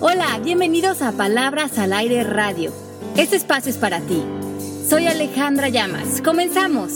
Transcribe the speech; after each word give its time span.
Hola, 0.00 0.38
bienvenidos 0.38 1.02
a 1.02 1.10
Palabras 1.10 1.76
al 1.76 1.92
Aire 1.92 2.22
Radio. 2.22 2.72
Este 3.16 3.34
espacio 3.34 3.72
es 3.72 3.78
para 3.78 4.00
ti. 4.00 4.22
Soy 4.88 5.08
Alejandra 5.08 5.70
Llamas. 5.70 6.22
Comenzamos. 6.22 6.92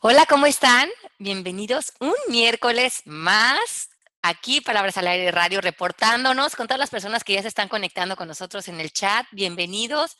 Hola, 0.00 0.26
¿cómo 0.28 0.46
están? 0.46 0.88
Bienvenidos 1.20 1.92
un 2.00 2.12
miércoles 2.28 3.02
más 3.04 3.90
aquí, 4.20 4.60
Palabras 4.60 4.96
al 4.98 5.06
Aire 5.06 5.30
Radio, 5.30 5.60
reportándonos 5.60 6.56
con 6.56 6.66
todas 6.66 6.80
las 6.80 6.90
personas 6.90 7.22
que 7.22 7.34
ya 7.34 7.42
se 7.42 7.48
están 7.48 7.68
conectando 7.68 8.16
con 8.16 8.26
nosotros 8.26 8.66
en 8.66 8.80
el 8.80 8.90
chat. 8.90 9.26
Bienvenidos 9.30 10.16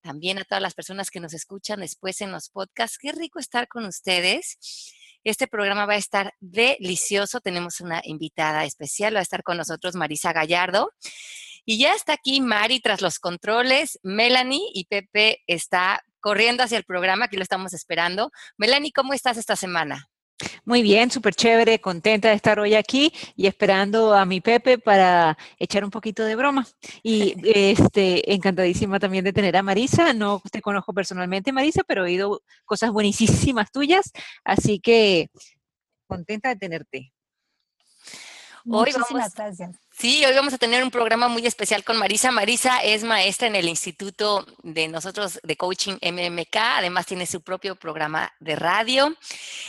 también 0.00 0.38
a 0.38 0.44
todas 0.44 0.62
las 0.62 0.72
personas 0.72 1.10
que 1.10 1.20
nos 1.20 1.34
escuchan 1.34 1.80
después 1.80 2.22
en 2.22 2.32
los 2.32 2.48
podcasts. 2.48 2.96
Qué 2.96 3.12
rico 3.12 3.38
estar 3.38 3.68
con 3.68 3.84
ustedes. 3.84 4.56
Este 5.24 5.46
programa 5.46 5.86
va 5.86 5.94
a 5.94 5.98
estar 5.98 6.34
delicioso. 6.40 7.40
Tenemos 7.40 7.80
una 7.80 8.00
invitada 8.04 8.64
especial, 8.64 9.14
va 9.14 9.20
a 9.20 9.22
estar 9.22 9.42
con 9.42 9.56
nosotros 9.56 9.94
Marisa 9.94 10.32
Gallardo. 10.32 10.92
Y 11.64 11.78
ya 11.78 11.94
está 11.94 12.14
aquí 12.14 12.40
Mari 12.40 12.80
tras 12.80 13.00
los 13.00 13.18
controles. 13.18 13.98
Melanie 14.02 14.70
y 14.74 14.84
Pepe 14.86 15.42
está 15.46 16.02
corriendo 16.20 16.62
hacia 16.62 16.78
el 16.78 16.84
programa, 16.84 17.26
aquí 17.26 17.36
lo 17.36 17.42
estamos 17.42 17.72
esperando. 17.72 18.30
Melanie, 18.58 18.92
¿cómo 18.92 19.14
estás 19.14 19.36
esta 19.36 19.56
semana? 19.56 20.09
Muy 20.64 20.82
bien, 20.82 21.10
súper 21.10 21.34
chévere, 21.34 21.80
contenta 21.80 22.28
de 22.28 22.34
estar 22.34 22.58
hoy 22.58 22.74
aquí 22.74 23.12
y 23.36 23.46
esperando 23.46 24.14
a 24.14 24.24
mi 24.24 24.40
Pepe 24.40 24.78
para 24.78 25.36
echar 25.58 25.84
un 25.84 25.90
poquito 25.90 26.24
de 26.24 26.36
broma. 26.36 26.66
Y 27.02 27.34
este, 27.44 28.32
encantadísima 28.32 28.98
también 28.98 29.24
de 29.24 29.32
tener 29.32 29.56
a 29.56 29.62
Marisa. 29.62 30.12
No 30.12 30.42
te 30.50 30.62
conozco 30.62 30.92
personalmente, 30.92 31.52
Marisa, 31.52 31.82
pero 31.86 32.02
he 32.02 32.10
oído 32.10 32.42
cosas 32.64 32.90
buenísimas 32.90 33.70
tuyas, 33.72 34.12
así 34.44 34.80
que 34.80 35.28
contenta 36.06 36.48
de 36.48 36.56
tenerte. 36.56 37.12
Hoy 38.66 38.92
Muchísimas 38.92 39.34
gracias. 39.34 39.76
Sí, 40.00 40.24
hoy 40.24 40.34
vamos 40.34 40.54
a 40.54 40.56
tener 40.56 40.82
un 40.82 40.90
programa 40.90 41.28
muy 41.28 41.46
especial 41.46 41.84
con 41.84 41.98
Marisa. 41.98 42.30
Marisa 42.30 42.78
es 42.78 43.04
maestra 43.04 43.48
en 43.48 43.54
el 43.54 43.68
Instituto 43.68 44.46
de 44.62 44.88
nosotros 44.88 45.38
de 45.42 45.56
Coaching 45.58 45.98
MMK, 46.00 46.56
además 46.56 47.04
tiene 47.04 47.26
su 47.26 47.42
propio 47.42 47.76
programa 47.76 48.32
de 48.40 48.56
radio 48.56 49.14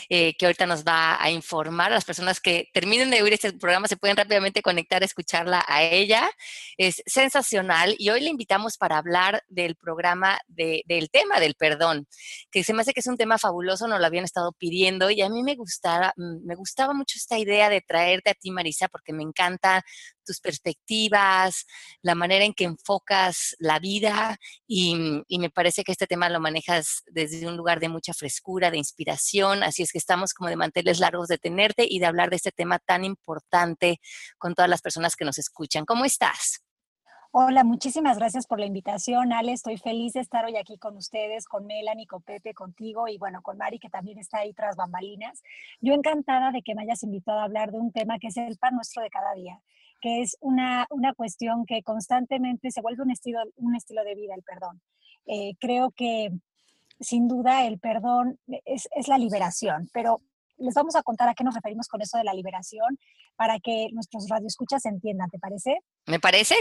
eh, 0.08 0.34
que 0.38 0.46
ahorita 0.46 0.66
nos 0.66 0.86
va 0.86 1.22
a 1.22 1.30
informar. 1.32 1.92
Las 1.92 2.06
personas 2.06 2.40
que 2.40 2.70
terminen 2.74 3.10
de 3.10 3.22
oír 3.22 3.34
este 3.34 3.52
programa 3.52 3.90
se 3.90 3.98
pueden 3.98 4.16
rápidamente 4.16 4.62
conectar 4.62 5.02
a 5.02 5.06
escucharla 5.06 5.66
a 5.68 5.84
ella. 5.84 6.32
Es 6.78 7.04
sensacional 7.06 7.94
y 8.00 8.10
hoy 8.10 8.22
le 8.22 8.30
invitamos 8.30 8.78
para 8.78 9.00
hablar 9.00 9.44
del 9.50 9.76
programa, 9.76 10.40
del 10.48 11.10
tema 11.12 11.42
del 11.42 11.56
perdón, 11.56 12.08
que 12.50 12.64
se 12.64 12.74
me 12.74 12.84
hace 12.84 12.94
que 12.94 13.02
es 13.02 13.08
un 13.08 13.18
tema 13.18 13.38
fabuloso, 13.38 13.86
nos 13.86 14.00
lo 14.00 14.06
habían 14.06 14.24
estado 14.24 14.54
pidiendo 14.54 15.12
y 15.12 15.22
a 15.24 15.28
mí 15.28 15.44
me 15.44 15.56
gustaba, 15.56 16.14
mm, 16.16 16.46
me 16.46 16.56
gustaba 16.56 16.94
mucho 16.94 17.18
esta 17.18 17.38
idea 17.38 17.68
de 17.68 17.82
traerte 17.82 18.30
a 18.30 18.34
ti, 18.34 18.50
Marisa, 18.50 18.88
porque 18.88 19.12
me 19.12 19.24
encanta 19.24 19.84
tus 20.26 20.40
perspectivas, 20.40 21.66
la 22.02 22.16
manera 22.16 22.46
en 22.46 22.54
que 22.54 22.66
enfocas 22.66 23.56
la 23.60 23.80
vida 23.80 24.38
y, 24.68 24.96
me 25.42 25.50
parece 25.50 25.84
que 25.84 25.92
este 25.92 26.06
tema 26.06 26.30
lo 26.30 26.40
manejas 26.40 27.04
desde 27.08 27.48
un 27.48 27.58
lugar 27.58 27.80
de 27.80 27.90
mucha 27.90 28.14
frescura, 28.14 28.70
de 28.70 28.78
inspiración, 28.78 29.64
así 29.64 29.82
es 29.82 29.92
que 29.92 29.98
estamos 29.98 30.34
como 30.34 30.50
de 30.50 30.56
manteles 30.56 31.00
largos 31.00 31.28
de 31.28 31.40
tenerte 31.40 31.86
y 31.90 32.00
de 32.00 32.06
hablar 32.06 32.30
de 32.30 32.36
este 32.36 32.52
tema 32.52 32.78
tan 32.78 33.04
importante 33.04 34.00
con 34.38 34.54
todas 34.54 34.70
las 34.70 34.82
personas 34.82 35.16
que 35.16 35.26
nos 35.26 35.40
escuchan. 35.40 35.86
¿Cómo 35.86 36.06
estás? 36.06 36.62
Hola, 37.34 37.64
muchísimas 37.64 38.18
gracias 38.18 38.46
por 38.46 38.60
la 38.60 38.66
invitación, 38.66 39.32
Ale. 39.32 39.54
Estoy 39.54 39.78
feliz 39.78 40.12
de 40.12 40.20
estar 40.20 40.44
hoy 40.44 40.58
aquí 40.58 40.78
con 40.78 40.98
ustedes, 40.98 41.46
con 41.46 41.66
Melanie, 41.66 42.06
con 42.06 42.22
Pepe, 42.22 42.54
contigo 42.54 43.08
y 43.08 43.18
bueno, 43.18 43.42
con 43.42 43.58
Mari, 43.58 43.80
que 43.80 43.90
también 43.90 44.18
está 44.20 44.40
ahí 44.40 44.54
tras 44.54 44.76
bambalinas. 44.76 45.42
Yo 45.80 45.94
encantada 45.94 46.52
de 46.52 46.62
que 46.62 46.76
me 46.76 46.82
hayas 46.82 47.04
invitado 47.04 47.40
a 47.40 47.46
hablar 47.46 47.72
de 47.72 47.80
un 47.80 47.94
tema 47.94 48.20
que 48.20 48.28
es 48.28 48.36
el 48.36 48.58
pan 48.58 48.76
nuestro 48.76 49.02
de 49.02 49.10
cada 49.10 49.34
día 49.34 49.62
que 50.02 50.22
es 50.22 50.38
una, 50.40 50.88
una 50.90 51.14
cuestión 51.14 51.66
que 51.66 51.84
constantemente 51.84 52.72
se 52.72 52.82
vuelve 52.82 53.04
un 53.04 53.12
estilo, 53.12 53.40
un 53.56 53.76
estilo 53.76 54.04
de 54.04 54.16
vida, 54.16 54.34
el 54.36 54.44
perdón. 54.44 54.82
Eh, 55.26 55.54
creo 55.60 55.92
que 55.92 56.32
sin 57.00 57.28
duda 57.28 57.66
el 57.66 57.80
perdón 57.80 58.40
es, 58.66 58.88
es 58.96 59.08
la 59.08 59.18
liberación, 59.18 59.90
pero 59.94 60.22
les 60.58 60.74
vamos 60.74 60.96
a 60.96 61.04
contar 61.04 61.28
a 61.30 61.34
qué 61.34 61.44
nos 61.44 61.56
referimos 61.56 61.88
con 61.88 62.02
eso 62.02 62.18
de 62.18 62.24
la 62.24 62.34
liberación 62.34 63.00
para 63.36 63.60
que 63.60 63.88
nuestros 63.92 64.28
radioescuchas 64.30 64.86
entiendan, 64.86 65.30
¿te 65.30 65.40
parece? 65.40 65.80
Me 66.06 66.20
parece. 66.20 66.56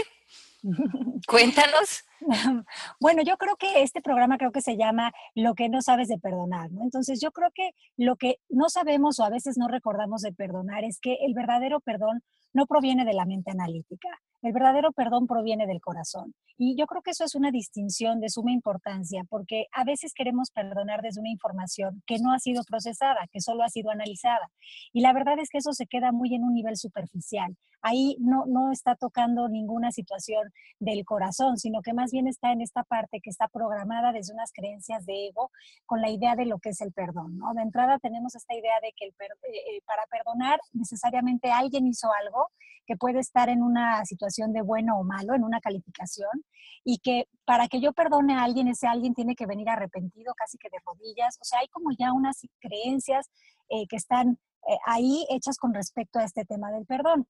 Cuéntanos. 1.27 2.03
Bueno, 2.99 3.23
yo 3.23 3.35
creo 3.37 3.55
que 3.55 3.81
este 3.81 3.99
programa 3.99 4.37
creo 4.37 4.51
que 4.51 4.61
se 4.61 4.77
llama 4.77 5.11
Lo 5.33 5.55
que 5.55 5.69
no 5.69 5.81
sabes 5.81 6.07
de 6.07 6.19
perdonar, 6.19 6.71
¿no? 6.71 6.83
Entonces 6.83 7.19
yo 7.19 7.31
creo 7.31 7.49
que 7.51 7.71
lo 7.97 8.15
que 8.15 8.37
no 8.47 8.69
sabemos 8.69 9.19
o 9.19 9.23
a 9.23 9.31
veces 9.31 9.57
no 9.57 9.67
recordamos 9.67 10.21
de 10.21 10.31
perdonar 10.31 10.83
es 10.83 10.99
que 10.99 11.17
el 11.25 11.33
verdadero 11.33 11.79
perdón 11.79 12.21
no 12.53 12.67
proviene 12.67 13.05
de 13.05 13.13
la 13.13 13.25
mente 13.25 13.49
analítica. 13.49 14.09
El 14.41 14.53
verdadero 14.53 14.91
perdón 14.91 15.27
proviene 15.27 15.67
del 15.67 15.81
corazón. 15.81 16.33
Y 16.57 16.75
yo 16.75 16.85
creo 16.85 17.01
que 17.01 17.11
eso 17.11 17.23
es 17.23 17.35
una 17.35 17.51
distinción 17.51 18.19
de 18.19 18.29
suma 18.29 18.51
importancia, 18.51 19.23
porque 19.29 19.65
a 19.71 19.83
veces 19.83 20.13
queremos 20.13 20.51
perdonar 20.51 21.01
desde 21.01 21.21
una 21.21 21.29
información 21.29 22.03
que 22.05 22.19
no 22.19 22.33
ha 22.33 22.39
sido 22.39 22.63
procesada, 22.63 23.27
que 23.31 23.41
solo 23.41 23.63
ha 23.63 23.69
sido 23.69 23.89
analizada. 23.89 24.51
Y 24.93 25.01
la 25.01 25.13
verdad 25.13 25.39
es 25.39 25.49
que 25.49 25.59
eso 25.59 25.73
se 25.73 25.87
queda 25.87 26.11
muy 26.11 26.35
en 26.35 26.43
un 26.43 26.53
nivel 26.53 26.77
superficial. 26.77 27.55
Ahí 27.81 28.17
no, 28.19 28.45
no 28.45 28.71
está 28.71 28.95
tocando 28.95 29.49
ninguna 29.49 29.91
situación 29.91 30.51
del 30.79 31.05
corazón, 31.05 31.57
sino 31.57 31.81
que 31.81 31.93
más 31.93 32.11
bien 32.11 32.27
está 32.27 32.51
en 32.51 32.61
esta 32.61 32.83
parte 32.83 33.19
que 33.21 33.29
está 33.29 33.47
programada 33.47 34.11
desde 34.11 34.33
unas 34.33 34.51
creencias 34.51 35.05
de 35.05 35.27
ego 35.27 35.51
con 35.85 36.01
la 36.01 36.09
idea 36.09 36.35
de 36.35 36.45
lo 36.45 36.59
que 36.59 36.69
es 36.69 36.81
el 36.81 36.91
perdón. 36.91 37.37
¿no? 37.37 37.53
De 37.53 37.61
entrada 37.61 37.99
tenemos 37.99 38.35
esta 38.35 38.55
idea 38.55 38.79
de 38.81 38.93
que 38.95 39.05
el 39.05 39.11
eh, 39.11 39.77
eh, 39.77 39.81
para 39.85 40.03
perdonar 40.09 40.59
necesariamente 40.73 41.51
alguien 41.51 41.87
hizo 41.87 42.09
algo 42.21 42.47
que 42.85 42.97
puede 42.97 43.19
estar 43.19 43.49
en 43.49 43.61
una 43.61 44.03
situación 44.05 44.53
de 44.53 44.61
bueno 44.61 44.97
o 44.99 45.03
malo, 45.03 45.33
en 45.33 45.43
una 45.43 45.61
calificación, 45.61 46.43
y 46.83 46.97
que 46.97 47.25
para 47.45 47.67
que 47.67 47.79
yo 47.79 47.93
perdone 47.93 48.33
a 48.33 48.43
alguien, 48.43 48.67
ese 48.67 48.87
alguien 48.87 49.13
tiene 49.13 49.35
que 49.35 49.45
venir 49.45 49.69
arrepentido, 49.69 50.33
casi 50.35 50.57
que 50.57 50.69
de 50.69 50.77
rodillas. 50.85 51.37
O 51.39 51.43
sea, 51.43 51.59
hay 51.59 51.67
como 51.67 51.91
ya 51.97 52.11
unas 52.11 52.41
creencias 52.59 53.29
eh, 53.69 53.87
que 53.87 53.95
están 53.95 54.39
eh, 54.67 54.77
ahí 54.85 55.25
hechas 55.29 55.57
con 55.57 55.73
respecto 55.73 56.19
a 56.19 56.23
este 56.23 56.45
tema 56.45 56.71
del 56.71 56.85
perdón. 56.85 57.27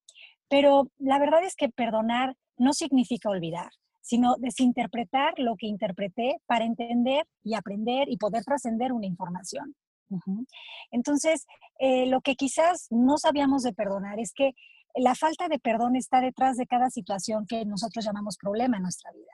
Pero 0.49 0.91
la 0.97 1.19
verdad 1.19 1.43
es 1.43 1.55
que 1.55 1.69
perdonar 1.69 2.35
no 2.57 2.73
significa 2.73 3.29
olvidar 3.29 3.69
sino 4.01 4.35
desinterpretar 4.39 5.35
lo 5.37 5.55
que 5.55 5.67
interpreté 5.67 6.37
para 6.47 6.65
entender 6.65 7.25
y 7.43 7.53
aprender 7.53 8.09
y 8.09 8.17
poder 8.17 8.43
trascender 8.43 8.91
una 8.91 9.05
información. 9.05 9.75
Entonces, 10.91 11.45
eh, 11.79 12.05
lo 12.07 12.19
que 12.21 12.35
quizás 12.35 12.87
no 12.89 13.17
sabíamos 13.17 13.63
de 13.63 13.73
perdonar 13.73 14.19
es 14.19 14.33
que 14.33 14.51
la 14.95 15.15
falta 15.15 15.47
de 15.47 15.59
perdón 15.59 15.95
está 15.95 16.19
detrás 16.19 16.57
de 16.57 16.67
cada 16.67 16.89
situación 16.89 17.45
que 17.47 17.63
nosotros 17.65 18.03
llamamos 18.03 18.37
problema 18.37 18.75
en 18.75 18.83
nuestra 18.83 19.11
vida. 19.13 19.31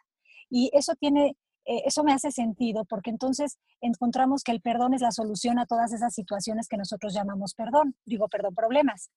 Y 0.50 0.70
eso 0.74 0.94
tiene, 1.00 1.36
eh, 1.68 1.84
eso 1.86 2.04
me 2.04 2.14
hace 2.14 2.32
sentido 2.32 2.86
porque 2.86 3.10
entonces 3.10 3.58
encontramos 3.82 4.44
que 4.44 4.54
el 4.54 4.62
perdón 4.62 4.94
es 4.94 5.02
la 5.02 5.12
solución 5.12 5.60
a 5.60 5.66
todas 5.66 5.92
esas 5.94 6.14
situaciones 6.14 6.68
que 6.68 6.78
nosotros 6.78 7.14
llamamos 7.14 7.54
perdón, 7.54 7.96
digo, 8.06 8.30
perdón, 8.30 8.56
problemas. 8.56 9.12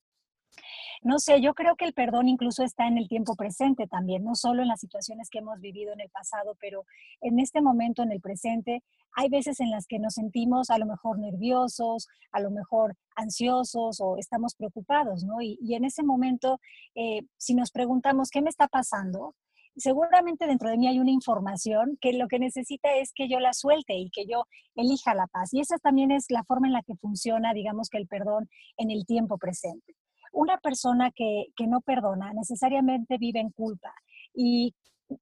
No 1.03 1.19
sé, 1.19 1.41
yo 1.41 1.55
creo 1.55 1.77
que 1.77 1.87
el 1.87 1.95
perdón 1.95 2.29
incluso 2.29 2.63
está 2.63 2.87
en 2.87 2.99
el 2.99 3.09
tiempo 3.09 3.37
presente 3.37 3.87
también, 3.87 4.25
no 4.25 4.35
solo 4.35 4.63
en 4.63 4.69
las 4.69 4.81
situaciones 4.81 5.31
que 5.31 5.39
hemos 5.39 5.61
vivido 5.61 5.93
en 5.93 6.01
el 6.01 6.11
pasado, 6.11 6.57
pero 6.61 6.85
en 7.21 7.39
este 7.39 7.63
momento, 7.63 8.03
en 8.03 8.13
el 8.13 8.21
presente, 8.21 8.83
hay 9.13 9.29
veces 9.29 9.61
en 9.61 9.71
las 9.71 9.87
que 9.87 9.99
nos 9.99 10.15
sentimos 10.15 10.71
a 10.71 10.79
lo 10.79 10.87
mejor 10.87 11.19
nerviosos, 11.19 12.09
a 12.33 12.41
lo 12.41 12.51
mejor 12.51 12.97
ansiosos 13.17 14.01
o 14.01 14.19
estamos 14.19 14.55
preocupados, 14.55 15.25
¿no? 15.25 15.41
Y, 15.41 15.59
en 15.75 15.85
ese 15.85 16.03
momento, 16.03 16.61
eh, 16.95 17.23
si 17.39 17.55
nos 17.55 17.71
preguntamos, 17.71 18.29
¿qué 18.31 18.43
me 18.43 18.51
está 18.51 18.69
pasando? 18.69 19.35
Seguramente 19.77 20.47
dentro 20.47 20.69
de 20.69 20.77
mí 20.77 20.89
hay 20.89 20.99
una 20.99 21.11
información 21.11 21.97
que 22.01 22.13
lo 22.13 22.29
que 22.29 22.39
necesita 22.39 22.95
es 22.97 23.13
que 23.15 23.29
yo 23.29 23.39
la 23.41 23.53
suelte 23.53 23.95
y 23.95 24.11
que 24.11 24.27
yo 24.27 24.45
elija 24.75 25.15
la 25.15 25.27
paz. 25.27 25.55
Y 25.55 25.61
esa 25.61 25.79
también 25.79 26.11
es 26.11 26.27
la 26.29 26.45
forma 26.45 26.67
en 26.67 26.73
la 26.73 26.83
que 26.83 26.97
funciona, 26.97 27.55
digamos 27.55 27.89
que 27.89 27.99
el 27.99 28.07
perdón 28.07 28.49
en 28.77 28.91
el 28.91 29.07
tiempo 29.07 29.39
presente. 29.39 29.95
Una 30.33 30.59
persona 30.59 31.11
que, 31.11 31.47
que 31.57 31.67
no 31.67 31.81
perdona 31.81 32.33
necesariamente 32.33 33.19
vive 33.19 33.41
en 33.41 33.51
culpa 33.51 33.93
y 34.35 34.75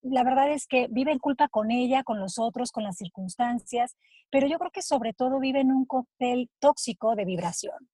la 0.03 0.23
verdad 0.23 0.51
es 0.51 0.67
que 0.67 0.87
vive 0.91 1.13
en 1.13 1.19
culpa 1.19 1.49
con 1.49 1.71
ella, 1.71 2.03
con 2.03 2.21
los 2.21 2.39
otros, 2.39 2.73
con 2.73 2.85
las 2.85 2.97
circunstancias, 2.97 3.97
pero 4.31 4.47
yo 4.47 4.59
creo 4.59 4.71
que 4.71 4.83
sobre 4.83 5.15
todo 5.15 5.41
vive 5.41 5.61
en 5.61 5.73
un 5.73 5.87
cóctel 5.87 6.51
tóxico 6.59 7.15
de 7.15 7.25
vibración. 7.25 7.89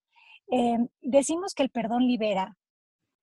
Em, 0.49 0.89
decimos 1.01 1.55
que 1.55 1.63
el 1.63 1.71
perdón 1.71 2.07
libera, 2.07 2.57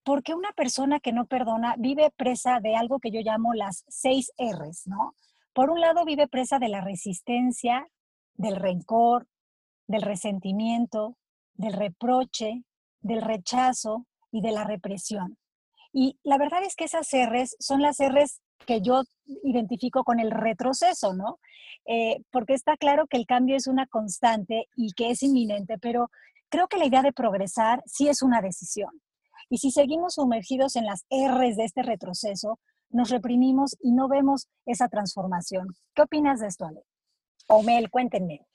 porque 0.03 0.33
una 0.33 0.51
persona 0.51 1.00
que 1.00 1.13
no 1.13 1.25
perdona 1.25 1.75
vive 1.77 2.12
presa 2.15 2.59
de 2.59 2.75
algo 2.75 3.00
que 3.00 3.12
yo 3.12 3.21
llamo 3.21 3.53
las 3.53 3.86
seis 3.88 4.31
R's, 4.38 4.88
¿no? 4.88 5.15
Por 5.53 5.69
un 5.69 5.81
lado 5.81 6.06
vive 6.06 6.27
presa 6.27 6.59
de 6.59 6.69
la 6.69 6.81
resistencia, 6.81 7.88
del 8.36 8.56
rencor, 8.56 9.27
del 9.88 10.01
resentimiento, 10.01 11.18
del 11.53 11.74
reproche, 11.74 12.63
del 13.01 13.21
rechazo 13.21 14.07
y 14.31 14.42
de 14.42 14.51
la 14.51 14.63
represión. 14.63 15.38
Y 15.94 16.18
la 16.24 16.38
verdad 16.38 16.63
es 16.63 16.75
que 16.75 16.86
esas 16.86 17.09
R's 17.12 17.56
son 17.59 17.81
las 17.81 17.98
R's 18.00 18.42
que 18.65 18.81
yo 18.81 19.03
identifico 19.44 20.03
con 20.03 20.19
el 20.19 20.31
retroceso, 20.31 21.13
¿no? 21.13 21.39
Eh, 21.86 22.21
porque 22.31 22.53
está 22.53 22.77
claro 22.77 23.07
que 23.07 23.18
el 23.18 23.25
cambio 23.25 23.56
es 23.56 23.68
una 23.68 23.88
constante 23.88 24.68
y 24.75 24.94
que 24.94 25.09
es 25.09 25.24
inminente, 25.24 25.77
pero 25.80 26.09
creo 26.50 26.68
que 26.68 26.77
la 26.77 26.86
idea 26.86 27.01
de 27.01 27.12
progresar 27.12 27.81
sí 27.86 28.07
es 28.07 28.21
una 28.21 28.42
decisión. 28.42 29.01
Y 29.50 29.58
si 29.58 29.72
seguimos 29.72 30.16
sumergidos 30.16 30.76
en 30.76 30.86
las 30.86 31.06
R's 31.10 31.58
de 31.58 31.66
este 31.66 31.84
retroceso, 31.84 32.60
nos 32.90 33.10
reprimimos 33.10 33.78
y 33.82 33.92
no 33.92 34.08
vemos 34.08 34.48
esa 34.66 34.88
transformación. 34.88 35.68
¿Qué 35.96 36.02
opinas 36.02 36.40
de 36.40 36.48
esto, 36.48 36.66
Ale? 36.66 36.84
O 37.48 37.64
Mel, 37.64 37.90
cuéntenme. 37.90 38.46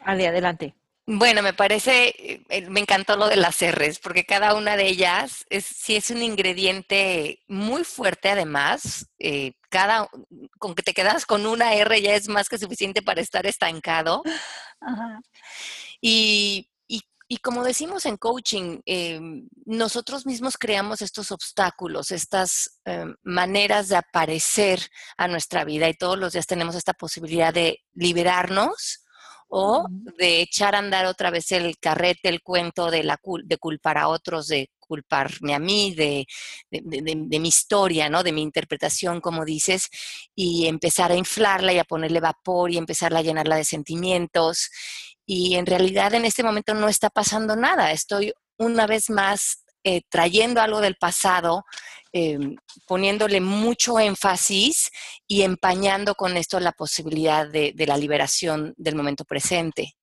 Ale, 0.00 0.28
adelante. 0.28 0.74
Bueno, 1.08 1.40
me 1.40 1.52
parece, 1.52 2.42
eh, 2.48 2.68
me 2.68 2.80
encantó 2.80 3.16
lo 3.16 3.28
de 3.28 3.36
las 3.36 3.60
R's, 3.62 4.00
porque 4.00 4.24
cada 4.24 4.54
una 4.56 4.76
de 4.76 4.88
ellas 4.88 5.46
es, 5.50 5.64
sí 5.64 5.94
es 5.94 6.10
un 6.10 6.20
ingrediente 6.20 7.44
muy 7.46 7.84
fuerte 7.84 8.30
además. 8.30 9.06
Eh, 9.20 9.52
cada, 9.68 10.08
con 10.58 10.74
que 10.74 10.82
te 10.82 10.94
quedas 10.94 11.24
con 11.24 11.46
una 11.46 11.74
R 11.74 12.02
ya 12.02 12.14
es 12.16 12.28
más 12.28 12.48
que 12.48 12.58
suficiente 12.58 13.02
para 13.02 13.20
estar 13.20 13.46
estancado. 13.46 14.24
Y, 16.00 16.70
y, 17.28 17.38
como 17.38 17.64
decimos 17.64 18.06
en 18.06 18.16
coaching, 18.16 18.80
em, 18.86 19.48
nosotros 19.64 20.26
mismos 20.26 20.56
creamos 20.56 21.02
estos 21.02 21.32
obstáculos, 21.32 22.12
estas 22.12 22.80
em, 22.84 23.14
maneras 23.24 23.88
de 23.88 23.96
aparecer 23.96 24.80
a 25.16 25.26
nuestra 25.26 25.64
vida 25.64 25.88
y 25.88 25.94
todos 25.94 26.18
los 26.18 26.34
días 26.34 26.46
tenemos 26.46 26.76
esta 26.76 26.92
posibilidad 26.92 27.52
de 27.52 27.80
liberarnos 27.94 29.04
o 29.48 29.86
de 30.18 30.40
echar 30.40 30.74
a 30.74 30.78
andar 30.78 31.06
otra 31.06 31.30
vez 31.30 31.52
el 31.52 31.78
carrete, 31.78 32.28
el 32.28 32.42
cuento 32.42 32.90
de, 32.90 33.04
la, 33.04 33.18
de 33.44 33.58
culpar 33.58 33.98
a 33.98 34.08
otros, 34.08 34.48
de 34.48 34.70
culparme 34.78 35.54
a 35.54 35.58
mí, 35.58 35.94
de, 35.94 36.26
de, 36.70 37.40
mi 37.40 37.48
historia, 37.48 38.08
¿no? 38.08 38.22
de 38.22 38.32
mi 38.32 38.42
interpretación, 38.42 39.20
como 39.20 39.44
dices, 39.44 39.88
y 40.34 40.66
empezar 40.66 41.12
a 41.12 41.16
inflarla 41.16 41.72
y 41.72 41.78
a 41.78 41.84
ponerle 41.84 42.20
vapor 42.20 42.70
y 42.70 42.78
empezar 42.78 43.14
a 43.14 43.22
llenarla 43.22 43.56
de 43.56 43.64
sentimientos. 43.64 44.70
Y 45.26 45.56
en 45.56 45.66
realidad 45.66 46.14
en 46.14 46.24
este 46.24 46.44
momento 46.44 46.72
no 46.72 46.88
está 46.88 47.10
pasando 47.10 47.56
nada. 47.56 47.90
Estoy 47.90 48.32
una 48.58 48.86
vez 48.86 49.10
más 49.10 49.64
eh, 49.88 50.02
trayendo 50.08 50.60
algo 50.60 50.80
del 50.80 50.96
pasado, 50.96 51.64
em, 52.12 52.56
poniéndole 52.88 53.40
mucho 53.40 54.00
énfasis 54.00 54.90
y 55.28 55.42
empañando 55.42 56.14
con 56.14 56.36
esto 56.36 56.58
la 56.58 56.72
posibilidad 56.72 57.48
de, 57.48 57.72
la 57.86 57.96
liberación 57.96 58.74
del 58.76 58.96
momento 58.96 59.24
presente. 59.24 59.94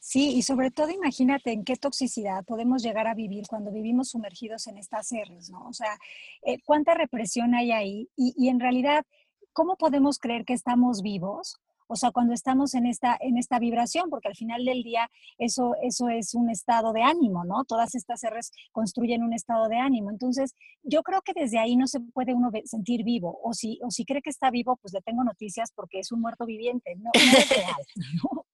Sí, 0.00 0.36
y 0.36 0.40
sobre 0.40 0.70
todo 0.70 0.88
imagínate 0.88 1.52
en 1.52 1.64
qué 1.64 1.76
toxicidad 1.76 2.42
podemos 2.44 2.82
llegar 2.82 3.06
a 3.06 3.14
vivir 3.14 3.44
cuando 3.48 3.70
vivimos 3.70 4.10
sumergidos 4.10 4.66
en 4.66 4.78
estas 4.78 5.10
R's, 5.10 5.50
¿no? 5.50 5.66
O 5.68 5.74
sea, 5.74 5.98
eh, 6.42 6.58
cuánta 6.64 6.94
represión 6.94 7.54
hay 7.54 7.72
ahí 7.72 8.08
y, 8.16 8.32
y, 8.38 8.48
en 8.48 8.60
realidad, 8.60 9.04
¿cómo 9.52 9.76
podemos 9.76 10.18
creer 10.18 10.46
que 10.46 10.54
estamos 10.54 11.02
vivos 11.02 11.58
o 11.88 11.96
sea, 11.96 12.10
cuando 12.10 12.34
estamos 12.34 12.74
en 12.74 12.86
esta, 12.86 13.16
en 13.20 13.38
esta 13.38 13.58
vibración, 13.58 14.10
porque 14.10 14.28
al 14.28 14.36
final 14.36 14.64
del 14.64 14.82
día 14.82 15.10
eso, 15.38 15.74
eso 15.82 16.08
es 16.08 16.34
un 16.34 16.50
estado 16.50 16.92
de 16.92 17.02
ánimo, 17.02 17.44
¿no? 17.44 17.64
Todas 17.64 17.94
estas 17.94 18.22
R's 18.22 18.50
construyen 18.72 19.22
un 19.22 19.32
estado 19.32 19.68
de 19.68 19.76
ánimo. 19.76 20.10
Entonces, 20.10 20.54
yo 20.82 21.02
creo 21.02 21.22
que 21.22 21.32
desde 21.34 21.58
ahí 21.58 21.76
no 21.76 21.86
se 21.86 22.00
puede 22.00 22.34
uno 22.34 22.50
sentir 22.64 23.04
vivo, 23.04 23.38
o 23.42 23.52
si, 23.52 23.78
o 23.82 23.90
si 23.90 24.04
cree 24.04 24.22
que 24.22 24.30
está 24.30 24.50
vivo, 24.50 24.76
pues 24.76 24.92
le 24.92 25.00
tengo 25.02 25.24
noticias 25.24 25.72
porque 25.74 26.00
es 26.00 26.12
un 26.12 26.20
muerto 26.20 26.46
viviente, 26.46 26.96
no, 26.96 27.10
es 27.14 27.48
real. 27.48 27.74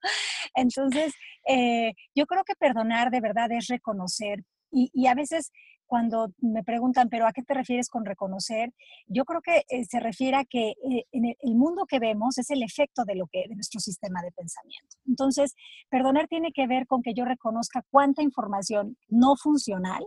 Entonces, 0.55 1.15
eh, 1.49 1.95
yo 2.15 2.27
creo 2.27 2.45
que 2.45 2.55
perdonar 2.55 3.11
de 3.11 3.21
verdad 3.21 3.51
es 3.53 3.69
reconocer 3.69 4.45
y, 4.71 4.91
y, 4.95 5.07
a 5.07 5.15
veces 5.15 5.53
cuando 5.93 6.33
me 6.39 6.65
preguntan, 6.65 7.11
pero 7.11 7.27
¿a 7.27 7.35
qué 7.35 7.43
te 7.43 7.53
refieres 7.53 7.91
con 7.91 8.07
reconocer? 8.07 8.73
Yo 9.09 9.27
creo 9.27 9.43
que 9.43 9.67
eh, 9.69 9.85
se 9.85 10.01
refiere 10.01 10.39
a 10.39 10.47
que 10.47 10.71
eh, 10.71 11.05
en 11.13 11.27
el, 11.27 11.55
mundo 11.55 11.85
que 11.87 11.99
vemos 11.99 12.39
es 12.39 12.49
el 12.49 12.63
efecto 12.63 13.05
de 13.05 13.15
lo 13.15 13.27
que 13.27 13.45
de 13.47 13.55
nuestro 13.55 13.79
sistema 13.79 14.23
de 14.23 14.33
pensamiento. 14.33 14.97
Entonces, 15.07 15.55
perdonar 15.91 16.29
tiene 16.29 16.51
que 16.51 16.67
ver 16.67 16.87
con 16.87 17.03
que 17.03 17.13
yo 17.13 17.27
reconozca 17.27 17.85
cuánta 17.91 18.23
información 18.23 18.97
no 19.11 19.37
funcional 19.37 20.03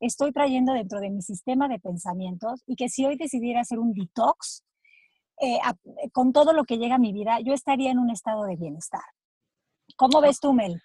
estoy 0.00 0.32
trayendo 0.32 0.72
dentro 0.72 0.98
de 0.98 1.10
mi 1.10 1.22
sistema 1.22 1.68
de 1.68 1.78
pensamientos 1.78 2.64
y 2.66 2.74
que 2.74 2.88
si 2.88 3.06
hoy 3.06 3.16
decidiera 3.16 3.60
hacer 3.60 3.78
un 3.78 3.92
detox 3.92 4.64
eh, 5.40 5.60
con 6.10 6.32
todo 6.32 6.52
lo 6.52 6.64
que 6.64 6.78
llega 6.78 6.96
a 6.96 6.98
mi 6.98 7.12
vida, 7.12 7.38
yo 7.44 7.54
estaría 7.54 7.92
en 7.92 8.00
un 8.00 8.10
estado 8.10 8.42
de 8.42 8.56
bienestar. 8.56 9.06
¿Cómo 9.94 10.20
ves 10.20 10.40
tú, 10.40 10.52
Mel? 10.52 10.82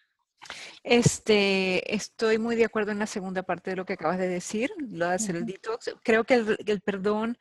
Este, 0.84 1.94
estoy 1.94 2.38
muy 2.38 2.56
de 2.56 2.66
acuerdo 2.66 2.92
en 2.92 3.00
la 3.00 3.08
segunda 3.08 3.44
parte 3.44 3.72
de 3.72 3.76
lo 3.76 3.86
que 3.86 3.94
acabas 3.94 4.18
de 4.18 4.28
decir, 4.28 4.72
lo 4.78 5.08
de 5.08 5.16
hacer 5.16 5.36
el 5.36 5.46
detox. 5.46 5.96
Creo 6.04 6.24
que 6.24 6.58
el, 6.66 6.82
perdón 6.82 7.38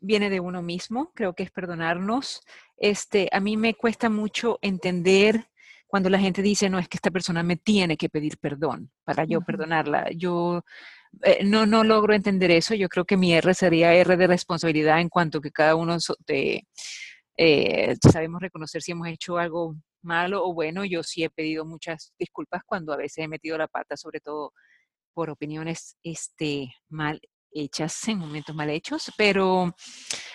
viene 0.00 0.30
de 0.30 0.40
uno 0.40 0.62
mismo, 0.62 1.12
creo 1.14 1.34
que 1.34 1.42
es 1.42 1.50
perdonarnos. 1.50 2.42
Este, 2.76 3.28
a 3.32 3.40
mí 3.40 3.56
me 3.56 3.74
cuesta 3.74 4.08
mucho 4.08 4.58
entender 4.62 5.48
cuando 5.88 6.10
la 6.10 6.18
gente 6.18 6.42
dice, 6.42 6.68
no, 6.68 6.78
es 6.78 6.88
que 6.88 6.98
esta 6.98 7.10
persona 7.10 7.42
me 7.42 7.56
tiene 7.56 7.96
que 7.96 8.08
pedir 8.08 8.38
perdón 8.38 8.90
para 9.04 9.24
yo 9.24 9.40
perdonarla. 9.40 10.10
Yo 10.14 10.62
eh, 11.22 11.42
no, 11.44 11.66
no 11.66 11.82
logro 11.82 12.14
entender 12.14 12.50
eso. 12.50 12.74
Yo 12.74 12.88
creo 12.88 13.04
que 13.04 13.16
mi 13.16 13.32
R 13.32 13.54
sería 13.54 13.94
R 13.94 14.16
de 14.16 14.26
responsabilidad 14.26 15.00
en 15.00 15.08
cuanto 15.08 15.40
que 15.40 15.50
cada 15.50 15.74
uno 15.74 15.96
de, 16.26 16.66
eh, 17.38 17.96
sabemos 18.12 18.40
reconocer 18.42 18.82
si 18.82 18.92
hemos 18.92 19.08
hecho 19.08 19.38
algo 19.38 19.76
malo 20.02 20.44
o 20.44 20.52
bueno, 20.54 20.84
yo 20.84 21.02
sí 21.02 21.24
he 21.24 21.30
pedido 21.30 21.64
muchas 21.64 22.12
disculpas 22.18 22.62
cuando 22.64 22.92
a 22.92 22.96
veces 22.96 23.24
he 23.24 23.28
metido 23.28 23.58
la 23.58 23.68
pata, 23.68 23.96
sobre 23.96 24.20
todo 24.20 24.52
por 25.12 25.30
opiniones 25.30 25.96
este, 26.02 26.72
mal 26.88 27.20
hechas 27.50 28.06
en 28.08 28.18
momentos 28.18 28.54
mal 28.54 28.70
hechos, 28.70 29.12
pero 29.16 29.74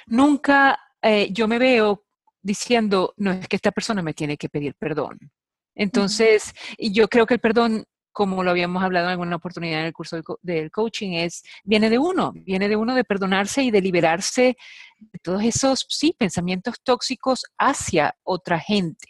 nunca 0.07 0.79
eh, 1.01 1.31
yo 1.31 1.47
me 1.47 1.59
veo 1.59 2.05
diciendo, 2.41 3.13
no 3.17 3.31
es 3.31 3.47
que 3.47 3.55
esta 3.55 3.71
persona 3.71 4.01
me 4.01 4.13
tiene 4.13 4.37
que 4.37 4.49
pedir 4.49 4.75
perdón. 4.75 5.17
Entonces, 5.75 6.53
y 6.77 6.93
yo 6.93 7.07
creo 7.07 7.25
que 7.25 7.35
el 7.35 7.39
perdón, 7.39 7.85
como 8.11 8.43
lo 8.43 8.51
habíamos 8.51 8.83
hablado 8.83 9.07
en 9.07 9.11
alguna 9.11 9.37
oportunidad 9.37 9.79
en 9.79 9.85
el 9.87 9.93
curso 9.93 10.21
del, 10.41 10.69
coaching, 10.71 11.13
es, 11.13 11.43
viene 11.63 11.89
de 11.89 11.97
uno, 11.97 12.31
viene 12.33 12.69
de 12.69 12.75
uno 12.75 12.93
de 12.93 13.03
perdonarse 13.03 13.63
y 13.63 13.71
de 13.71 13.81
liberarse 13.81 14.55
de 14.99 15.19
todos 15.19 15.43
esos, 15.43 15.85
sí, 15.89 16.15
pensamientos 16.17 16.75
tóxicos 16.83 17.45
hacia 17.57 18.15
otra 18.23 18.59
gente. 18.59 19.07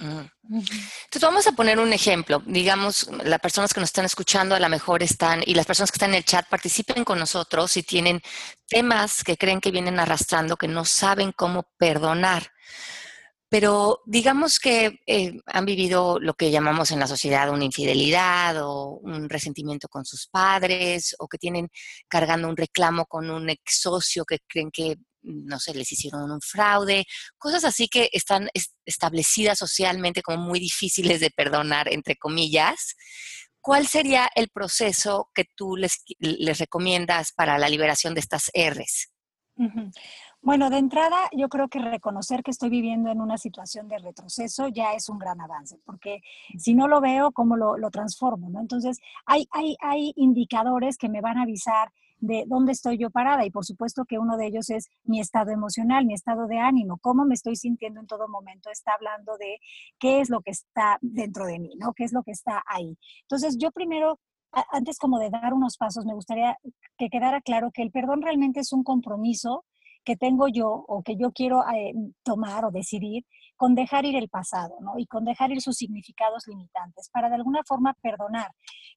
Entonces 0.00 1.22
vamos 1.22 1.46
a 1.46 1.52
poner 1.52 1.78
un 1.78 1.92
ejemplo. 1.92 2.42
Digamos, 2.46 3.08
las 3.24 3.38
personas 3.40 3.74
que 3.74 3.80
nos 3.80 3.90
están 3.90 4.06
escuchando 4.06 4.54
a 4.54 4.60
lo 4.60 4.68
mejor 4.68 5.02
están, 5.02 5.42
y 5.44 5.54
las 5.54 5.66
personas 5.66 5.90
que 5.90 5.96
están 5.96 6.10
en 6.10 6.16
el 6.16 6.24
chat 6.24 6.48
participen 6.48 7.04
con 7.04 7.18
nosotros 7.18 7.72
si 7.72 7.82
tienen 7.82 8.20
temas 8.66 9.22
que 9.22 9.36
creen 9.36 9.60
que 9.60 9.70
vienen 9.70 10.00
arrastrando, 10.00 10.56
que 10.56 10.68
no 10.68 10.84
saben 10.84 11.32
cómo 11.32 11.68
perdonar. 11.78 12.50
Pero 13.50 14.00
digamos 14.06 14.60
que 14.60 15.00
eh, 15.06 15.32
han 15.46 15.64
vivido 15.66 16.20
lo 16.20 16.34
que 16.34 16.52
llamamos 16.52 16.92
en 16.92 17.00
la 17.00 17.08
sociedad 17.08 17.50
una 17.50 17.64
infidelidad 17.64 18.62
o 18.62 19.00
un 19.02 19.28
resentimiento 19.28 19.88
con 19.88 20.04
sus 20.04 20.28
padres 20.28 21.16
o 21.18 21.26
que 21.26 21.36
tienen 21.36 21.68
cargando 22.08 22.48
un 22.48 22.56
reclamo 22.56 23.06
con 23.06 23.28
un 23.28 23.50
ex 23.50 23.80
socio 23.80 24.24
que 24.24 24.38
creen 24.48 24.70
que 24.70 24.94
no 25.22 25.58
sé, 25.58 25.74
les 25.74 25.90
hicieron 25.92 26.30
un 26.30 26.40
fraude, 26.40 27.04
cosas 27.38 27.64
así 27.64 27.88
que 27.88 28.08
están 28.12 28.48
establecidas 28.84 29.58
socialmente 29.58 30.22
como 30.22 30.38
muy 30.38 30.60
difíciles 30.60 31.20
de 31.20 31.30
perdonar, 31.30 31.92
entre 31.92 32.16
comillas. 32.16 32.96
¿Cuál 33.60 33.86
sería 33.86 34.30
el 34.34 34.48
proceso 34.48 35.28
que 35.34 35.44
tú 35.54 35.76
les, 35.76 36.02
les 36.18 36.58
recomiendas 36.58 37.32
para 37.32 37.58
la 37.58 37.68
liberación 37.68 38.14
de 38.14 38.20
estas 38.20 38.50
Rs? 38.54 39.10
Bueno, 40.42 40.70
de 40.70 40.78
entrada, 40.78 41.28
yo 41.36 41.50
creo 41.50 41.68
que 41.68 41.80
reconocer 41.80 42.42
que 42.42 42.50
estoy 42.50 42.70
viviendo 42.70 43.10
en 43.10 43.20
una 43.20 43.36
situación 43.36 43.88
de 43.88 43.98
retroceso 43.98 44.68
ya 44.68 44.94
es 44.94 45.10
un 45.10 45.18
gran 45.18 45.38
avance, 45.38 45.78
porque 45.84 46.22
si 46.56 46.74
no 46.74 46.88
lo 46.88 47.02
veo, 47.02 47.30
¿cómo 47.32 47.58
lo, 47.58 47.76
lo 47.76 47.90
transformo? 47.90 48.48
¿no? 48.48 48.58
Entonces, 48.60 48.98
hay, 49.26 49.46
hay, 49.50 49.76
hay 49.80 50.12
indicadores 50.16 50.96
que 50.96 51.10
me 51.10 51.20
van 51.20 51.36
a 51.36 51.42
avisar 51.42 51.92
de 52.20 52.44
dónde 52.46 52.72
estoy 52.72 52.98
yo 52.98 53.10
parada 53.10 53.44
y 53.44 53.50
por 53.50 53.64
supuesto 53.64 54.04
que 54.04 54.18
uno 54.18 54.36
de 54.36 54.46
ellos 54.46 54.70
es 54.70 54.88
mi 55.04 55.20
estado 55.20 55.50
emocional, 55.50 56.06
mi 56.06 56.14
estado 56.14 56.46
de 56.46 56.58
ánimo, 56.58 56.98
cómo 57.00 57.24
me 57.24 57.34
estoy 57.34 57.56
sintiendo 57.56 58.00
en 58.00 58.06
todo 58.06 58.28
momento, 58.28 58.70
está 58.70 58.92
hablando 58.94 59.36
de 59.38 59.58
qué 59.98 60.20
es 60.20 60.30
lo 60.30 60.40
que 60.40 60.50
está 60.50 60.98
dentro 61.00 61.46
de 61.46 61.58
mí, 61.58 61.74
¿no? 61.78 61.92
¿Qué 61.94 62.04
es 62.04 62.12
lo 62.12 62.22
que 62.22 62.32
está 62.32 62.62
ahí? 62.66 62.96
Entonces, 63.22 63.56
yo 63.58 63.70
primero 63.72 64.18
antes 64.72 64.98
como 64.98 65.18
de 65.18 65.30
dar 65.30 65.54
unos 65.54 65.76
pasos, 65.76 66.04
me 66.04 66.14
gustaría 66.14 66.58
que 66.98 67.08
quedara 67.08 67.40
claro 67.40 67.70
que 67.72 67.82
el 67.82 67.90
perdón 67.90 68.22
realmente 68.22 68.60
es 68.60 68.72
un 68.72 68.82
compromiso 68.82 69.64
que 70.04 70.16
tengo 70.16 70.48
yo 70.48 70.68
o 70.68 71.02
que 71.02 71.16
yo 71.16 71.32
quiero 71.32 71.62
eh, 71.68 71.92
tomar 72.22 72.64
o 72.64 72.70
decidir 72.70 73.24
con 73.60 73.74
dejar 73.74 74.06
ir 74.06 74.16
el 74.16 74.30
pasado, 74.30 74.76
¿no? 74.80 74.98
Y 74.98 75.04
con 75.04 75.26
dejar 75.26 75.50
ir 75.52 75.60
sus 75.60 75.76
significados 75.76 76.44
limitantes 76.46 77.10
para 77.12 77.28
de 77.28 77.34
alguna 77.34 77.60
forma 77.66 77.92
perdonar, 78.00 78.50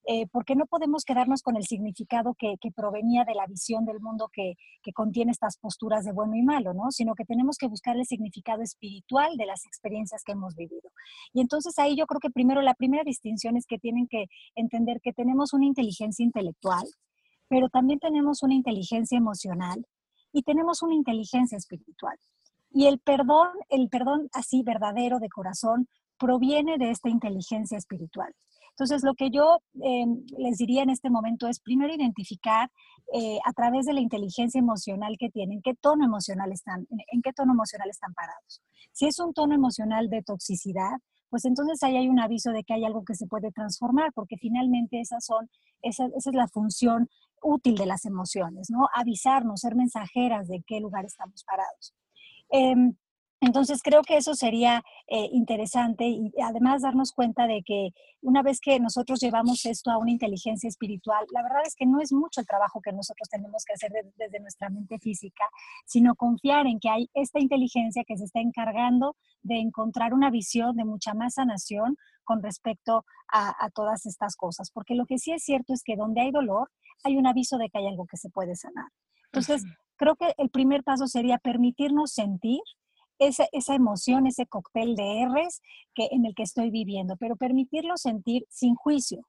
eh, 0.08 0.26
porque 0.28 0.56
no 0.56 0.66
podemos 0.68 1.04
quedarnos 1.04 1.42
con 1.42 1.58
el 1.58 1.66
significado 1.66 2.34
que, 2.34 2.56
provenía 2.74 3.26
de 3.26 3.36
la 3.36 3.46
visión 3.46 3.84
del 3.84 4.00
mundo 4.00 4.30
que, 4.32 4.54
que, 4.82 4.94
contiene 4.94 5.32
estas 5.34 5.58
posturas 5.58 6.06
de 6.06 6.14
bueno 6.14 6.36
y 6.36 6.44
malo, 6.44 6.74
¿no? 6.74 6.92
Sino 6.92 7.14
que 7.14 7.26
tenemos 7.26 7.58
que 7.58 7.68
buscar 7.68 7.98
el 7.98 8.06
significado 8.06 8.62
espiritual 8.62 9.36
de 9.36 9.46
las 9.46 9.66
experiencias 9.66 10.24
que 10.24 10.32
hemos 10.32 10.56
vivido. 10.56 10.92
Y 11.34 11.42
entonces 11.42 11.78
ahí 11.78 11.98
yo 11.98 12.06
creo 12.06 12.22
que 12.22 12.30
primero 12.30 12.62
la 12.62 12.74
primera 12.74 13.04
distinción 13.04 13.58
es 13.58 13.66
que 13.66 13.80
tienen 13.80 14.08
que 14.08 14.28
entender 14.56 15.02
que 15.02 15.12
tenemos 15.12 15.52
una 15.52 15.66
inteligencia 15.66 16.24
intelectual, 16.24 16.86
pero 17.50 17.68
también 17.68 18.00
tenemos 18.00 18.44
una 18.44 18.54
inteligencia 18.54 19.18
emocional 19.18 19.86
y 20.34 20.42
tenemos 20.44 20.82
una 20.82 20.96
inteligencia 20.96 21.58
espiritual. 21.58 22.18
Y 22.72 22.88
el 22.88 23.00
perdón, 23.00 23.50
el 23.70 23.88
perdón 23.88 24.30
así 24.34 24.64
verdadero 24.64 25.20
de 25.20 25.30
corazón, 25.30 25.88
proviene 26.18 26.78
de 26.78 26.90
esta 26.90 27.10
inteligencia 27.10 27.78
espiritual. 27.78 28.34
Entonces, 28.72 29.04
lo 29.04 29.14
que 29.14 29.30
yo 29.30 29.60
em, 29.82 30.26
les 30.38 30.58
diría 30.58 30.82
en 30.82 30.90
este 30.90 31.12
momento 31.12 31.48
es 31.48 31.60
primero 31.60 31.94
identificar 31.94 32.72
eh, 33.14 33.38
a 33.46 33.54
través 33.54 33.86
de 33.86 33.94
la 33.94 34.02
inteligencia 34.02 34.58
emocional 34.58 35.16
que 35.20 35.30
tienen, 35.30 35.62
qué 35.62 35.76
tono 35.76 36.04
emocional 36.04 36.52
están, 36.52 36.88
en 36.90 37.22
qué 37.22 37.34
tono 37.34 37.54
emocional 37.54 37.88
están 37.90 38.14
parados. 38.16 38.62
Si 38.92 39.06
es 39.06 39.20
un 39.20 39.34
tono 39.34 39.54
emocional 39.54 40.10
de 40.10 40.24
toxicidad, 40.24 40.98
pues 41.30 41.46
entonces 41.46 41.82
ahí 41.84 41.98
hay 41.98 42.10
un 42.10 42.20
aviso 42.20 42.52
de 42.52 42.64
que 42.64 42.74
hay 42.74 42.86
algo 42.86 43.04
que 43.06 43.14
se 43.14 43.28
puede 43.28 43.52
transformar, 43.52 44.12
porque 44.14 44.38
finalmente 44.38 45.00
esas 45.00 45.24
son, 45.24 45.50
esa, 45.84 46.06
esa 46.16 46.30
es 46.32 46.36
la 46.36 46.48
función 46.48 47.10
útil 47.44 47.76
de 47.76 47.86
las 47.86 48.06
emociones, 48.06 48.70
¿no? 48.70 48.88
Avisarnos, 48.94 49.62
ser 49.62 49.76
mensajeras 49.76 50.48
de 50.48 50.64
qué 50.66 50.80
lugar 50.80 51.06
estamos 51.06 51.44
parados. 51.44 51.94
Em, 52.50 52.96
entonces 53.46 53.82
creo 53.84 54.04
que 54.04 54.16
eso 54.16 54.36
sería 54.36 54.84
eh, 55.08 55.28
interesante 55.34 56.06
y 56.08 56.32
además 56.42 56.82
darnos 56.82 57.12
cuenta 57.12 57.46
de 57.46 57.62
que 57.62 57.90
una 58.22 58.42
vez 58.42 58.62
que 58.62 58.80
nosotros 58.80 59.20
llevamos 59.20 59.66
esto 59.66 59.92
a 59.92 59.98
una 59.98 60.12
inteligencia 60.12 60.70
espiritual, 60.70 61.26
la 61.34 61.44
verdad 61.44 61.64
es 61.66 61.76
que 61.76 61.86
no 61.86 62.00
es 62.00 62.14
mucho 62.14 62.40
el 62.40 62.48
trabajo 62.48 62.80
que 62.82 62.94
nosotros 62.94 63.28
tenemos 63.30 63.66
que 63.66 63.74
hacer 63.74 63.92
desde 64.16 64.40
nuestra 64.40 64.70
mente 64.70 64.98
física, 64.98 65.44
sino 65.86 66.16
confiar 66.16 66.68
en 66.68 66.80
que 66.80 66.90
hay 66.90 67.10
esta 67.14 67.42
inteligencia 67.42 68.06
que 68.08 68.18
se 68.18 68.24
está 68.24 68.40
encargando 68.40 69.18
de 69.42 69.60
encontrar 69.60 70.14
una 70.14 70.30
visión 70.30 70.78
de 70.78 70.86
mucha 70.86 71.14
más 71.14 71.34
sanación 71.34 71.98
con 72.24 72.42
respecto 72.42 73.04
a, 73.28 73.54
a 73.66 73.70
todas 73.72 74.06
estas 74.06 74.38
cosas. 74.38 74.72
Porque 74.72 74.96
lo 74.96 75.06
que 75.06 75.18
sí 75.18 75.34
es 75.34 75.44
cierto 75.44 75.74
es 75.74 75.84
que 75.84 75.98
donde 75.98 76.22
hay 76.22 76.32
dolor, 76.32 76.72
hay 77.04 77.18
un 77.18 77.28
aviso 77.28 77.58
de 77.58 77.70
que 77.70 77.78
hay 77.78 77.88
algo 77.88 78.06
que 78.06 78.18
se 78.18 78.30
puede 78.30 78.56
sanar. 78.56 78.88
Entonces, 79.26 79.64
creo 79.98 80.16
que 80.16 80.34
el 80.38 80.50
primer 80.50 80.84
paso 80.84 81.08
sería 81.08 81.38
permitirnos 81.38 82.12
sentir 82.12 82.62
esa, 83.20 83.46
esa, 83.52 83.76
emoción, 83.76 84.28
ese 84.28 84.46
cóctel 84.46 84.96
de 84.96 85.26
R's 85.26 85.62
que, 85.94 86.08
en 86.12 86.26
el 86.26 86.36
que 86.36 86.44
estoy 86.44 86.72
viviendo, 86.72 87.16
pero 87.18 87.36
permitirlo 87.36 87.98
sentir 87.98 88.46
sin 88.50 88.76
juicio, 88.76 89.22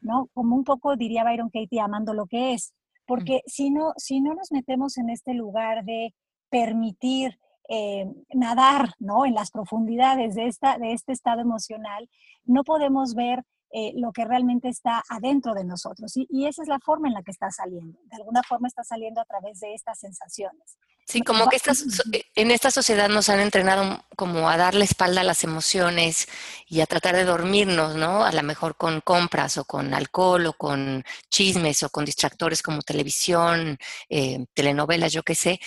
¿no? 0.00 0.28
Como 0.34 0.56
un 0.56 0.64
poco 0.64 0.96
diría 0.96 1.24
Byron 1.24 1.50
Katie, 1.50 1.80
amando 1.80 2.14
lo 2.14 2.26
que 2.26 2.52
es, 2.52 2.74
porque 3.06 3.40
si, 3.46 3.70
no, 3.70 3.92
si 3.96 4.20
no 4.20 4.34
nos 4.34 4.52
metemos 4.52 4.98
en 4.98 5.10
este 5.10 5.34
lugar 5.34 5.84
de 5.84 6.14
permitir 6.48 7.38
eh, 7.68 8.06
nadar, 8.34 8.90
¿no? 8.98 9.26
En 9.26 9.34
las 9.34 9.50
profundidades 9.50 10.34
de, 10.34 10.46
esta, 10.46 10.78
de 10.78 10.92
este 10.92 11.12
estado 11.12 11.40
emocional, 11.40 12.08
no 12.44 12.64
podemos 12.64 13.14
ver 13.14 13.44
eh, 13.72 13.92
lo 13.94 14.12
que 14.12 14.24
realmente 14.24 14.68
está 14.68 15.02
adentro 15.08 15.54
de 15.54 15.64
nosotros. 15.64 16.16
Y, 16.16 16.26
y, 16.30 16.46
esa 16.46 16.62
es 16.62 16.68
la 16.68 16.80
forma 16.80 17.08
en 17.08 17.14
la 17.14 17.22
que 17.22 17.30
está 17.30 17.50
saliendo. 17.50 17.98
De 18.04 18.16
alguna 18.16 18.42
forma 18.42 18.68
está 18.68 18.82
saliendo 18.82 19.20
a 19.20 19.24
través 19.24 19.60
de 19.60 19.74
estas 19.74 19.98
sensaciones. 19.98 20.76
Sí, 21.06 21.22
como 21.22 21.48
que 21.48 21.56
estas, 21.56 21.84
eh, 22.12 22.22
en 22.36 22.52
esta 22.52 22.70
sociedad 22.70 23.08
nos 23.08 23.28
han 23.30 23.40
entrenado 23.40 24.04
como 24.16 24.48
a 24.48 24.56
darle 24.56 24.84
espalda 24.84 25.22
a 25.22 25.24
las 25.24 25.42
emociones 25.42 26.28
y 26.68 26.80
a 26.80 26.86
tratar 26.86 27.16
de 27.16 27.24
dormirnos, 27.24 27.96
¿no? 27.96 28.24
A 28.24 28.30
lo 28.30 28.42
mejor 28.44 28.76
con 28.76 29.00
compras 29.00 29.58
o 29.58 29.64
con 29.64 29.92
alcohol 29.92 30.46
o 30.46 30.52
con 30.52 31.02
chismes 31.28 31.82
o 31.82 31.90
con 31.90 32.04
distractores 32.04 32.62
como 32.62 32.82
televisión, 32.82 33.76
eh, 34.08 34.44
telenovelas, 34.54 35.12
yo 35.12 35.24
qué 35.24 35.34
sé. 35.34 35.58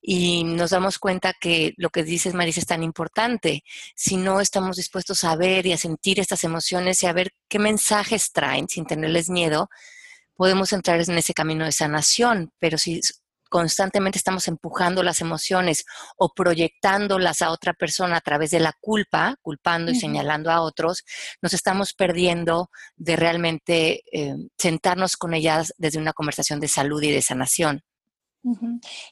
Y 0.00 0.44
nos 0.44 0.70
damos 0.70 1.00
cuenta 1.00 1.34
que 1.40 1.74
lo 1.78 1.90
que 1.90 2.04
dices, 2.04 2.32
Marisa, 2.34 2.60
es 2.60 2.66
tan 2.66 2.84
importante. 2.84 3.64
Si 3.96 4.16
no 4.16 4.40
estamos 4.40 4.76
dispuestos 4.76 5.24
a 5.24 5.34
ver 5.34 5.66
y 5.66 5.72
a 5.72 5.78
sentir 5.78 6.20
estas 6.20 6.44
emociones 6.44 7.02
y 7.02 7.06
a 7.06 7.12
ver 7.12 7.32
qué 7.48 7.58
mensajes 7.58 8.30
traen 8.32 8.68
sin 8.68 8.86
tenerles 8.86 9.30
miedo, 9.30 9.68
podemos 10.36 10.72
entrar 10.72 11.00
en 11.00 11.18
ese 11.18 11.34
camino 11.34 11.64
de 11.64 11.72
sanación. 11.72 12.52
Pero 12.60 12.78
si 12.78 13.00
constantemente 13.52 14.16
estamos 14.16 14.48
empujando 14.48 15.02
las 15.02 15.20
emociones 15.20 15.84
o 16.16 16.32
proyectándolas 16.32 17.42
a 17.42 17.50
otra 17.50 17.74
persona 17.74 18.16
a 18.16 18.20
través 18.22 18.50
de 18.50 18.60
la 18.60 18.72
culpa, 18.80 19.36
culpando 19.42 19.92
y 19.92 19.94
señalando 19.94 20.50
a 20.50 20.62
otros, 20.62 21.04
nos 21.42 21.52
estamos 21.52 21.92
perdiendo 21.92 22.70
de 22.96 23.14
realmente 23.16 24.04
eh, 24.10 24.36
sentarnos 24.56 25.18
con 25.18 25.34
ellas 25.34 25.74
desde 25.76 25.98
una 25.98 26.14
conversación 26.14 26.60
de 26.60 26.68
salud 26.68 27.02
y 27.02 27.12
de 27.12 27.20
sanación. 27.20 27.82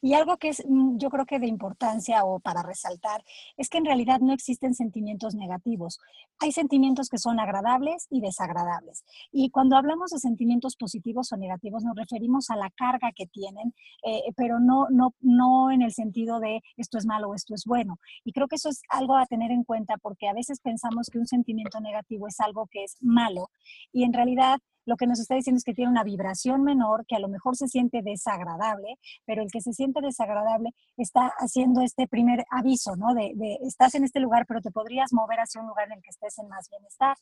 Y 0.00 0.14
algo 0.14 0.36
que 0.38 0.48
es, 0.48 0.64
mm, 0.68 0.98
yo 0.98 1.08
creo 1.10 1.26
que 1.26 1.38
de 1.38 1.46
importancia 1.46 2.24
o 2.24 2.40
para 2.40 2.62
resaltar, 2.62 3.22
es 3.56 3.68
que 3.68 3.78
en 3.78 3.84
realidad 3.84 4.20
no 4.20 4.32
existen 4.32 4.74
sentimientos 4.74 5.34
negativos. 5.34 5.98
Hay 6.40 6.52
sentimientos 6.52 7.08
que 7.08 7.18
son 7.18 7.38
agradables 7.38 8.06
y 8.10 8.20
desagradables. 8.20 9.04
Y 9.30 9.50
cuando 9.50 9.76
hablamos 9.76 10.10
de 10.10 10.18
sentimientos 10.18 10.76
positivos 10.76 11.32
o 11.32 11.36
negativos, 11.36 11.84
nos 11.84 11.96
referimos 11.96 12.50
a 12.50 12.56
la 12.56 12.70
carga 12.70 13.12
que 13.14 13.26
tienen, 13.26 13.74
eh, 14.04 14.32
pero 14.36 14.58
no, 14.58 14.86
no, 14.90 15.14
no 15.20 15.70
en 15.70 15.82
el 15.82 15.92
sentido 15.92 16.40
de 16.40 16.62
esto 16.76 16.98
es 16.98 17.06
malo 17.06 17.28
o 17.28 17.34
esto 17.34 17.54
es 17.54 17.64
bueno. 17.64 17.98
Y 18.24 18.32
creo 18.32 18.48
que 18.48 18.56
eso 18.56 18.68
es 18.68 18.82
algo 18.88 19.16
a 19.16 19.26
tener 19.26 19.50
en 19.50 19.64
cuenta 19.64 19.96
porque 19.98 20.28
a 20.28 20.34
veces 20.34 20.60
pensamos 20.60 21.08
que 21.10 21.18
un 21.18 21.26
sentimiento 21.26 21.80
negativo 21.80 22.26
es 22.26 22.40
algo 22.40 22.66
que 22.70 22.84
es 22.84 22.96
malo 23.00 23.50
y 23.92 24.04
en 24.04 24.12
realidad 24.12 24.58
lo 24.86 24.96
que 24.96 25.06
nos 25.06 25.20
está 25.20 25.34
diciendo 25.34 25.58
es 25.58 25.64
que 25.64 25.74
tiene 25.74 25.90
una 25.90 26.04
vibración 26.04 26.62
menor, 26.62 27.04
que 27.06 27.16
a 27.16 27.20
lo 27.20 27.28
mejor 27.28 27.56
se 27.56 27.68
siente 27.68 28.02
desagradable, 28.02 28.98
pero 29.24 29.42
el 29.42 29.50
que 29.50 29.60
se 29.60 29.72
siente 29.72 30.00
desagradable 30.00 30.70
está 30.96 31.32
haciendo 31.38 31.82
este 31.82 32.06
primer 32.08 32.44
aviso, 32.50 32.96
¿no? 32.96 33.14
De, 33.14 33.32
estás 33.62 33.94
en 33.94 34.04
este 34.04 34.20
lugar, 34.20 34.46
pero 34.46 34.60
te 34.60 34.70
podrías 34.70 35.12
mover 35.12 35.40
hacia 35.40 35.60
un 35.60 35.68
lugar 35.68 35.86
en 35.86 35.98
el 35.98 36.02
que 36.02 36.10
estés 36.10 36.38
en 36.38 36.48
más 36.48 36.68
bienestar. 36.70 37.16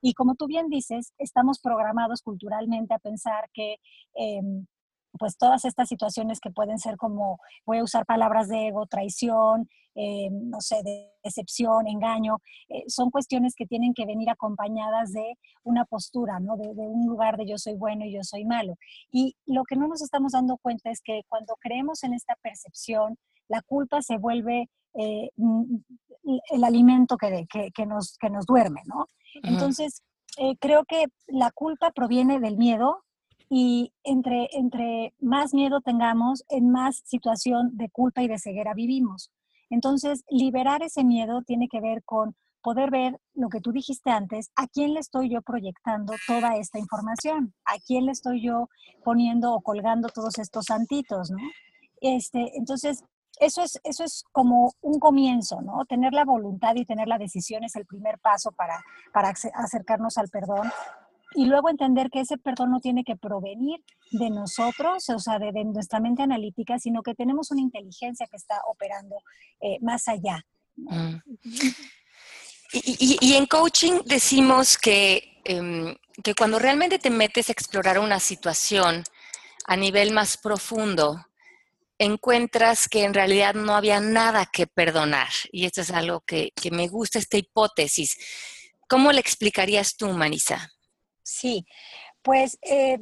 Y 0.00 0.14
como 0.14 0.34
tú 0.34 0.46
bien 0.46 0.68
dices, 0.68 1.12
estamos 1.18 1.60
programados 1.60 2.22
culturalmente 2.22 2.94
a 2.94 2.98
pensar 2.98 3.48
que... 3.52 3.76
Em, 4.14 4.66
pues 5.18 5.36
todas 5.36 5.64
estas 5.64 5.88
situaciones 5.88 6.40
que 6.40 6.50
pueden 6.50 6.78
ser 6.78 6.96
como, 6.96 7.38
voy 7.66 7.78
a 7.78 7.84
usar 7.84 8.06
palabras 8.06 8.48
de 8.48 8.68
ego, 8.68 8.86
traición, 8.86 9.68
eh, 9.94 10.30
no 10.30 10.60
sé, 10.62 10.82
de 10.82 11.12
decepción, 11.22 11.86
engaño, 11.86 12.38
eh, 12.70 12.84
son 12.88 13.10
cuestiones 13.10 13.54
que 13.54 13.66
tienen 13.66 13.92
que 13.92 14.06
venir 14.06 14.30
acompañadas 14.30 15.12
de 15.12 15.36
una 15.64 15.84
postura, 15.84 16.40
¿no? 16.40 16.56
De, 16.56 16.68
un 16.68 17.06
lugar 17.06 17.36
de 17.36 17.46
yo 17.46 17.58
soy 17.58 17.74
bueno 17.74 18.06
y 18.06 18.14
yo 18.14 18.22
soy 18.22 18.46
malo. 18.46 18.76
Y 19.10 19.36
lo 19.44 19.64
que 19.64 19.76
no 19.76 19.88
nos 19.88 20.00
estamos 20.00 20.32
dando 20.32 20.56
cuenta 20.56 20.90
es 20.90 21.02
que 21.02 21.22
cuando 21.28 21.56
creemos 21.60 22.04
en 22.04 22.14
esta 22.14 22.36
percepción, 22.42 23.18
la 23.48 23.60
culpa 23.60 24.00
se 24.00 24.16
vuelve 24.16 24.70
eh, 24.94 25.28
el 25.36 26.64
alimento 26.64 27.18
que, 27.18 27.46
que, 27.46 27.86
nos, 27.86 28.16
que 28.18 28.30
nos 28.30 28.46
duerme, 28.46 28.80
¿no? 28.86 29.06
Entonces, 29.42 30.02
creo 30.58 30.84
que 30.84 31.04
la 31.26 31.50
culpa 31.50 31.90
proviene 31.90 32.40
del 32.40 32.56
miedo, 32.56 33.02
y 33.54 33.92
entre, 34.02 34.48
entre 34.52 35.12
más 35.20 35.52
miedo 35.52 35.82
tengamos, 35.82 36.42
en 36.48 36.70
más 36.70 37.02
situación 37.04 37.76
de 37.76 37.90
culpa 37.90 38.22
y 38.22 38.28
de 38.28 38.38
ceguera 38.38 38.72
vivimos. 38.72 39.30
Entonces, 39.68 40.24
liberar 40.30 40.82
ese 40.82 41.04
miedo 41.04 41.42
tiene 41.42 41.68
que 41.68 41.82
ver 41.82 42.02
con 42.02 42.34
poder 42.62 42.90
ver 42.90 43.20
lo 43.34 43.50
que 43.50 43.60
tú 43.60 43.70
dijiste 43.70 44.10
antes, 44.10 44.50
a 44.56 44.68
quién 44.68 44.94
le 44.94 45.00
estoy 45.00 45.28
yo 45.28 45.42
proyectando 45.42 46.14
toda 46.26 46.56
esta 46.56 46.78
información, 46.78 47.52
a 47.66 47.74
quién 47.86 48.06
le 48.06 48.12
estoy 48.12 48.42
yo 48.42 48.70
poniendo 49.04 49.52
o 49.52 49.60
colgando 49.60 50.08
todos 50.08 50.38
estos 50.38 50.64
santitos, 50.64 51.30
¿no? 51.30 51.36
Este, 52.00 52.56
entonces, 52.56 53.04
eso 53.38 53.62
es, 53.62 53.78
eso 53.84 54.02
es 54.02 54.24
como 54.32 54.72
un 54.80 54.98
comienzo, 54.98 55.60
¿no? 55.60 55.84
Tener 55.84 56.14
la 56.14 56.24
voluntad 56.24 56.74
y 56.74 56.86
tener 56.86 57.06
la 57.06 57.18
decisión 57.18 57.64
es 57.64 57.76
el 57.76 57.84
primer 57.84 58.18
paso 58.18 58.50
para, 58.52 58.82
para 59.12 59.28
acercarnos 59.28 60.16
al 60.16 60.28
perdón 60.30 60.70
y 61.34 61.46
luego 61.46 61.68
entender 61.68 62.10
que 62.10 62.20
ese 62.20 62.38
perdón 62.38 62.70
no 62.70 62.80
tiene 62.80 63.04
que 63.04 63.16
provenir 63.16 63.80
de 64.10 64.30
nosotros, 64.30 65.08
o 65.08 65.18
sea, 65.18 65.38
de, 65.38 65.52
nuestra 65.64 66.00
mente 66.00 66.22
analítica, 66.22 66.78
sino 66.78 67.02
que 67.02 67.14
tenemos 67.14 67.50
una 67.50 67.60
inteligencia 67.60 68.26
que 68.26 68.36
está 68.36 68.60
operando 68.66 69.16
eh, 69.60 69.78
más 69.80 70.08
allá. 70.08 70.44
Mm. 70.76 71.16
Y, 72.72 73.34
en 73.34 73.46
coaching 73.46 74.00
decimos 74.06 74.78
que, 74.78 75.40
em, 75.44 75.94
que 76.24 76.34
cuando 76.34 76.58
realmente 76.58 76.98
te 76.98 77.10
metes 77.10 77.48
a 77.48 77.52
explorar 77.52 77.98
una 77.98 78.18
situación 78.18 79.04
a 79.66 79.76
nivel 79.76 80.12
más 80.12 80.38
profundo, 80.38 81.26
encuentras 81.98 82.88
que 82.88 83.04
en 83.04 83.12
realidad 83.12 83.54
no 83.54 83.76
había 83.76 84.00
nada 84.00 84.46
que 84.46 84.66
perdonar. 84.66 85.28
Y 85.52 85.66
esto 85.66 85.82
es 85.82 85.90
algo 85.90 86.20
que, 86.20 86.52
que 86.56 86.70
me 86.70 86.88
gusta, 86.88 87.18
esta 87.18 87.36
hipótesis. 87.36 88.16
¿Cómo 88.88 89.12
le 89.12 89.20
explicarías 89.20 89.96
tú, 89.96 90.08
Marisa? 90.08 90.72
Sí, 91.42 91.66
pues, 92.22 92.56
eh, 92.62 93.00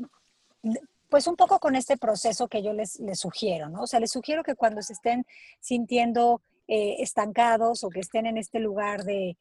pues 1.11 1.27
un 1.27 1.37
poco 1.37 1.59
con 1.59 1.77
este 1.77 1.99
proceso 1.99 2.49
que 2.49 2.63
yo 2.63 2.73
les, 2.73 2.99
sugiero, 3.13 3.69
¿no? 3.69 3.83
O 3.83 3.87
sea, 3.87 4.01
les 4.01 4.13
sugiero 4.13 4.43
que 4.43 4.55
cuando 4.55 4.81
se 4.81 4.95
estén 4.95 5.27
sintiendo 5.61 6.41
eh, 6.67 6.97
estancados 7.01 7.85
o 7.85 7.91
que 7.91 8.01
estén 8.01 8.25
en 8.25 8.39
este 8.39 8.59
lugar 8.59 9.05
de, 9.05 9.37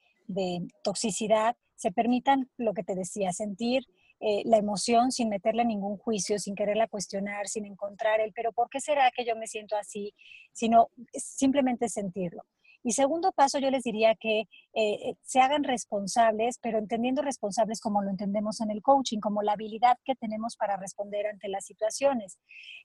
toxicidad, 0.83 1.55
se 1.75 1.93
permitan 1.93 2.49
lo 2.57 2.73
que 2.73 2.83
te 2.83 2.93
decía, 2.93 3.31
sentir 3.31 3.87
eh, 4.19 4.41
la 4.43 4.57
emoción 4.57 5.13
sin 5.13 5.29
meterle 5.29 5.63
ningún 5.63 5.95
juicio, 5.95 6.37
sin 6.37 6.53
quererla 6.53 6.89
cuestionar, 6.89 7.47
sin 7.47 7.65
encontrar 7.65 8.19
el, 8.19 8.33
pero 8.33 8.51
¿por 8.51 8.69
qué 8.69 8.81
será 8.81 9.11
que 9.11 9.23
yo 9.23 9.37
me 9.37 9.47
siento 9.47 9.77
así? 9.77 10.13
Sino 10.51 10.89
simplemente 11.13 11.87
sentirlo. 11.87 12.43
Y 12.83 12.93
segundo 12.93 13.31
paso, 13.31 13.59
yo 13.59 13.69
les 13.69 13.83
diría 13.83 14.15
que 14.15 14.43
eh, 14.73 15.15
se 15.21 15.41
hagan 15.41 15.63
responsables, 15.63 16.59
pero 16.61 16.77
entendiendo 16.77 17.21
responsables 17.21 17.81
como 17.81 18.01
lo 18.01 18.09
entendemos 18.09 18.61
en 18.61 18.71
el 18.71 18.81
coaching, 18.81 19.19
como 19.19 19.41
la 19.41 19.53
habilidad 19.53 19.97
que 20.05 20.15
tenemos 20.15 20.55
para 20.55 20.77
responder 20.77 21.27
ante 21.27 21.49
las 21.49 21.65
situaciones. 21.65 22.37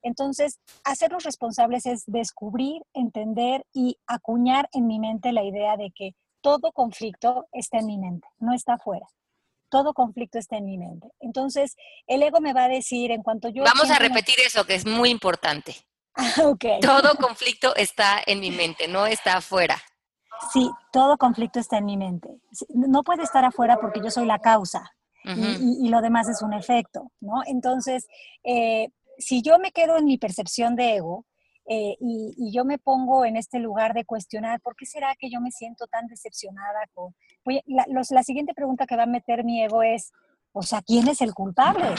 Entonces, 0.02 0.58
hacerlos 0.82 1.24
responsables 1.24 1.86
es 1.86 2.02
descubrir, 2.06 2.82
entender 2.92 3.64
y 3.72 3.98
acuñar 4.06 4.68
en 4.72 4.86
mi 4.86 4.98
mente 4.98 5.32
la 5.32 5.44
idea 5.44 5.76
de 5.76 5.92
que 5.94 6.14
todo 6.40 6.72
conflicto 6.72 7.46
está 7.52 7.78
en 7.78 7.86
mi 7.86 7.98
mente, 7.98 8.26
no 8.38 8.52
está 8.52 8.74
afuera. 8.74 9.06
todo 9.74 9.92
conflicto 9.92 10.38
está 10.38 10.56
en 10.56 10.66
mi 10.66 10.78
mente. 10.78 11.08
Entonces, 11.18 11.74
el 12.06 12.22
ego 12.22 12.40
me 12.40 12.52
va 12.52 12.64
a 12.64 12.68
decir 12.68 13.10
en 13.10 13.24
cuanto 13.24 13.48
yo... 13.48 13.64
Vamos 13.64 13.90
a 13.90 13.98
repetir 13.98 14.36
eso, 14.46 14.64
que 14.64 14.76
es 14.76 14.86
muy 14.86 15.10
importante. 15.10 15.74
okay. 16.44 16.80
Todo 16.80 17.14
conflicto 17.16 17.74
está 17.76 18.22
en 18.26 18.40
mi 18.40 18.50
mente, 18.50 18.88
no 18.88 19.06
está 19.06 19.38
afuera. 19.38 19.76
Sí, 20.52 20.70
todo 20.92 21.16
conflicto 21.16 21.58
está 21.58 21.78
en 21.78 21.84
mi 21.86 21.96
mente. 21.96 22.28
No 22.68 23.02
puede 23.02 23.22
estar 23.22 23.44
afuera 23.44 23.78
porque 23.80 24.00
yo 24.00 24.10
soy 24.10 24.26
la 24.26 24.38
causa 24.38 24.92
y, 25.24 25.88
lo 25.88 26.02
demás 26.02 26.28
es 26.28 26.42
un 26.42 26.52
efecto, 26.52 27.10
¿no? 27.20 27.42
Entonces, 27.46 28.06
eh, 28.42 28.88
si 29.18 29.40
yo 29.40 29.58
me 29.58 29.72
quedo 29.72 29.96
en 29.96 30.04
mi 30.04 30.18
percepción 30.18 30.76
de 30.76 30.96
ego, 30.96 31.24
eh, 31.66 31.96
y, 31.98 32.52
yo 32.52 32.64
me 32.64 32.78
pongo 32.78 33.24
en 33.24 33.36
este 33.36 33.58
lugar 33.58 33.94
de 33.94 34.04
cuestionar, 34.04 34.60
¿por 34.60 34.76
qué 34.76 34.84
será 34.84 35.14
que 35.18 35.30
yo 35.30 35.40
me 35.40 35.50
siento 35.50 35.86
tan 35.86 36.06
decepcionada 36.08 36.80
con... 36.92 37.14
la, 37.66 37.86
la 37.86 38.22
siguiente 38.22 38.52
pregunta 38.52 38.86
que 38.86 38.96
va 38.96 39.04
a 39.04 39.06
meter 39.06 39.44
mi 39.44 39.62
ego 39.62 39.82
es, 39.82 40.12
o 40.52 40.62
sea, 40.62 40.82
¿quién 40.82 41.08
es 41.08 41.22
el 41.22 41.32
culpable? 41.32 41.94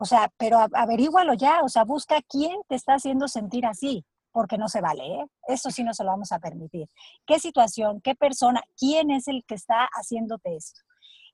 O 0.00 0.06
sea, 0.06 0.32
pero 0.36 0.66
averígualo 0.72 1.34
ya, 1.34 1.60
o 1.62 1.68
sea, 1.68 1.84
busca 1.84 2.20
quién 2.22 2.60
te 2.68 2.74
está 2.74 2.94
haciendo 2.94 3.28
sentir 3.28 3.66
así, 3.66 4.04
porque 4.32 4.58
no 4.58 4.68
se 4.68 4.80
vale, 4.80 5.04
¿eh? 5.04 5.26
Eso 5.46 5.70
sí 5.70 5.84
no 5.84 5.92
se 5.94 6.04
lo 6.04 6.10
vamos 6.10 6.32
a 6.32 6.38
permitir. 6.38 6.88
¿Qué 7.26 7.38
situación, 7.38 8.00
qué 8.00 8.14
persona, 8.14 8.62
quién 8.78 9.10
es 9.10 9.28
el 9.28 9.44
que 9.46 9.54
está 9.54 9.88
haciéndote 9.92 10.56
esto? 10.56 10.80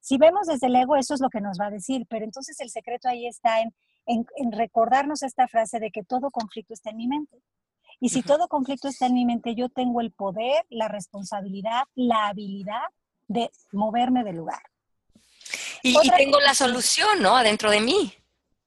Si 0.01 0.19
vemos 0.19 0.47
desde 0.47 0.67
el 0.67 0.77
ego, 0.77 0.97
eso 0.97 1.15
es 1.15 1.21
lo 1.21 1.31
que 1.31 1.41
nos 1.41 1.59
va 1.59 1.67
a 1.67 1.71
decir, 1.71 2.07
pero 2.09 2.25
entonces 2.25 2.61
el 2.61 2.71
secreto 2.71 3.09
ahí 3.09 3.27
está 3.27 3.61
en 3.61 3.73
en, 4.07 4.53
recordarnos 4.53 5.23
esta 5.23 5.49
frase 5.49 5.81
de 5.81 5.91
que 5.91 6.03
todo 6.03 6.31
conflicto 6.31 6.73
está 6.73 6.91
en 6.91 6.97
mi 6.97 7.09
mente. 7.09 7.39
Y 7.99 8.11
si 8.11 8.23
todo 8.23 8.47
conflicto 8.49 8.89
está 8.89 9.07
en 9.07 9.15
mi 9.15 9.25
mente, 9.25 9.55
yo 9.55 9.69
tengo 9.69 10.01
el 10.01 10.13
poder, 10.13 10.67
la 10.69 10.89
responsabilidad, 10.89 11.85
la 11.95 12.29
habilidad 12.29 12.83
de 13.27 13.51
moverme 13.73 14.23
del 14.23 14.37
lugar. 14.37 14.61
Y, 15.83 15.97
tengo 16.11 16.41
la 16.41 16.55
solución, 16.55 17.23
¿no? 17.23 17.37
Adentro 17.37 17.71
de 17.71 17.81
mí. 17.81 18.13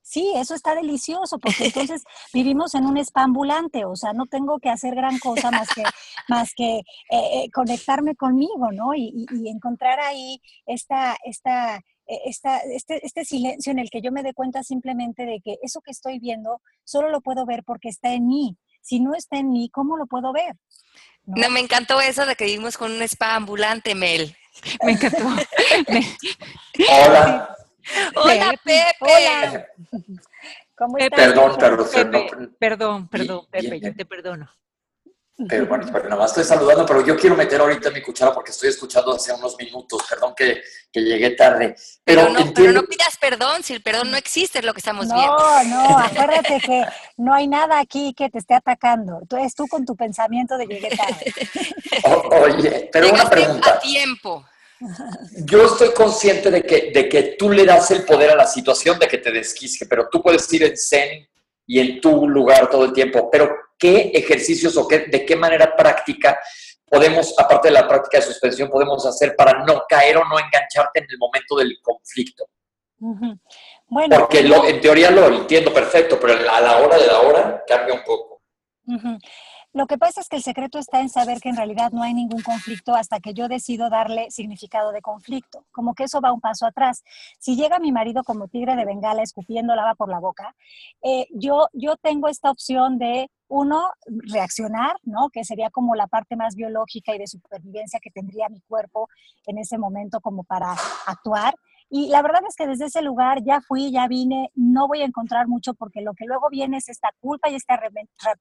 Sí, 0.10 0.34
eso 0.36 0.56
está 0.56 0.74
delicioso, 0.74 1.38
porque 1.38 1.66
entonces 1.66 2.02
vivimos 2.34 2.74
en 2.74 2.88
un 2.88 2.98
spa 2.98 3.22
ambulante, 3.22 3.86
o 3.86 3.96
sea, 3.96 4.12
no 4.12 4.26
tengo 4.26 4.58
que 4.58 4.70
hacer 4.70 4.96
gran 4.96 5.20
cosa 5.20 5.52
más 5.52 5.68
que, 5.70 5.84
más 6.28 6.54
que 6.56 6.78
eh, 6.78 6.84
eh, 7.12 7.52
conectarme 7.54 8.16
conmigo, 8.16 8.72
¿no? 8.72 8.96
Y, 8.96 9.28
y, 9.32 9.50
encontrar 9.50 10.00
ahí 10.00 10.42
esta, 10.66 11.16
esta 11.24 11.76
e, 12.08 12.22
esta, 12.26 12.58
este, 12.58 13.06
este 13.06 13.24
silencio 13.24 13.72
en 13.72 13.78
el 13.78 13.92
que 13.92 14.02
yo 14.02 14.12
me 14.12 14.24
dé 14.24 14.34
cuenta 14.34 14.64
simplemente 14.64 15.28
de 15.28 15.42
que 15.46 15.58
eso 15.62 15.80
que 15.80 15.92
estoy 15.92 16.18
viendo 16.18 16.60
solo 16.84 17.10
lo 17.10 17.22
puedo 17.22 17.46
ver 17.46 17.64
porque 17.64 17.90
está 17.90 18.12
en 18.12 18.26
mí. 18.26 18.58
Si 18.82 19.00
no 19.00 19.14
está 19.14 19.38
en 19.38 19.52
mí, 19.52 19.70
¿cómo 19.70 19.96
lo 19.96 20.08
puedo 20.08 20.34
ver? 20.34 20.56
No, 21.26 21.52
me 21.52 21.60
encantó 21.60 22.02
eso 22.02 22.26
de 22.26 22.36
que 22.36 22.46
vivimos 22.46 22.80
con 22.80 22.92
un 22.92 23.04
spa 23.04 23.36
ambulante, 23.36 23.94
Mel. 23.94 24.36
Me 24.84 24.94
encantó. 24.94 25.28
Hola. 27.06 27.56
Hola, 28.16 28.54
Pepe. 28.64 28.96
Hola. 29.00 29.68
¿Cómo 30.76 30.98
estás? 30.98 31.20
Perdón, 31.20 31.58
perdón, 31.58 32.56
perdón, 32.60 33.08
perdón, 33.10 33.48
Pepe, 33.52 33.80
yo 33.80 33.96
te 33.96 34.06
perdono. 34.06 34.50
Pero 35.48 35.68
bueno, 35.68 35.86
nada 35.86 36.16
más 36.18 36.32
estoy 36.32 36.44
saludando, 36.44 36.86
pero 36.86 37.06
yo 37.06 37.16
quiero 37.16 37.34
meter 37.34 37.62
ahorita 37.62 37.92
mi 37.92 38.02
cuchara 38.02 38.34
porque 38.34 38.52
estoy 38.52 38.70
escuchando 38.70 39.14
hace 39.14 39.32
unos 39.32 39.56
minutos. 39.58 40.04
Perdón 40.10 40.34
que, 40.36 40.62
que 40.92 41.00
llegué 41.00 41.30
tarde. 41.32 41.78
Pero, 42.04 42.28
no, 42.30 42.54
pero, 42.54 42.74
no, 42.74 42.84
pidas 42.84 43.16
perdón, 43.18 43.64
si 43.64 43.74
el 43.74 43.82
perdón 43.82 44.12
no 44.12 44.18
existe, 44.18 44.60
es 44.60 44.66
lo 44.66 44.74
que 44.74 44.80
estamos 44.80 45.06
viendo. 45.08 45.38
No, 45.38 45.64
no, 45.64 45.98
acuérdate 45.98 46.60
que 46.60 46.84
no 47.16 47.34
hay 47.34 47.48
nada 47.48 47.80
aquí 47.80 48.14
que 48.14 48.30
te 48.30 48.40
esté 48.40 48.54
atacando. 48.54 49.22
Tú 49.30 49.38
eres 49.38 49.56
tú 49.56 49.66
con 49.68 49.86
tu 49.86 49.96
pensamiento 49.96 50.58
de 50.58 50.66
llegué 50.66 50.90
tarde. 50.90 51.34
oye, 52.58 52.90
pero 52.92 53.10
una 53.10 53.30
pregunta. 53.30 53.76
A 53.76 53.80
tiempo. 53.80 54.46
Yo 55.46 55.66
estoy 55.66 55.94
consciente 55.94 56.50
de 56.50 56.64
que, 56.64 56.92
de 56.94 57.10
que 57.10 57.24
tú 57.38 57.50
le 57.50 57.66
das 57.66 57.92
el 57.92 58.04
poder 58.04 58.32
a 58.32 58.36
la 58.36 58.48
situación 58.48 58.98
de 58.98 59.08
que 59.08 59.18
te 59.18 59.32
desquisque, 59.32 59.86
pero 59.86 60.08
tú 60.10 60.22
puedes 60.22 60.52
ir 60.54 60.64
en 60.64 60.78
zen 60.78 61.28
y 61.68 61.80
en 61.80 62.00
tu 62.00 62.28
lugar 62.28 62.70
todo 62.70 62.86
el 62.86 62.94
tiempo. 62.94 63.30
Pero 63.30 63.50
qué 63.78 64.12
ejercicios 64.14 64.78
o 64.78 64.88
qué, 64.88 65.00
de 65.00 65.26
qué 65.26 65.36
manera 65.36 65.76
práctica 65.76 66.40
podemos, 66.90 67.34
aparte 67.38 67.68
de 67.68 67.74
la 67.74 67.88
práctica 67.88 68.18
de 68.20 68.26
suspensión, 68.26 68.70
podemos 68.70 69.06
hacer 69.06 69.36
para 69.36 69.64
no 69.66 69.84
caer 69.88 70.18
o 70.18 70.26
no 70.26 70.40
engancharte 70.40 71.00
en 71.00 71.08
el 71.10 71.18
momento 71.18 71.56
del 71.58 71.78
conflicto. 71.82 72.46
bueno, 73.88 74.18
Porque 74.18 74.40
en 74.40 74.82
teoría 74.82 75.12
lo 75.12 75.28
entiendo 75.28 75.74
perfecto, 75.74 76.20
pero 76.20 76.34
a 76.50 76.62
la 76.62 76.78
hora 76.78 76.98
de 76.98 77.08
la 77.08 77.20
hora 77.20 77.64
cambia 77.68 77.94
un 77.94 78.04
poco. 78.04 78.42
Lo 79.72 79.86
que 79.86 80.00
pasa 80.00 80.22
es 80.22 80.30
que 80.30 80.38
el 80.38 80.44
secreto 80.44 80.80
está 80.80 81.00
en 81.00 81.10
saber 81.10 81.40
que 81.40 81.50
en 81.50 81.56
realidad 81.56 81.92
no 81.92 82.02
hay 82.02 82.16
ningún 82.16 82.42
conflicto 82.42 82.96
hasta 82.96 83.20
que 83.20 83.36
yo 83.36 83.48
decido 83.48 83.90
darle 83.90 84.32
significado 84.32 84.92
de 84.92 85.02
conflicto. 85.02 85.66
Como 85.72 85.94
que 85.94 86.06
eso 86.06 86.22
va 86.22 86.34
un 86.34 86.42
paso 86.42 86.66
atrás. 86.66 87.04
Si 87.38 87.56
llega 87.56 87.78
mi 87.78 87.92
marido 87.92 88.24
como 88.24 88.48
tigre 88.48 88.76
de 88.76 88.86
bengala 88.86 89.22
escupiendo 89.22 89.76
lava 89.76 89.94
por 89.94 90.10
la 90.10 90.20
boca, 90.20 90.56
eh, 91.04 91.28
yo, 91.32 91.68
yo 91.74 91.98
tengo 91.98 92.28
esta 92.28 92.50
opción 92.50 92.98
de 92.98 93.30
uno, 93.48 93.92
reaccionar, 94.32 94.96
¿no? 95.04 95.30
Que 95.30 95.44
sería 95.44 95.70
como 95.70 95.96
la 95.96 96.08
parte 96.08 96.36
más 96.36 96.56
biológica 96.56 97.16
y 97.16 97.20
de 97.20 97.28
supervivencia 97.28 98.00
que 98.00 98.12
tendría 98.12 98.48
mi 98.50 98.62
cuerpo 98.62 99.10
en 99.46 99.58
ese 99.58 99.78
momento 99.78 100.22
como 100.22 100.44
para 100.44 100.76
actuar. 101.06 101.54
Y 101.90 102.10
la 102.10 102.22
verdad 102.22 102.42
es 102.48 102.56
que 102.56 102.68
desde 102.68 102.86
ese 102.86 103.02
lugar 103.02 103.44
ya 103.44 103.62
fui, 103.62 103.92
ya 103.92 104.08
vine, 104.08 104.52
no 104.54 104.88
voy 104.88 105.02
a 105.02 105.06
encontrar 105.06 105.48
mucho 105.48 105.74
porque 105.74 106.02
lo 106.02 106.14
que 106.14 106.26
luego 106.26 106.48
viene 106.50 106.78
es 106.78 106.88
esta 106.88 107.10
culpa 107.20 107.50
y 107.50 107.56
este 107.56 107.74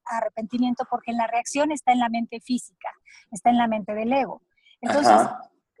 arrepentimiento 0.05 0.85
porque 0.89 1.13
la 1.13 1.25
reacción 1.25 1.71
está 1.71 1.91
en 1.91 1.99
la 1.99 2.09
mente 2.09 2.39
física, 2.41 2.89
está 3.31 3.49
en 3.49 3.57
la 3.57 3.67
mente 3.67 3.93
del 3.93 4.13
ego. 4.13 4.43
Entonces, 4.81 5.27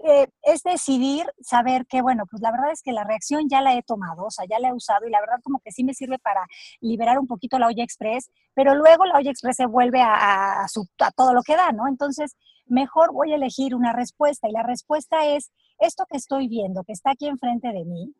eh, 0.03 0.27
es 0.43 0.63
decidir 0.63 1.25
saber 1.41 1.85
que, 1.85 2.01
bueno, 2.01 2.25
pues 2.25 2.41
la 2.41 2.51
verdad 2.51 2.71
es 2.71 2.81
que 2.81 2.93
la 2.93 3.03
reacción 3.03 3.49
ya 3.49 3.61
la 3.61 3.75
he 3.75 3.83
tomado, 3.83 4.25
o 4.25 4.31
sea, 4.31 4.45
ya 4.49 4.57
la 4.57 4.69
he 4.69 4.73
usado 4.73 5.05
y 5.05 5.11
la 5.11 5.19
verdad 5.19 5.39
como 5.43 5.59
que 5.59 5.71
sí 5.71 5.83
me 5.83 5.93
sirve 5.93 6.17
para 6.19 6.47
liberar 6.79 7.19
un 7.19 7.27
poquito 7.27 7.59
la 7.59 7.67
olla 7.67 7.83
express, 7.83 8.31
pero 8.53 8.75
luego 8.75 9.05
la 9.05 9.17
olla 9.17 9.29
express 9.29 9.57
se 9.57 9.65
vuelve 9.65 10.01
a, 10.01 10.13
a, 10.13 10.63
a 10.63 11.11
todo 11.11 11.33
lo 11.33 11.43
que 11.43 11.57
da, 11.57 11.73
¿no? 11.73 11.87
Entonces, 11.87 12.35
mejor 12.69 13.13
voy 13.13 13.33
a 13.33 13.35
elegir 13.35 13.75
una 13.75 13.93
respuesta 13.93 14.47
y 14.47 14.51
la 14.51 14.63
respuesta 14.63 15.25
es 15.25 15.51
esto 15.79 16.05
que 16.09 16.17
estoy 16.17 16.47
viendo, 16.47 16.83
que 16.83 16.93
está 16.93 17.11
aquí 17.11 17.27
enfrente 17.27 17.69
de 17.69 17.85
mí, 17.85 18.13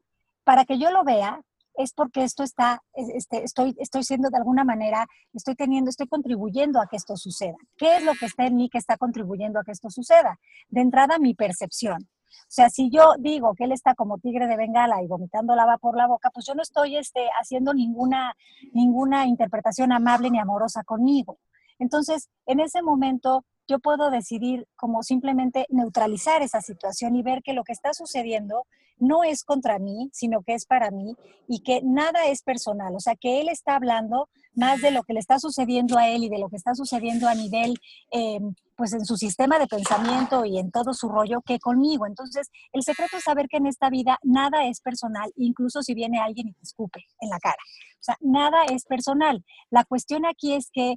para 0.43 0.65
que 0.65 0.77
yo 0.77 0.91
lo 0.91 1.03
vea, 1.03 1.41
es 1.75 1.93
porque 1.93 2.23
esto 2.23 2.43
está, 2.43 2.81
este, 2.93 3.43
estoy, 3.43 3.73
estoy 3.79 4.03
siendo 4.03 4.29
de 4.29 4.37
alguna 4.37 4.65
manera, 4.65 5.07
estoy 5.33 5.55
teniendo, 5.55 5.89
estoy 5.89 6.07
contribuyendo 6.07 6.81
a 6.81 6.87
que 6.87 6.97
esto 6.97 7.15
suceda. 7.15 7.55
¿Qué 7.77 7.97
es 7.97 8.03
lo 8.03 8.13
que 8.15 8.25
está 8.25 8.45
en 8.45 8.57
mí 8.57 8.69
que 8.69 8.77
está 8.77 8.97
contribuyendo 8.97 9.59
a 9.59 9.63
que 9.63 9.71
esto 9.71 9.89
suceda? 9.89 10.37
De 10.67 10.81
entrada, 10.81 11.19
mi 11.19 11.35
percepción. 11.35 12.09
O 12.29 12.51
sea, 12.51 12.69
si 12.69 12.89
yo 12.89 13.13
digo 13.19 13.53
que 13.55 13.63
él 13.63 13.71
está 13.71 13.95
como 13.95 14.17
tigre 14.17 14.47
de 14.47 14.57
bengala 14.57 15.01
y 15.01 15.07
vomitando 15.07 15.55
lava 15.55 15.77
por 15.77 15.95
la 15.95 16.07
boca, 16.07 16.29
pues 16.31 16.45
yo 16.45 16.53
no 16.53 16.63
estoy 16.63 16.97
este, 16.97 17.29
haciendo 17.39 17.73
ninguna, 17.73 18.33
ninguna 18.73 19.25
interpretación 19.25 19.91
amable 19.91 20.29
ni 20.29 20.39
amorosa 20.39 20.83
conmigo. 20.83 21.37
Entonces, 21.79 22.29
en 22.45 22.59
ese 22.59 22.81
momento, 22.81 23.45
yo 23.69 23.79
puedo 23.79 24.09
decidir 24.09 24.67
como 24.75 25.03
simplemente 25.03 25.65
neutralizar 25.69 26.41
esa 26.41 26.59
situación 26.61 27.15
y 27.15 27.21
ver 27.21 27.41
que 27.43 27.53
lo 27.53 27.63
que 27.63 27.73
está 27.73 27.93
sucediendo 27.93 28.65
no 28.97 29.23
es 29.23 29.43
contra 29.43 29.79
mí, 29.79 30.09
sino 30.11 30.41
que 30.41 30.53
es 30.53 30.65
para 30.65 30.91
mí 30.91 31.15
y 31.47 31.61
que 31.61 31.81
nada 31.83 32.25
es 32.25 32.43
personal. 32.43 32.93
O 32.95 32.99
sea, 32.99 33.15
que 33.15 33.41
él 33.41 33.47
está 33.47 33.75
hablando 33.75 34.27
más 34.55 34.81
de 34.81 34.91
lo 34.91 35.03
que 35.03 35.13
le 35.13 35.19
está 35.19 35.39
sucediendo 35.39 35.97
a 35.97 36.09
él 36.09 36.23
y 36.23 36.29
de 36.29 36.37
lo 36.37 36.49
que 36.49 36.57
está 36.57 36.75
sucediendo 36.75 37.27
a 37.27 37.35
nivel, 37.35 37.75
em, 38.11 38.53
pues 38.75 38.93
en 38.93 39.05
su 39.05 39.15
sistema 39.15 39.57
de 39.57 39.67
pensamiento 39.67 40.43
y 40.45 40.57
en 40.57 40.71
todo 40.71 40.93
su 40.93 41.07
rollo 41.07 41.41
que 41.45 41.59
conmigo. 41.59 42.05
Entonces, 42.05 42.49
el 42.73 42.83
secreto 42.83 43.17
es 43.17 43.23
saber 43.23 43.47
que 43.47 43.57
en 43.57 43.67
esta 43.67 43.89
vida 43.89 44.17
nada 44.23 44.65
es 44.65 44.81
personal, 44.81 45.31
incluso 45.37 45.81
si 45.81 45.93
viene 45.93 46.19
alguien 46.19 46.49
y 46.49 46.53
te 46.53 46.63
escupe 46.63 47.05
en 47.21 47.29
la 47.29 47.39
cara. 47.39 47.61
O 47.99 48.03
sea, 48.03 48.17
nada 48.21 48.63
es 48.65 48.85
personal. 48.85 49.43
La 49.69 49.83
cuestión 49.83 50.25
aquí 50.25 50.53
es 50.53 50.69
que 50.71 50.95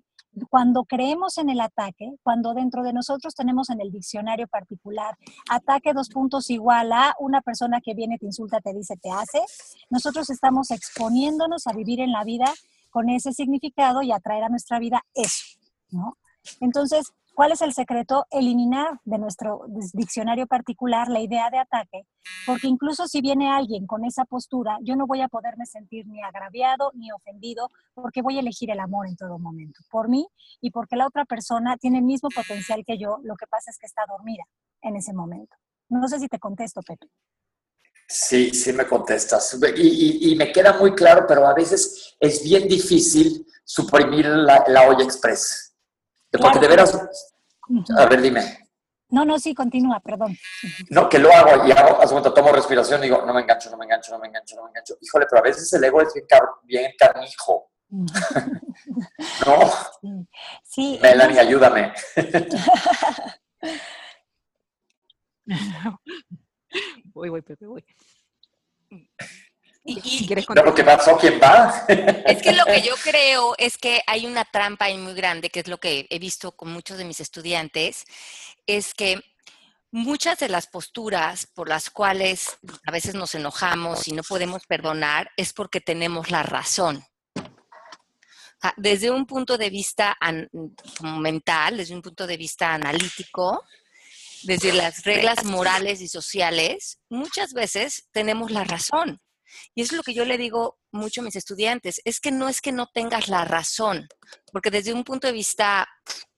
cuando 0.48 0.84
creemos 0.84 1.38
en 1.38 1.50
el 1.50 1.60
ataque, 1.60 2.12
cuando 2.22 2.54
dentro 2.54 2.82
de 2.82 2.92
nosotros 2.92 3.34
tenemos 3.34 3.70
en 3.70 3.80
el 3.80 3.90
diccionario 3.90 4.48
particular 4.48 5.16
ataque 5.50 5.92
dos 5.92 6.08
puntos 6.08 6.50
igual 6.50 6.92
a 6.92 7.14
una 7.18 7.40
persona 7.42 7.80
que 7.80 7.94
viene, 7.94 8.18
te 8.18 8.26
insulta, 8.26 8.60
te 8.60 8.72
dice, 8.72 8.96
te 8.96 9.10
hace, 9.10 9.40
nosotros 9.90 10.30
estamos 10.30 10.70
exponiéndonos 10.70 11.66
a 11.66 11.72
vivir 11.72 12.00
en 12.00 12.12
la 12.12 12.24
vida 12.24 12.52
con 12.90 13.08
ese 13.08 13.32
significado 13.32 14.02
y 14.02 14.12
atraer 14.12 14.44
a 14.44 14.48
nuestra 14.48 14.78
vida 14.78 15.02
eso, 15.14 15.58
¿no? 15.90 16.16
Entonces, 16.60 17.12
¿Cuál 17.34 17.52
es 17.52 17.62
el 17.62 17.72
secreto? 17.72 18.26
Eliminar 18.30 19.00
de 19.04 19.18
nuestro 19.18 19.64
diccionario 19.94 20.46
particular 20.46 21.08
la 21.08 21.20
idea 21.20 21.48
de 21.50 21.58
ataque, 21.58 22.02
porque 22.46 22.66
incluso 22.68 23.06
si 23.06 23.22
viene 23.22 23.50
alguien 23.50 23.86
con 23.86 24.04
esa 24.04 24.24
postura, 24.26 24.76
yo 24.82 24.96
no 24.96 25.06
voy 25.06 25.22
a 25.22 25.28
poderme 25.28 25.64
sentir 25.64 26.06
ni 26.06 26.22
agraviado 26.22 26.90
ni 26.94 27.10
ofendido, 27.10 27.70
porque 27.94 28.20
voy 28.20 28.36
a 28.36 28.40
elegir 28.40 28.70
el 28.70 28.80
amor 28.80 29.08
en 29.08 29.16
todo 29.16 29.38
momento, 29.38 29.80
por 29.90 30.10
mí 30.10 30.26
y 30.60 30.70
porque 30.70 30.96
la 30.96 31.06
otra 31.06 31.24
persona 31.24 31.78
tiene 31.78 31.98
el 31.98 32.04
mismo 32.04 32.28
potencial 32.28 32.84
que 32.86 32.98
yo, 32.98 33.18
lo 33.22 33.34
que 33.36 33.46
pasa 33.46 33.70
es 33.70 33.78
que 33.78 33.86
está 33.86 34.02
dormida 34.06 34.44
en 34.82 34.96
ese 34.96 35.14
momento. 35.14 35.56
No 35.88 36.06
sé 36.08 36.18
si 36.18 36.28
te 36.28 36.38
contesto, 36.38 36.82
Pepe. 36.82 37.06
Sí, 38.08 38.50
sí 38.50 38.74
me 38.74 38.86
contestas. 38.86 39.58
Y, 39.76 40.34
me 40.36 40.52
queda 40.52 40.78
muy 40.78 40.94
claro, 40.94 41.24
pero 41.26 41.46
a 41.46 41.54
veces 41.54 42.14
es 42.20 42.44
bien 42.44 42.68
difícil 42.68 43.46
suprimir 43.64 44.26
la, 44.26 44.64
la 44.68 44.86
olla 44.88 45.04
express 45.04 45.71
porque 46.38 46.58
de 46.58 46.68
veras, 46.68 46.98
a 47.96 48.06
ver, 48.06 48.20
dime. 48.20 48.58
No, 49.10 49.24
no, 49.26 49.38
sí, 49.38 49.54
continúa, 49.54 50.00
perdón. 50.00 50.36
No, 50.88 51.08
que 51.08 51.18
lo 51.18 51.30
hago 51.30 51.66
y 51.66 51.72
hago, 51.72 52.00
hace 52.00 52.14
un 52.14 52.22
tomo 52.22 52.50
respiración 52.50 53.00
y 53.00 53.02
digo, 53.04 53.22
no 53.26 53.34
me 53.34 53.42
engancho, 53.42 53.70
no 53.70 53.76
me 53.76 53.84
engancho, 53.84 54.12
no 54.12 54.18
me 54.18 54.28
engancho, 54.28 54.56
no 54.56 54.62
me 54.62 54.70
engancho. 54.70 54.96
Híjole, 55.00 55.26
pero 55.28 55.40
a 55.40 55.42
veces 55.42 55.70
el 55.74 55.84
ego 55.84 56.00
es 56.00 56.14
bien, 56.14 56.26
car 56.26 56.42
bien 56.62 56.92
carnijo. 56.98 57.70
¿No? 57.90 58.06
Sí. 60.64 60.98
Melanie, 61.02 61.40
ayúdame. 61.40 61.92
voy, 67.12 67.28
voy, 67.28 67.42
Pepe, 67.42 67.66
voy. 67.66 67.84
Y, 69.84 70.28
y, 70.28 70.34
no, 70.54 70.62
porque 70.62 70.84
pasó 70.84 71.16
quién 71.16 71.40
va. 71.42 71.84
Es 71.88 72.40
que 72.40 72.52
lo 72.52 72.64
que 72.64 72.82
yo 72.82 72.94
creo 73.02 73.54
es 73.58 73.76
que 73.78 74.00
hay 74.06 74.26
una 74.26 74.44
trampa 74.44 74.84
ahí 74.84 74.96
muy 74.96 75.14
grande, 75.14 75.50
que 75.50 75.60
es 75.60 75.68
lo 75.68 75.78
que 75.78 76.06
he 76.08 76.18
visto 76.18 76.52
con 76.52 76.72
muchos 76.72 76.98
de 76.98 77.04
mis 77.04 77.20
estudiantes, 77.20 78.04
es 78.66 78.94
que 78.94 79.20
muchas 79.90 80.38
de 80.38 80.48
las 80.48 80.66
posturas 80.66 81.46
por 81.46 81.68
las 81.68 81.90
cuales 81.90 82.58
a 82.86 82.90
veces 82.90 83.14
nos 83.14 83.34
enojamos 83.34 84.08
y 84.08 84.12
no 84.12 84.22
podemos 84.22 84.66
perdonar 84.66 85.30
es 85.36 85.52
porque 85.52 85.80
tenemos 85.80 86.30
la 86.30 86.42
razón. 86.42 87.04
Desde 88.76 89.10
un 89.10 89.26
punto 89.26 89.58
de 89.58 89.70
vista 89.70 90.16
mental, 91.02 91.76
desde 91.76 91.94
un 91.94 92.02
punto 92.02 92.28
de 92.28 92.36
vista 92.36 92.72
analítico, 92.72 93.64
desde 94.44 94.72
las 94.72 95.04
reglas 95.04 95.44
morales 95.44 96.00
y 96.00 96.08
sociales, 96.08 97.00
muchas 97.08 97.52
veces 97.52 98.08
tenemos 98.12 98.52
la 98.52 98.62
razón. 98.62 99.20
Y 99.74 99.82
es 99.82 99.92
lo 99.92 100.02
que 100.02 100.14
yo 100.14 100.24
le 100.24 100.38
digo 100.38 100.78
mucho 100.90 101.20
a 101.20 101.24
mis 101.24 101.36
estudiantes, 101.36 102.00
es 102.04 102.20
que 102.20 102.30
no 102.30 102.48
es 102.48 102.60
que 102.60 102.72
no 102.72 102.86
tengas 102.92 103.28
la 103.28 103.44
razón, 103.44 104.08
porque 104.52 104.70
desde 104.70 104.92
un 104.92 105.04
punto 105.04 105.26
de 105.26 105.32
vista 105.32 105.88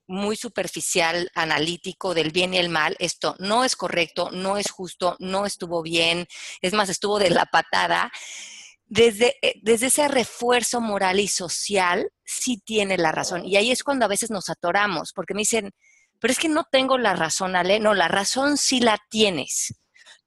muy 0.07 0.37
superficial, 0.37 1.31
analítico 1.35 2.15
del 2.15 2.31
bien 2.31 2.55
y 2.55 2.59
el 2.59 2.69
mal, 2.69 2.97
esto 2.99 3.37
no 3.39 3.65
es 3.65 3.75
correcto, 3.75 4.31
no 4.31 4.59
es 4.59 4.71
justo, 4.71 5.17
no 5.19 5.47
estuvo 5.47 5.83
bien, 5.83 6.27
es 6.61 6.73
más, 6.73 6.89
estuvo 6.89 7.19
de 7.19 7.31
la 7.31 7.47
patada. 7.47 8.13
Desde, 8.87 9.37
eh, 9.41 9.55
desde 9.63 9.87
ese 9.87 10.09
refuerzo 10.09 10.81
moral 10.81 11.19
y 11.19 11.29
social, 11.29 12.11
sí 12.23 12.59
tiene 12.59 12.99
la 12.99 13.13
razón. 13.13 13.45
Y 13.45 13.57
ahí 13.57 13.71
es 13.71 13.83
cuando 13.83 14.05
a 14.05 14.09
veces 14.09 14.31
nos 14.31 14.51
atoramos, 14.51 15.13
porque 15.15 15.33
me 15.33 15.41
dicen, 15.41 15.73
pero 16.21 16.33
es 16.33 16.39
que 16.39 16.49
no 16.51 16.65
tengo 16.71 16.99
la 16.99 17.15
razón, 17.15 17.57
Ale. 17.57 17.81
No, 17.81 17.95
la 17.95 18.09
razón 18.09 18.57
sí 18.59 18.81
la 18.81 18.99
tienes 19.09 19.75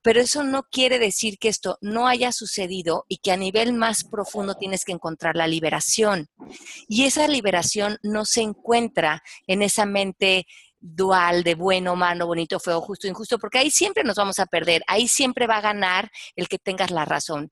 pero 0.07 0.21
eso 0.21 0.41
no 0.41 0.63
quiere 0.63 0.99
decir 0.99 1.37
que 1.37 1.49
esto 1.49 1.77
no 1.81 2.07
haya 2.07 2.31
sucedido 2.31 3.03
y 3.09 3.17
que 3.17 3.33
a 3.33 3.35
nivel 3.35 3.73
más 3.73 4.05
profundo 4.05 4.55
tienes 4.55 4.85
que 4.85 4.93
encontrar 4.93 5.35
la 5.35 5.47
liberación. 5.47 6.29
Y 6.87 7.03
esa 7.03 7.27
liberación 7.27 7.97
no 8.03 8.23
se 8.23 8.39
encuentra 8.39 9.21
en 9.47 9.61
esa 9.61 9.85
mente 9.85 10.47
dual 10.79 11.43
de 11.43 11.55
bueno, 11.55 11.97
malo, 11.97 12.25
bonito, 12.25 12.57
feo, 12.57 12.79
justo, 12.79 13.05
injusto, 13.05 13.37
porque 13.37 13.57
ahí 13.57 13.69
siempre 13.69 14.05
nos 14.05 14.15
vamos 14.15 14.39
a 14.39 14.45
perder, 14.45 14.81
ahí 14.87 15.09
siempre 15.09 15.45
va 15.45 15.57
a 15.57 15.61
ganar 15.61 16.09
el 16.37 16.47
que 16.47 16.57
tengas 16.57 16.89
la 16.89 17.03
razón. 17.03 17.51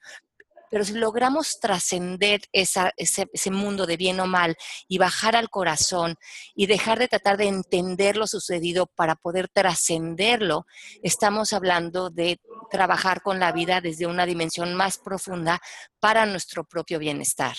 Pero 0.76 0.84
si 0.84 0.92
logramos 0.92 1.62
trascender 1.62 2.42
ese, 2.52 2.92
ese, 2.98 3.50
mundo 3.50 3.86
de 3.86 3.96
bien 3.96 4.20
o 4.20 4.28
mal 4.28 4.58
y 4.90 4.98
bajar 4.98 5.38
al 5.38 5.50
corazón 5.50 6.18
y 6.54 6.66
dejar 6.66 7.00
de 7.00 7.08
tratar 7.08 7.38
de 7.38 7.48
entender 7.48 8.18
lo 8.18 8.28
sucedido 8.28 8.86
para 8.86 9.16
poder 9.16 9.48
trascenderlo, 9.48 10.66
estamos 11.02 11.54
hablando 11.54 12.10
de 12.10 12.42
trabajar 12.70 13.22
con 13.22 13.40
la 13.40 13.54
vida 13.54 13.80
desde 13.80 14.06
una 14.06 14.26
dimensión 14.26 14.76
más 14.76 14.98
profunda 14.98 15.62
para 16.02 16.26
nuestro 16.26 16.66
propio 16.66 17.00
bienestar. 17.00 17.56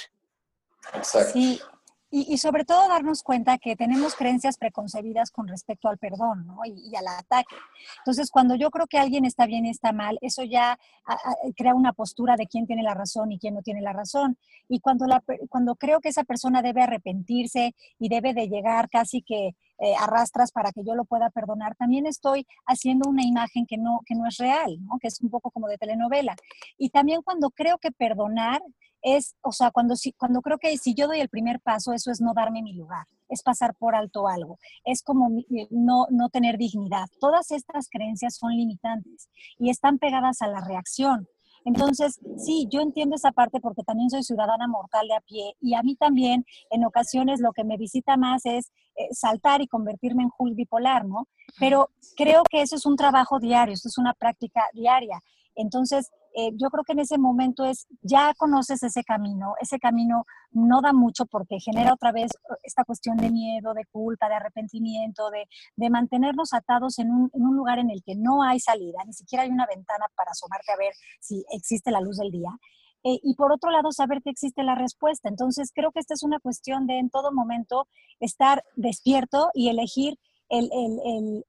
Exacto. 0.93 1.39
Y, 2.09 2.39
sobre 2.39 2.65
todo 2.65 2.89
darnos 2.89 3.23
cuenta 3.23 3.59
que 3.59 3.75
tenemos 3.75 4.15
creencias 4.15 4.57
preconcebidas 4.59 5.33
con 5.33 5.49
respecto 5.49 5.89
al 5.89 5.99
perdón 5.99 6.47
¿no? 6.47 6.59
y, 6.65 6.95
al 6.95 7.09
ataque. 7.09 7.57
Entonces, 7.99 8.31
cuando 8.31 8.55
yo 8.55 8.71
creo 8.71 8.87
que 8.87 8.99
alguien 8.99 9.25
está 9.25 9.47
bien 9.47 9.67
y 9.67 9.71
está 9.71 9.93
mal, 9.93 10.17
eso 10.21 10.45
ya 10.45 10.79
crea 11.57 11.75
una 11.75 11.93
postura 11.93 12.37
de 12.37 12.47
quién 12.47 12.67
tiene 12.67 12.85
la 12.85 12.95
razón 12.95 13.33
y 13.33 13.39
quién 13.39 13.55
no 13.55 13.63
tiene 13.63 13.81
la 13.81 13.93
razón. 13.93 14.39
Y 14.69 14.81
cuando, 14.81 15.07
cuando 15.49 15.75
creo 15.75 16.01
que 16.01 16.11
esa 16.11 16.25
persona 16.25 16.63
debe 16.63 16.83
arrepentirse 16.83 17.75
y 17.99 18.09
debe 18.09 18.35
de 18.35 18.49
llegar 18.49 18.89
casi 18.89 19.23
que 19.23 19.57
eh, 19.79 19.95
arrastras 19.99 20.53
para 20.53 20.73
que 20.73 20.85
yo 20.85 20.95
lo 20.95 21.05
pueda 21.05 21.31
perdonar, 21.31 21.77
también 21.77 22.07
estoy 22.07 22.47
haciendo 22.67 23.09
una 23.09 23.25
imagen 23.25 23.67
que 23.67 23.77
no, 23.77 24.01
que 24.07 24.15
no 24.15 24.27
es 24.27 24.37
real, 24.39 24.79
que 25.01 25.09
es 25.09 25.21
un 25.21 25.31
poco 25.31 25.51
como 25.51 25.69
de 25.69 25.79
telenovela. 25.79 26.35
Y 26.79 26.91
también 26.91 27.23
cuando 27.23 27.51
creo 27.51 27.79
que 27.79 27.93
perdonar 27.93 28.63
es, 29.03 29.37
o 29.43 29.53
sea, 29.53 29.71
cuando, 29.71 29.95
cuando 30.17 30.41
creo 30.41 30.59
que 30.59 30.77
si 30.79 30.95
yo 30.95 31.07
doy 31.07 31.21
el 31.21 31.29
primer 31.29 31.61
paso, 31.61 31.93
eso 31.93 32.11
es 32.11 32.21
no 32.21 32.35
darme 32.35 32.63
mi 32.63 32.73
lugar, 32.73 33.07
es 33.29 33.43
pasar 33.43 33.75
por 33.75 33.95
alto 33.95 34.27
algo, 34.27 34.59
es 34.85 35.03
como 35.03 35.29
no, 35.71 36.07
no 36.11 36.29
tener 36.31 36.59
dignidad. 36.59 37.07
Todas 37.21 37.51
estas 37.51 37.89
creencias 37.89 38.37
son 38.37 38.53
limitantes 38.53 39.29
y 39.59 39.71
están 39.71 39.99
pegadas 39.99 40.43
a 40.43 40.49
la 40.49 40.61
reacción. 40.61 41.29
Entonces, 41.67 42.21
sí, 42.39 42.69
yo 42.71 42.81
entiendo 42.81 43.17
esa 43.17 43.33
parte 43.33 43.59
porque 43.61 43.83
también 43.83 44.09
soy 44.09 44.23
ciudadana 44.23 44.69
mortal 44.69 45.09
de 45.09 45.17
a 45.17 45.21
pie 45.21 45.57
y 45.61 45.75
a 45.75 45.83
mí 45.83 45.97
también 45.97 46.47
en 46.71 46.85
ocasiones 46.85 47.41
lo 47.41 47.53
que 47.53 47.65
me 47.65 47.77
visita 47.77 48.17
más 48.17 48.47
es 48.47 48.71
eh, 48.95 49.09
saltar 49.11 49.61
y 49.63 49.67
convertirme 49.67 50.23
en 50.23 50.31
Hulk 50.39 50.55
bipolar, 50.55 51.05
¿no? 51.05 51.27
Pero 51.59 51.91
creo 52.17 52.45
que 52.49 52.63
eso 52.63 52.77
es 52.77 52.87
un 52.87 52.95
trabajo 52.95 53.41
diario, 53.41 53.75
eso 53.75 53.89
es 53.89 53.99
una 53.99 54.15
práctica 54.15 54.63
diaria. 54.75 55.21
Entonces, 55.57 56.13
eh, 56.39 56.53
yo 56.55 56.69
creo 56.69 56.85
que 56.85 56.93
en 56.93 56.99
ese 56.99 57.17
momento 57.17 57.65
es, 57.65 57.87
ya 58.03 58.35
conoces 58.37 58.83
ese 58.83 59.03
camino, 59.05 59.55
ese 59.59 59.79
camino 59.79 60.27
no 60.51 60.83
da 60.83 60.93
mucho 60.93 61.25
porque 61.25 61.59
genera 61.61 61.95
otra 61.95 62.13
vez 62.13 62.31
eh, 62.31 62.57
esta 62.63 62.85
cuestión 62.85 63.17
de 63.17 63.31
miedo, 63.31 63.73
de 63.73 63.87
culpa, 63.87 64.29
de 64.29 64.35
arrepentimiento, 64.35 65.31
de, 65.31 65.89
mantenernos 65.89 66.53
atados 66.53 66.99
en 66.99 67.11
un, 67.11 67.57
lugar 67.57 67.79
en 67.79 67.89
el 67.89 68.03
que 68.03 68.17
no 68.17 68.43
hay 68.43 68.61
salida, 68.61 68.99
ni 69.07 69.15
siquiera 69.15 69.45
hay 69.45 69.51
una 69.51 69.67
ventana 69.67 70.05
para 70.15 70.33
asomarte 70.33 70.73
a 70.73 70.77
ver 70.77 70.93
si 71.21 71.43
existe 71.53 71.91
la 71.91 72.03
luz 72.03 72.19
del 72.19 72.31
día. 72.31 72.51
Eh, 73.03 73.19
y 73.23 73.35
por 73.35 73.51
otro 73.51 73.71
lado, 73.71 73.91
saber 73.91 74.21
que 74.21 74.31
existe 74.31 74.63
la 74.63 74.75
respuesta. 74.75 75.31
Entonces, 75.31 75.71
creo 75.75 75.91
que 75.91 76.01
esta 76.01 76.13
es 76.13 76.23
una 76.23 76.39
cuestión 76.39 76.87
de 76.87 76.99
en 76.99 77.09
todo 77.09 77.33
momento 77.33 77.89
estar 78.21 78.63
despierto 78.75 79.49
y 79.55 79.71
elegir 79.71 80.19
el, 80.49 81.45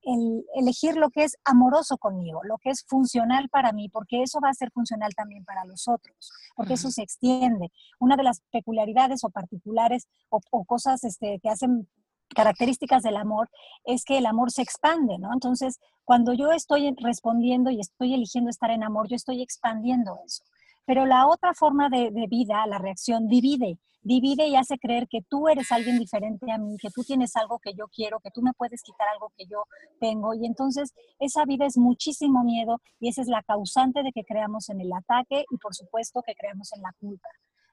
elegir 0.55 0.95
lo 0.95 1.09
que 1.09 1.23
es 1.23 1.37
amoroso 1.45 1.97
conmigo, 1.97 2.41
lo 2.43 2.57
que 2.57 2.69
es 2.69 2.83
funcional 2.85 3.49
para 3.49 3.71
mí, 3.71 3.89
porque 3.89 4.23
eso 4.23 4.39
va 4.43 4.49
a 4.49 4.53
ser 4.53 4.71
funcional 4.71 5.13
también 5.15 5.45
para 5.45 5.65
los 5.65 5.87
otros, 5.87 6.31
porque 6.55 6.73
eso 6.73 6.89
se 6.89 7.03
extiende. 7.03 7.71
Una 7.99 8.15
de 8.15 8.23
las 8.23 8.41
peculiaridades 8.51 9.23
o 9.23 9.29
particulares 9.29 10.07
o, 10.29 10.65
cosas 10.65 11.03
este, 11.03 11.39
que 11.41 11.49
hacen 11.49 11.87
características 12.35 13.03
del 13.03 13.17
amor 13.17 13.49
es 13.85 14.03
que 14.03 14.17
el 14.17 14.25
amor 14.25 14.51
se 14.51 14.61
expande, 14.61 15.17
¿no? 15.17 15.31
Entonces, 15.33 15.79
cuando 16.03 16.33
yo 16.33 16.51
estoy 16.51 16.93
respondiendo 17.01 17.69
y 17.69 17.79
estoy 17.79 18.13
eligiendo 18.13 18.49
estar 18.49 18.71
en 18.71 18.83
amor, 18.83 19.07
yo 19.07 19.15
estoy 19.15 19.41
expandiendo 19.41 20.19
eso. 20.25 20.43
Pero 20.87 21.05
la 21.05 21.27
otra 21.27 21.53
forma 21.53 21.89
de, 21.89 22.09
vida, 22.29 22.65
la 22.65 22.77
reacción, 22.77 23.27
divide, 23.27 23.77
divide 24.01 24.47
y 24.47 24.55
hace 24.55 24.79
creer 24.79 25.09
que 25.09 25.21
tú 25.21 25.49
eres 25.49 25.69
alguien 25.73 25.99
diferente 25.99 26.49
a 26.49 26.57
mí, 26.57 26.77
que 26.77 26.89
tú 26.89 27.03
tienes 27.03 27.35
algo 27.35 27.59
que 27.59 27.73
yo 27.73 27.87
quiero, 27.93 28.21
que 28.21 28.31
tú 28.31 28.41
me 28.41 28.53
puedes 28.53 28.81
quitar 28.83 29.05
algo 29.09 29.33
que 29.37 29.45
yo 29.47 29.65
tengo. 29.99 30.33
Y 30.33 30.45
entonces 30.45 30.93
esa 31.19 31.43
vida 31.43 31.65
es 31.65 31.77
muchísimo 31.77 32.45
miedo 32.45 32.79
y 33.01 33.09
esa 33.09 33.21
es 33.21 33.27
la 33.27 33.43
causante 33.43 34.01
de 34.01 34.13
que 34.13 34.23
creamos 34.23 34.69
en 34.69 34.79
el 34.79 34.93
ataque 34.93 35.43
y 35.51 35.57
por 35.57 35.75
supuesto 35.75 36.21
que 36.25 36.35
creamos 36.35 36.71
en 36.71 36.81
la 36.81 36.93
culpa. 37.01 37.27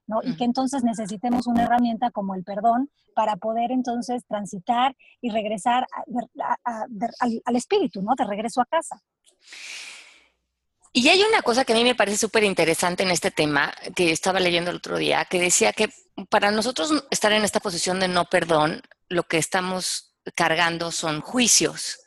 ¿no? 0.09 0.19
Y 0.25 0.37
que 0.37 0.45
entonces 0.45 0.83
necesitemos 0.83 1.47
una 1.47 1.63
herramienta 1.63 2.11
como 2.11 2.35
el 2.35 2.43
perdón 2.43 2.91
para 3.15 3.37
poder 3.37 3.71
entonces 3.71 4.27
transitar 4.27 4.97
y 5.21 5.31
regresar 5.31 5.87
al, 6.65 7.41
al 7.45 7.57
espíritu, 7.57 8.03
¿no? 8.03 8.15
De 8.19 8.25
regreso 8.25 8.61
a 8.61 8.67
casa. 8.67 9.01
Y 10.97 11.09
hay 11.09 11.25
una 11.25 11.43
cosa 11.43 11.65
que 11.65 11.73
a 11.73 11.77
mí 11.77 11.83
me 11.83 11.97
parece 11.97 12.17
súper 12.19 12.45
interesante 12.45 13.03
en 13.03 13.11
este 13.11 13.33
tema, 13.33 13.75
que 13.97 14.13
estaba 14.13 14.39
leyendo 14.39 14.71
el 14.71 14.77
otro 14.77 14.97
día, 14.97 15.25
que 15.25 15.41
decía 15.41 15.73
que 15.73 15.93
para 16.31 16.53
nosotros 16.53 17.05
estar 17.11 17.33
en 17.33 17.43
esta 17.43 17.59
posición 17.59 17.99
de 17.99 18.07
no 18.07 18.27
perdón, 18.27 18.81
lo 19.09 19.25
que 19.25 19.39
estamos 19.39 20.15
cargando 20.37 20.93
son 20.93 21.21
juicios. 21.21 21.99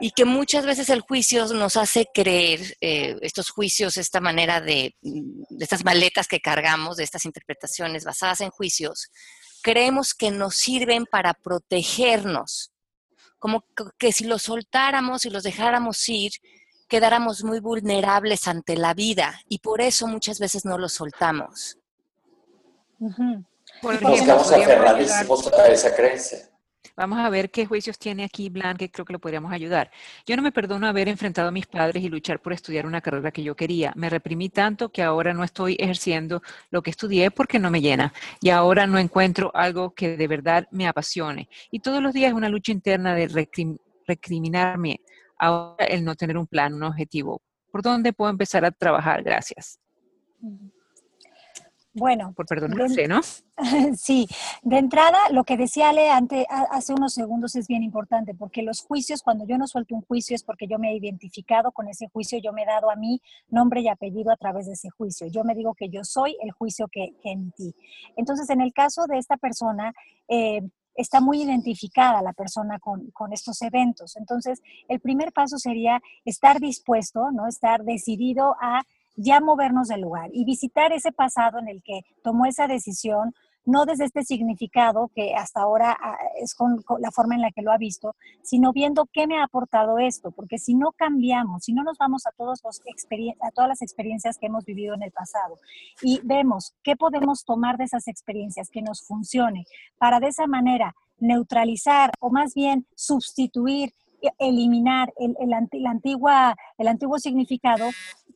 Y 0.00 0.12
que 0.12 0.24
muchas 0.24 0.64
veces 0.64 0.88
el 0.88 1.02
juicio 1.02 1.44
nos 1.48 1.76
hace 1.76 2.06
creer, 2.14 2.74
eh, 2.80 3.18
estos 3.20 3.50
juicios, 3.50 3.98
esta 3.98 4.18
manera 4.18 4.62
de, 4.62 4.96
de 5.02 5.62
estas 5.62 5.84
maletas 5.84 6.26
que 6.26 6.40
cargamos, 6.40 6.96
de 6.96 7.04
estas 7.04 7.26
interpretaciones 7.26 8.06
basadas 8.06 8.40
en 8.40 8.48
juicios, 8.48 9.10
creemos 9.62 10.14
que 10.14 10.30
nos 10.30 10.54
sirven 10.54 11.04
para 11.04 11.34
protegernos. 11.34 12.72
Como 13.38 13.62
que 13.98 14.12
si 14.12 14.24
los 14.24 14.40
soltáramos 14.40 15.26
y 15.26 15.30
los 15.30 15.42
dejáramos 15.42 16.08
ir, 16.08 16.32
quedáramos 16.90 17.44
muy 17.44 17.60
vulnerables 17.60 18.48
ante 18.48 18.76
la 18.76 18.92
vida 18.92 19.40
y 19.48 19.60
por 19.60 19.80
eso 19.80 20.06
muchas 20.08 20.38
veces 20.38 20.64
no 20.66 20.76
lo 20.76 20.88
soltamos. 20.88 21.78
Estamos 23.82 24.52
aferradísimos 24.52 25.52
a 25.52 25.68
esa 25.68 25.94
creencia. 25.94 26.50
Vamos 26.96 27.18
a 27.20 27.30
ver 27.30 27.50
qué 27.50 27.64
juicios 27.64 27.98
tiene 27.98 28.24
aquí 28.24 28.50
Blanc, 28.50 28.78
que 28.78 28.90
creo 28.90 29.06
que 29.06 29.12
lo 29.12 29.20
podríamos 29.20 29.52
ayudar. 29.52 29.90
Yo 30.26 30.36
no 30.36 30.42
me 30.42 30.52
perdono 30.52 30.86
haber 30.86 31.08
enfrentado 31.08 31.48
a 31.48 31.52
mis 31.52 31.66
padres 31.66 32.02
y 32.02 32.08
luchar 32.08 32.40
por 32.40 32.52
estudiar 32.52 32.84
una 32.84 33.00
carrera 33.00 33.30
que 33.30 33.42
yo 33.42 33.54
quería. 33.54 33.92
Me 33.96 34.10
reprimí 34.10 34.50
tanto 34.50 34.90
que 34.90 35.02
ahora 35.02 35.32
no 35.32 35.44
estoy 35.44 35.76
ejerciendo 35.78 36.42
lo 36.70 36.82
que 36.82 36.90
estudié 36.90 37.30
porque 37.30 37.58
no 37.58 37.70
me 37.70 37.80
llena. 37.80 38.12
Y 38.42 38.50
ahora 38.50 38.86
no 38.86 38.98
encuentro 38.98 39.50
algo 39.54 39.94
que 39.94 40.16
de 40.16 40.28
verdad 40.28 40.66
me 40.72 40.88
apasione. 40.88 41.48
Y 41.70 41.78
todos 41.80 42.02
los 42.02 42.12
días 42.12 42.30
es 42.30 42.34
una 42.34 42.50
lucha 42.50 42.72
interna 42.72 43.14
de 43.14 43.56
recriminarme 44.06 45.00
ahora 45.40 45.86
el 45.86 46.04
no 46.04 46.14
tener 46.14 46.36
un 46.36 46.46
plan, 46.46 46.74
un 46.74 46.82
objetivo. 46.84 47.40
¿Por 47.72 47.82
dónde 47.82 48.12
puedo 48.12 48.30
empezar 48.30 48.64
a 48.64 48.70
trabajar? 48.70 49.22
Gracias. 49.22 49.78
Bueno. 51.92 52.32
Por 52.36 52.46
perdonarse, 52.46 53.08
¿no? 53.08 53.20
Sí, 53.96 54.26
de 54.62 54.78
entrada, 54.78 55.18
lo 55.32 55.44
que 55.44 55.58
decía 55.58 55.90
Ale 55.90 56.08
ante, 56.08 56.46
hace 56.48 56.94
unos 56.94 57.12
segundos 57.12 57.56
es 57.56 57.66
bien 57.66 57.82
importante, 57.82 58.34
porque 58.34 58.62
los 58.62 58.80
juicios, 58.80 59.22
cuando 59.22 59.44
yo 59.46 59.58
no 59.58 59.66
suelto 59.66 59.94
un 59.94 60.00
juicio, 60.00 60.34
es 60.34 60.42
porque 60.44 60.66
yo 60.66 60.78
me 60.78 60.92
he 60.92 60.96
identificado 60.96 61.70
con 61.72 61.86
ese 61.88 62.08
juicio, 62.08 62.38
yo 62.38 62.54
me 62.54 62.62
he 62.62 62.66
dado 62.66 62.90
a 62.90 62.96
mí 62.96 63.20
nombre 63.48 63.82
y 63.82 63.88
apellido 63.88 64.32
a 64.32 64.36
través 64.36 64.66
de 64.66 64.72
ese 64.72 64.88
juicio. 64.88 65.26
Yo 65.26 65.44
me 65.44 65.54
digo 65.54 65.74
que 65.74 65.90
yo 65.90 66.04
soy 66.04 66.38
el 66.42 66.52
juicio 66.52 66.88
que, 66.88 67.12
que 67.22 67.32
emití. 67.32 67.74
Entonces, 68.16 68.48
en 68.48 68.62
el 68.62 68.72
caso 68.72 69.06
de 69.06 69.18
esta 69.18 69.36
persona, 69.36 69.92
eh, 70.28 70.62
está 70.94 71.20
muy 71.20 71.42
identificada 71.42 72.22
la 72.22 72.32
persona 72.32 72.78
con, 72.78 73.10
con, 73.10 73.32
estos 73.32 73.62
eventos. 73.62 74.16
Entonces, 74.16 74.60
el 74.88 75.00
primer 75.00 75.32
paso 75.32 75.58
sería 75.58 76.00
estar 76.24 76.60
dispuesto, 76.60 77.30
¿no? 77.32 77.46
Estar 77.46 77.84
decidido 77.84 78.56
a 78.60 78.82
ya 79.16 79.40
movernos 79.40 79.88
del 79.88 80.02
lugar 80.02 80.30
y 80.32 80.44
visitar 80.44 80.92
ese 80.92 81.12
pasado 81.12 81.58
en 81.58 81.68
el 81.68 81.82
que 81.82 82.00
tomó 82.22 82.46
esa 82.46 82.66
decisión, 82.66 83.34
no 83.70 83.86
desde 83.86 84.04
este 84.04 84.24
significado 84.24 85.10
que 85.14 85.34
hasta 85.34 85.60
ahora 85.60 85.96
ah, 86.00 86.16
es 86.40 86.54
con, 86.54 86.82
la 86.98 87.10
forma 87.10 87.34
en 87.34 87.42
la 87.42 87.50
que 87.50 87.62
lo 87.62 87.72
ha 87.72 87.78
visto, 87.78 88.16
sino 88.42 88.72
viendo 88.72 89.06
qué 89.12 89.26
me 89.26 89.38
ha 89.38 89.44
aportado 89.44 89.98
esto, 89.98 90.30
porque 90.30 90.58
si 90.58 90.74
no 90.74 90.92
cambiamos, 90.92 91.64
si 91.64 91.72
no 91.72 91.82
nos 91.82 91.98
vamos 91.98 92.26
a, 92.26 92.32
todos 92.32 92.60
los 92.64 92.80
a 93.40 93.50
todas 93.52 93.68
las 93.68 93.82
experiencias 93.82 94.38
que 94.38 94.46
hemos 94.46 94.64
vivido 94.64 94.94
en 94.94 95.02
el 95.02 95.12
pasado 95.12 95.58
y 96.02 96.20
vemos 96.24 96.74
qué 96.82 96.96
podemos 96.96 97.44
tomar 97.44 97.76
de 97.76 97.84
esas 97.84 98.08
experiencias 98.08 98.70
que 98.70 98.82
nos 98.82 99.02
funcione 99.02 99.66
para 99.98 100.20
de 100.20 100.28
esa 100.28 100.46
manera 100.46 100.94
neutralizar 101.18 102.12
o 102.20 102.30
más 102.30 102.54
bien 102.54 102.86
sustituir 102.94 103.92
eliminar 104.38 105.12
el, 105.18 105.36
el, 105.40 105.86
antigua, 105.86 106.56
el 106.78 106.88
antiguo 106.88 107.18
significado, 107.18 107.88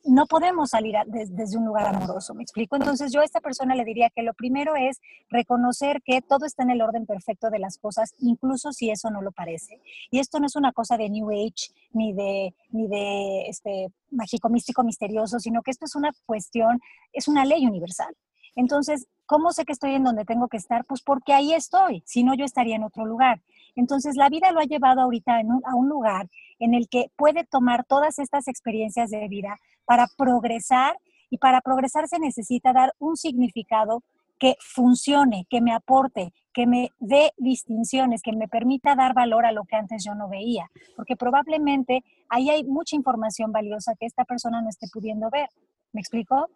no 0.05 0.27
podemos 0.27 0.69
salir 0.69 0.95
desde 1.07 1.57
un 1.57 1.65
lugar 1.65 1.87
amoroso, 1.87 2.33
¿me 2.33 2.43
explico? 2.43 2.75
Entonces 2.75 3.11
yo 3.11 3.21
a 3.21 3.25
esta 3.25 3.41
persona 3.41 3.75
le 3.75 3.83
diría 3.83 4.09
que 4.09 4.21
lo 4.21 4.33
primero 4.33 4.75
es 4.75 5.01
reconocer 5.29 6.01
que 6.03 6.21
todo 6.21 6.45
está 6.45 6.63
en 6.63 6.71
el 6.71 6.81
orden 6.81 7.05
perfecto 7.05 7.49
de 7.49 7.59
las 7.59 7.77
cosas, 7.77 8.13
incluso 8.19 8.71
si 8.71 8.91
eso 8.91 9.09
no 9.09 9.21
lo 9.21 9.31
parece. 9.31 9.81
Y 10.11 10.19
esto 10.19 10.39
no 10.39 10.45
es 10.45 10.55
una 10.55 10.71
cosa 10.71 10.97
de 10.97 11.09
New 11.09 11.29
Age 11.31 11.71
ni 11.91 12.13
de, 12.13 12.53
ni 12.69 12.87
de 12.87 13.47
este, 13.47 13.87
mágico, 14.11 14.49
místico, 14.49 14.83
misterioso, 14.83 15.39
sino 15.39 15.61
que 15.63 15.71
esto 15.71 15.85
es 15.85 15.95
una 15.95 16.11
cuestión, 16.25 16.79
es 17.11 17.27
una 17.27 17.45
ley 17.45 17.65
universal. 17.65 18.15
Entonces, 18.55 19.07
¿cómo 19.25 19.51
sé 19.51 19.65
que 19.65 19.73
estoy 19.73 19.95
en 19.95 20.03
donde 20.03 20.23
tengo 20.23 20.47
que 20.47 20.57
estar? 20.57 20.85
Pues 20.85 21.01
porque 21.01 21.33
ahí 21.33 21.53
estoy, 21.53 22.03
si 22.05 22.23
no 22.23 22.35
yo 22.35 22.45
estaría 22.45 22.75
en 22.75 22.83
otro 22.83 23.05
lugar. 23.05 23.41
Entonces, 23.75 24.15
la 24.15 24.29
vida 24.29 24.51
lo 24.51 24.61
ha 24.61 24.65
llevado 24.65 25.01
ahorita 25.01 25.41
a 25.65 25.75
un 25.75 25.89
lugar 25.89 26.29
en 26.59 26.73
el 26.73 26.87
que 26.87 27.11
puede 27.17 27.43
tomar 27.43 27.83
todas 27.85 28.19
estas 28.19 28.47
experiencias 28.47 29.09
de 29.09 29.27
vida 29.27 29.59
para 29.85 30.07
progresar 30.17 30.97
y 31.29 31.37
para 31.37 31.61
progresar 31.61 32.07
se 32.07 32.19
necesita 32.19 32.73
dar 32.73 32.93
un 32.99 33.17
significado 33.17 34.03
que 34.39 34.55
funcione, 34.59 35.45
que 35.49 35.61
me 35.61 35.73
aporte, 35.73 36.33
que 36.53 36.67
me 36.67 36.91
dé 36.99 37.31
distinciones, 37.37 38.21
que 38.21 38.31
me 38.33 38.47
permita 38.47 38.95
dar 38.95 39.13
valor 39.13 39.45
a 39.45 39.51
lo 39.51 39.63
que 39.63 39.75
antes 39.75 40.03
yo 40.03 40.13
no 40.13 40.29
veía, 40.29 40.69
porque 40.95 41.15
probablemente 41.15 42.03
ahí 42.29 42.49
hay 42.49 42.63
mucha 42.63 42.95
información 42.95 43.51
valiosa 43.51 43.93
que 43.99 44.05
esta 44.05 44.25
persona 44.25 44.61
no 44.61 44.69
esté 44.69 44.87
pudiendo 44.91 45.29
ver. 45.29 45.49
¿Me 45.93 46.01
explico? 46.01 46.49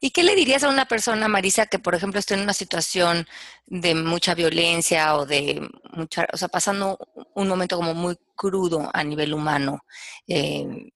¿Y 0.00 0.10
qué 0.10 0.22
le 0.22 0.34
dirías 0.34 0.64
a 0.64 0.68
una 0.68 0.86
persona, 0.86 1.28
Marisa, 1.28 1.66
que 1.66 1.78
por 1.78 1.94
ejemplo 1.94 2.18
está 2.18 2.34
en 2.34 2.40
una 2.40 2.52
situación 2.52 3.26
de 3.66 3.94
mucha 3.94 4.34
violencia 4.34 5.16
o 5.16 5.26
de 5.26 5.68
mucha, 5.92 6.26
o 6.32 6.36
sea, 6.36 6.48
pasando 6.48 6.98
un 7.34 7.48
momento 7.48 7.76
como 7.76 7.94
muy 7.94 8.16
crudo 8.34 8.90
a 8.92 9.04
nivel 9.04 9.34
humano? 9.34 9.84
Eh, 10.26 10.90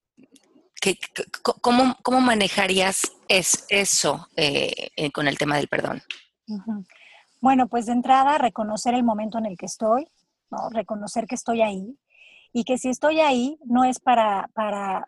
cómo, 1.60 1.96
cómo, 2.02 2.20
manejarías 2.20 3.02
es, 3.28 3.66
eso 3.68 4.28
eh, 4.36 4.90
eh, 4.96 5.10
con 5.10 5.28
el 5.28 5.38
tema 5.38 5.56
del 5.56 5.68
perdón? 5.68 6.02
Bueno, 7.40 7.68
pues 7.68 7.86
de 7.86 7.92
entrada, 7.92 8.38
reconocer 8.38 8.94
el 8.94 9.04
momento 9.04 9.38
en 9.38 9.46
el 9.46 9.56
que 9.56 9.66
estoy, 9.66 10.08
¿no? 10.50 10.70
reconocer 10.70 11.26
que 11.26 11.34
estoy 11.34 11.62
ahí 11.62 11.98
y 12.52 12.64
que 12.64 12.78
si 12.78 12.88
estoy 12.88 13.20
ahí 13.20 13.58
no 13.64 13.84
es 13.84 14.00
para, 14.00 14.48
para 14.54 15.06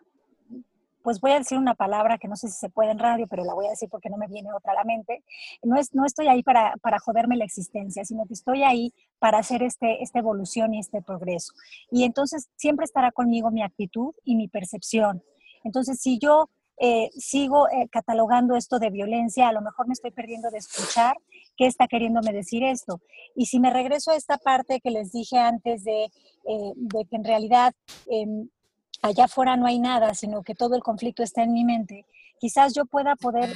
pues 1.01 1.19
voy 1.19 1.31
a 1.31 1.39
decir 1.39 1.57
una 1.57 1.73
palabra 1.73 2.17
que 2.17 2.27
no 2.27 2.35
sé 2.35 2.47
si 2.47 2.57
se 2.57 2.69
puede 2.69 2.91
en 2.91 2.99
radio, 2.99 3.27
pero 3.27 3.43
la 3.43 3.53
voy 3.53 3.65
a 3.65 3.71
decir 3.71 3.89
porque 3.89 4.09
no 4.09 4.17
me 4.17 4.27
viene 4.27 4.53
otra 4.53 4.73
a 4.73 4.75
la 4.75 4.83
mente. 4.83 5.23
No, 5.63 5.75
es, 5.77 5.93
no 5.93 6.05
estoy 6.05 6.27
ahí 6.27 6.43
para, 6.43 6.75
para 6.77 6.99
joderme 6.99 7.37
la 7.37 7.45
existencia, 7.45 8.05
sino 8.05 8.25
que 8.25 8.33
estoy 8.33 8.63
ahí 8.63 8.93
para 9.19 9.39
hacer 9.39 9.63
este, 9.63 10.03
esta 10.03 10.19
evolución 10.19 10.73
y 10.73 10.79
este 10.79 11.01
progreso. 11.01 11.53
Y 11.91 12.03
entonces 12.03 12.49
siempre 12.55 12.85
estará 12.85 13.11
conmigo 13.11 13.51
mi 13.51 13.63
actitud 13.63 14.13
y 14.23 14.35
mi 14.35 14.47
percepción. 14.47 15.23
Entonces, 15.63 15.99
si 15.99 16.19
yo 16.19 16.49
eh, 16.83 17.11
sigo 17.15 17.69
eh, 17.69 17.87
catalogando 17.91 18.55
esto 18.55 18.79
de 18.79 18.89
violencia, 18.89 19.47
a 19.47 19.53
lo 19.53 19.61
mejor 19.61 19.87
me 19.87 19.93
estoy 19.93 20.09
perdiendo 20.09 20.49
de 20.49 20.57
escuchar 20.57 21.15
qué 21.55 21.67
está 21.67 21.87
queriéndome 21.87 22.33
decir 22.33 22.63
esto. 22.63 23.01
Y 23.35 23.45
si 23.45 23.59
me 23.59 23.69
regreso 23.69 24.09
a 24.09 24.15
esta 24.15 24.37
parte 24.37 24.79
que 24.81 24.89
les 24.89 25.11
dije 25.11 25.37
antes 25.37 25.83
de, 25.83 26.05
eh, 26.05 26.73
que 27.07 27.15
en 27.15 27.23
realidad 27.23 27.73
em, 28.07 28.49
allá 29.03 29.25
afuera 29.25 29.55
no 29.57 29.67
hay 29.67 29.77
nada, 29.77 30.15
sino 30.15 30.41
que 30.41 30.55
todo 30.55 30.75
el 30.75 30.81
conflicto 30.81 31.21
está 31.21 31.43
en 31.43 31.53
mi 31.53 31.65
mente, 31.65 32.05
quizás 32.39 32.73
yo 32.73 32.85
pueda 32.85 33.15
poder 33.15 33.53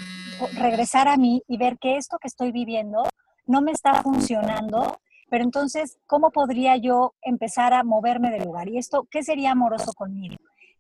regresar 0.54 1.08
a 1.08 1.18
mí 1.18 1.42
y 1.48 1.58
ver 1.58 1.80
que 1.80 1.98
esto 1.98 2.20
que 2.20 2.28
estoy 2.28 2.52
viviendo 2.52 3.04
no 3.48 3.62
me 3.62 3.72
está 3.72 4.04
funcionando, 4.04 5.00
pero 5.30 5.44
entonces, 5.44 5.98
¿cómo 6.06 6.30
podría 6.30 6.78
yo 6.78 7.16
empezar 7.24 7.74
a 7.74 7.84
moverme 7.84 8.30
del 8.30 8.44
lugar? 8.44 8.70
¿Y 8.70 8.78
esto 8.78 9.08
qué 9.10 9.24
sería 9.24 9.52
amoroso 9.52 9.94
conmigo? 9.94 10.36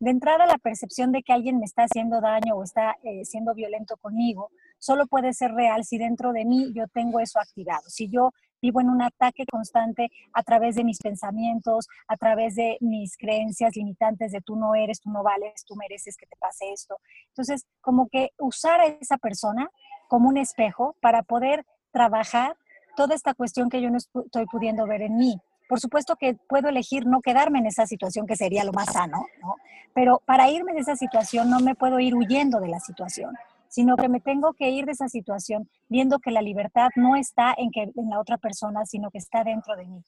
De 0.05 0.11
entrada, 0.11 0.45
la 0.45 0.59
percepción 0.59 1.11
de 1.11 1.23
que 1.23 1.33
alguien 1.33 1.57
me 1.57 1.65
está 1.65 1.85
haciendo 1.85 2.21
daño 2.21 2.53
o 2.53 2.63
está 2.63 2.95
eh, 3.01 3.25
siendo 3.25 3.55
violento 3.55 3.97
conmigo 3.97 4.51
solo 4.77 5.07
puede 5.07 5.33
ser 5.33 5.53
real 5.53 5.83
si 5.83 5.97
dentro 5.97 6.31
de 6.31 6.45
mí 6.45 6.71
yo 6.75 6.87
tengo 6.87 7.19
eso 7.19 7.39
activado. 7.39 7.89
Si 7.89 8.07
yo 8.07 8.29
vivo 8.61 8.81
en 8.81 8.91
un 8.91 9.01
ataque 9.01 9.47
constante 9.47 10.11
a 10.31 10.43
través 10.43 10.75
de 10.75 10.83
mis 10.83 10.99
pensamientos, 10.99 11.87
a 12.07 12.17
través 12.17 12.53
de 12.53 12.77
mis 12.81 13.17
creencias 13.17 13.75
limitantes 13.75 14.31
de 14.31 14.41
tú 14.41 14.55
no 14.55 14.75
eres, 14.75 15.01
tú 15.01 15.09
no 15.09 15.23
vales, 15.23 15.65
tú 15.65 15.75
mereces 15.75 16.17
que 16.17 16.27
te 16.27 16.35
pase 16.35 16.71
esto. 16.71 16.97
Entonces, 17.29 17.65
como 17.81 18.07
que 18.07 18.29
usar 18.37 18.81
a 18.81 18.85
esa 18.85 19.17
persona 19.17 19.71
como 20.07 20.29
un 20.29 20.37
espejo 20.37 20.95
para 21.01 21.23
poder 21.23 21.65
trabajar 21.89 22.55
toda 22.95 23.15
esta 23.15 23.33
cuestión 23.33 23.71
que 23.71 23.81
yo 23.81 23.89
no 23.89 23.97
estoy 23.97 24.45
pudiendo 24.51 24.85
ver 24.85 25.01
en 25.01 25.17
mí. 25.17 25.41
Por 25.67 25.79
supuesto 25.79 26.15
que 26.15 26.35
puedo 26.47 26.69
elegir 26.69 27.05
no 27.05 27.21
quedarme 27.21 27.59
en 27.59 27.67
esa 27.67 27.85
situación, 27.85 28.27
que 28.27 28.35
sería 28.35 28.63
lo 28.63 28.73
más 28.73 28.93
sano, 28.93 29.25
¿no? 29.41 29.55
Pero 29.93 30.21
para 30.25 30.49
irme 30.49 30.73
de 30.73 30.79
esa 30.79 30.95
situación 30.95 31.49
no 31.49 31.59
me 31.59 31.75
puedo 31.75 31.99
ir 31.99 32.15
huyendo 32.15 32.59
de 32.59 32.67
la 32.67 32.79
situación 32.79 33.33
sino 33.75 33.97
que 33.97 34.07
me 34.07 34.21
tengo 34.21 34.53
que 34.53 34.69
ir 34.69 34.85
de 34.85 34.93
esa 34.93 35.09
situación 35.09 35.69
viendo 35.89 36.19
que 36.19 36.31
la 36.31 36.41
libertad 36.41 36.87
no 36.95 37.17
está 37.17 37.53
en, 37.57 37.71
que, 37.71 37.91
en 37.93 38.09
la 38.09 38.21
otra 38.21 38.37
persona, 38.37 38.85
sino 38.85 39.11
que 39.11 39.17
está 39.17 39.43
dentro 39.43 39.75
de 39.75 39.85
mí. 39.85 40.01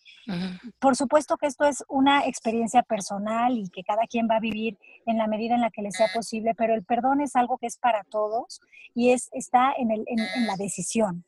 Por 0.79 0.95
supuesto 0.95 1.35
que 1.35 1.47
esto 1.47 1.65
es 1.65 1.83
una 1.89 2.25
experiencia 2.25 2.81
personal 2.81 3.57
y 3.57 3.67
que 3.67 3.83
cada 3.83 4.07
quien 4.07 4.29
va 4.29 4.37
a 4.37 4.39
vivir 4.39 4.77
en 5.05 5.17
la 5.17 5.27
medida 5.27 5.55
en 5.55 5.61
la 5.61 5.69
que 5.69 5.81
le 5.81 5.91
sea 5.91 6.07
posible, 6.13 6.55
pero 6.55 6.73
el 6.73 6.85
perdón 6.85 7.19
es 7.19 7.35
algo 7.35 7.57
que 7.57 7.67
es 7.67 7.77
para 7.77 8.05
todos 8.05 8.61
y 8.95 9.11
es, 9.11 9.27
está 9.33 9.73
en, 9.77 9.91
el, 9.91 10.05
en, 10.07 10.47
la 10.47 10.55
decisión. 10.55 11.25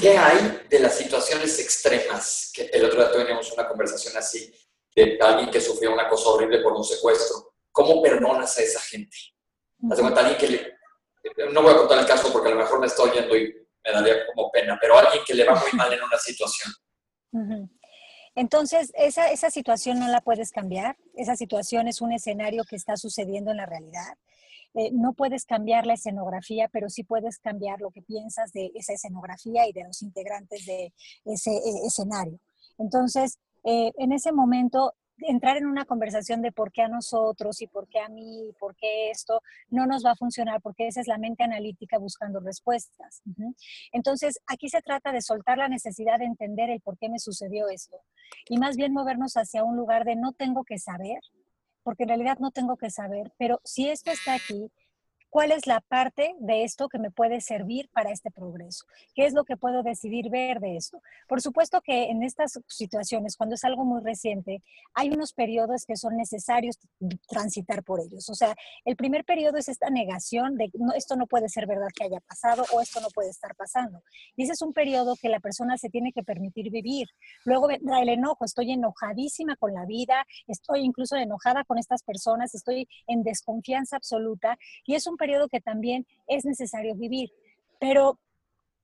¿Qué 0.00 0.16
hay 0.16 0.62
de 0.70 0.78
las 0.78 0.96
situaciones 0.96 1.58
extremas? 1.58 2.50
Que 2.54 2.64
el 2.72 2.84
otro 2.84 2.98
día 3.00 3.12
tuvimos 3.12 3.52
una 3.52 3.68
conversación 3.68 4.16
así 4.16 4.52
de 4.94 5.18
alguien 5.20 5.50
que 5.50 5.60
sufrió 5.60 5.92
una 5.92 6.08
cosa 6.08 6.30
horrible 6.30 6.60
por 6.60 6.72
un 6.72 6.84
secuestro. 6.84 7.54
¿Cómo 7.70 8.00
perdonas 8.02 8.56
a 8.58 8.62
esa 8.62 8.80
gente? 8.80 9.16
Haz 9.90 10.00
cuenta 10.00 10.20
alguien 10.20 10.38
que 10.38 10.48
le 10.48 10.76
no 11.52 11.62
voy 11.62 11.74
a 11.74 11.76
contar 11.78 11.98
el 11.98 12.06
caso 12.06 12.32
porque 12.32 12.48
a 12.48 12.52
lo 12.52 12.58
mejor 12.58 12.80
me 12.80 12.86
estoy 12.86 13.10
oyendo 13.10 13.36
y 13.36 13.52
me 13.84 13.92
daría 13.92 14.26
como 14.26 14.50
pena, 14.50 14.78
pero 14.80 14.98
alguien 14.98 15.22
que 15.26 15.34
le 15.34 15.44
va 15.44 15.54
muy 15.54 15.72
mal 15.72 15.92
en 15.92 16.02
una 16.02 16.18
situación. 16.18 16.72
Entonces, 18.34 18.92
esa, 18.94 19.30
esa 19.30 19.50
situación 19.50 19.98
no 19.98 20.08
la 20.08 20.20
puedes 20.20 20.50
cambiar. 20.50 20.96
Esa 21.14 21.36
situación 21.36 21.88
es 21.88 22.00
un 22.00 22.12
escenario 22.12 22.64
que 22.64 22.76
está 22.76 22.96
sucediendo 22.96 23.50
en 23.50 23.58
la 23.58 23.66
realidad. 23.66 24.16
Eh, 24.76 24.90
no 24.92 25.14
puedes 25.14 25.46
cambiar 25.46 25.86
la 25.86 25.94
escenografía, 25.94 26.68
pero 26.68 26.90
sí 26.90 27.02
puedes 27.02 27.38
cambiar 27.38 27.80
lo 27.80 27.90
que 27.90 28.02
piensas 28.02 28.52
de 28.52 28.70
esa 28.74 28.92
escenografía 28.92 29.66
y 29.66 29.72
de 29.72 29.84
los 29.84 30.02
integrantes 30.02 30.66
de 30.66 30.92
ese 31.24 31.50
eh, 31.50 31.86
escenario. 31.86 32.38
Entonces, 32.78 33.38
eh, 33.64 33.90
en 33.96 34.12
ese 34.12 34.32
momento 34.32 34.92
entrar 35.20 35.56
en 35.56 35.64
una 35.64 35.86
conversación 35.86 36.42
de 36.42 36.52
por 36.52 36.72
qué 36.72 36.82
a 36.82 36.88
nosotros 36.88 37.62
y 37.62 37.66
por 37.66 37.88
qué 37.88 38.00
a 38.00 38.10
mí 38.10 38.48
y 38.50 38.52
por 38.52 38.76
qué 38.76 39.10
esto 39.10 39.40
no 39.70 39.86
nos 39.86 40.04
va 40.04 40.10
a 40.10 40.16
funcionar, 40.16 40.60
porque 40.60 40.86
esa 40.88 41.00
es 41.00 41.08
la 41.08 41.16
mente 41.16 41.42
analítica 41.42 41.96
buscando 41.98 42.38
respuestas. 42.40 43.22
Entonces, 43.92 44.38
aquí 44.46 44.68
se 44.68 44.82
trata 44.82 45.12
de 45.12 45.22
soltar 45.22 45.56
la 45.56 45.68
necesidad 45.68 46.18
de 46.18 46.26
entender 46.26 46.68
el 46.68 46.82
por 46.82 46.98
qué 46.98 47.08
me 47.08 47.18
sucedió 47.18 47.68
esto 47.70 47.96
y 48.48 48.58
más 48.58 48.76
bien 48.76 48.92
movernos 48.92 49.38
hacia 49.38 49.64
un 49.64 49.76
lugar 49.76 50.04
de 50.04 50.16
no 50.16 50.32
tengo 50.32 50.64
que 50.64 50.78
saber, 50.78 51.20
porque 51.86 52.02
en 52.02 52.08
realidad 52.08 52.38
no 52.40 52.50
tengo 52.50 52.76
que 52.76 52.90
saber, 52.90 53.32
pero 53.38 53.60
si 53.62 53.88
esto 53.88 54.10
está 54.10 54.34
aquí, 54.34 54.72
cuál 55.30 55.52
es 55.52 55.66
la 55.66 55.80
parte 55.80 56.34
de 56.38 56.64
esto 56.64 56.88
que 56.88 56.98
me 56.98 57.10
puede 57.10 57.40
servir 57.40 57.88
para 57.92 58.10
este 58.10 58.30
progreso, 58.30 58.84
qué 59.14 59.26
es 59.26 59.34
lo 59.34 59.44
que 59.44 59.56
puedo 59.56 59.82
decidir 59.82 60.30
ver 60.30 60.60
de 60.60 60.76
esto. 60.76 61.00
Por 61.28 61.40
supuesto 61.40 61.80
que 61.80 62.04
en 62.10 62.22
estas 62.22 62.58
situaciones, 62.68 63.36
cuando 63.36 63.54
es 63.54 63.64
algo 63.64 63.84
muy 63.84 64.02
reciente, 64.02 64.62
hay 64.94 65.10
unos 65.10 65.32
periodos 65.32 65.84
que 65.84 65.96
son 65.96 66.16
necesarios 66.16 66.78
transitar 67.28 67.82
por 67.82 68.00
ellos. 68.00 68.28
O 68.28 68.34
sea, 68.34 68.54
el 68.84 68.96
primer 68.96 69.24
periodo 69.24 69.58
es 69.58 69.68
esta 69.68 69.90
negación 69.90 70.56
de 70.56 70.70
no, 70.74 70.92
esto 70.94 71.16
no 71.16 71.26
puede 71.26 71.48
ser 71.48 71.66
verdad 71.66 71.88
que 71.94 72.04
haya 72.04 72.20
pasado 72.20 72.64
o 72.72 72.80
esto 72.80 73.00
no 73.00 73.08
puede 73.08 73.30
estar 73.30 73.54
pasando. 73.54 74.02
Y 74.36 74.44
ese 74.44 74.52
es 74.52 74.62
un 74.62 74.72
periodo 74.72 75.16
que 75.20 75.28
la 75.28 75.40
persona 75.40 75.76
se 75.76 75.90
tiene 75.90 76.12
que 76.12 76.22
permitir 76.22 76.70
vivir. 76.70 77.08
Luego 77.44 77.68
vendrá 77.68 78.00
el 78.00 78.08
enojo, 78.08 78.44
estoy 78.44 78.72
enojadísima 78.72 79.56
con 79.56 79.74
la 79.74 79.84
vida, 79.84 80.24
estoy 80.46 80.80
incluso 80.80 81.16
enojada 81.16 81.64
con 81.64 81.78
estas 81.78 82.02
personas, 82.02 82.54
estoy 82.54 82.88
en 83.06 83.22
desconfianza 83.22 83.96
absoluta 83.96 84.58
y 84.84 84.94
es 84.94 85.06
un 85.06 85.15
periodo 85.16 85.48
que 85.48 85.60
también 85.60 86.06
es 86.26 86.44
necesario 86.44 86.94
vivir. 86.94 87.32
Pero 87.78 88.18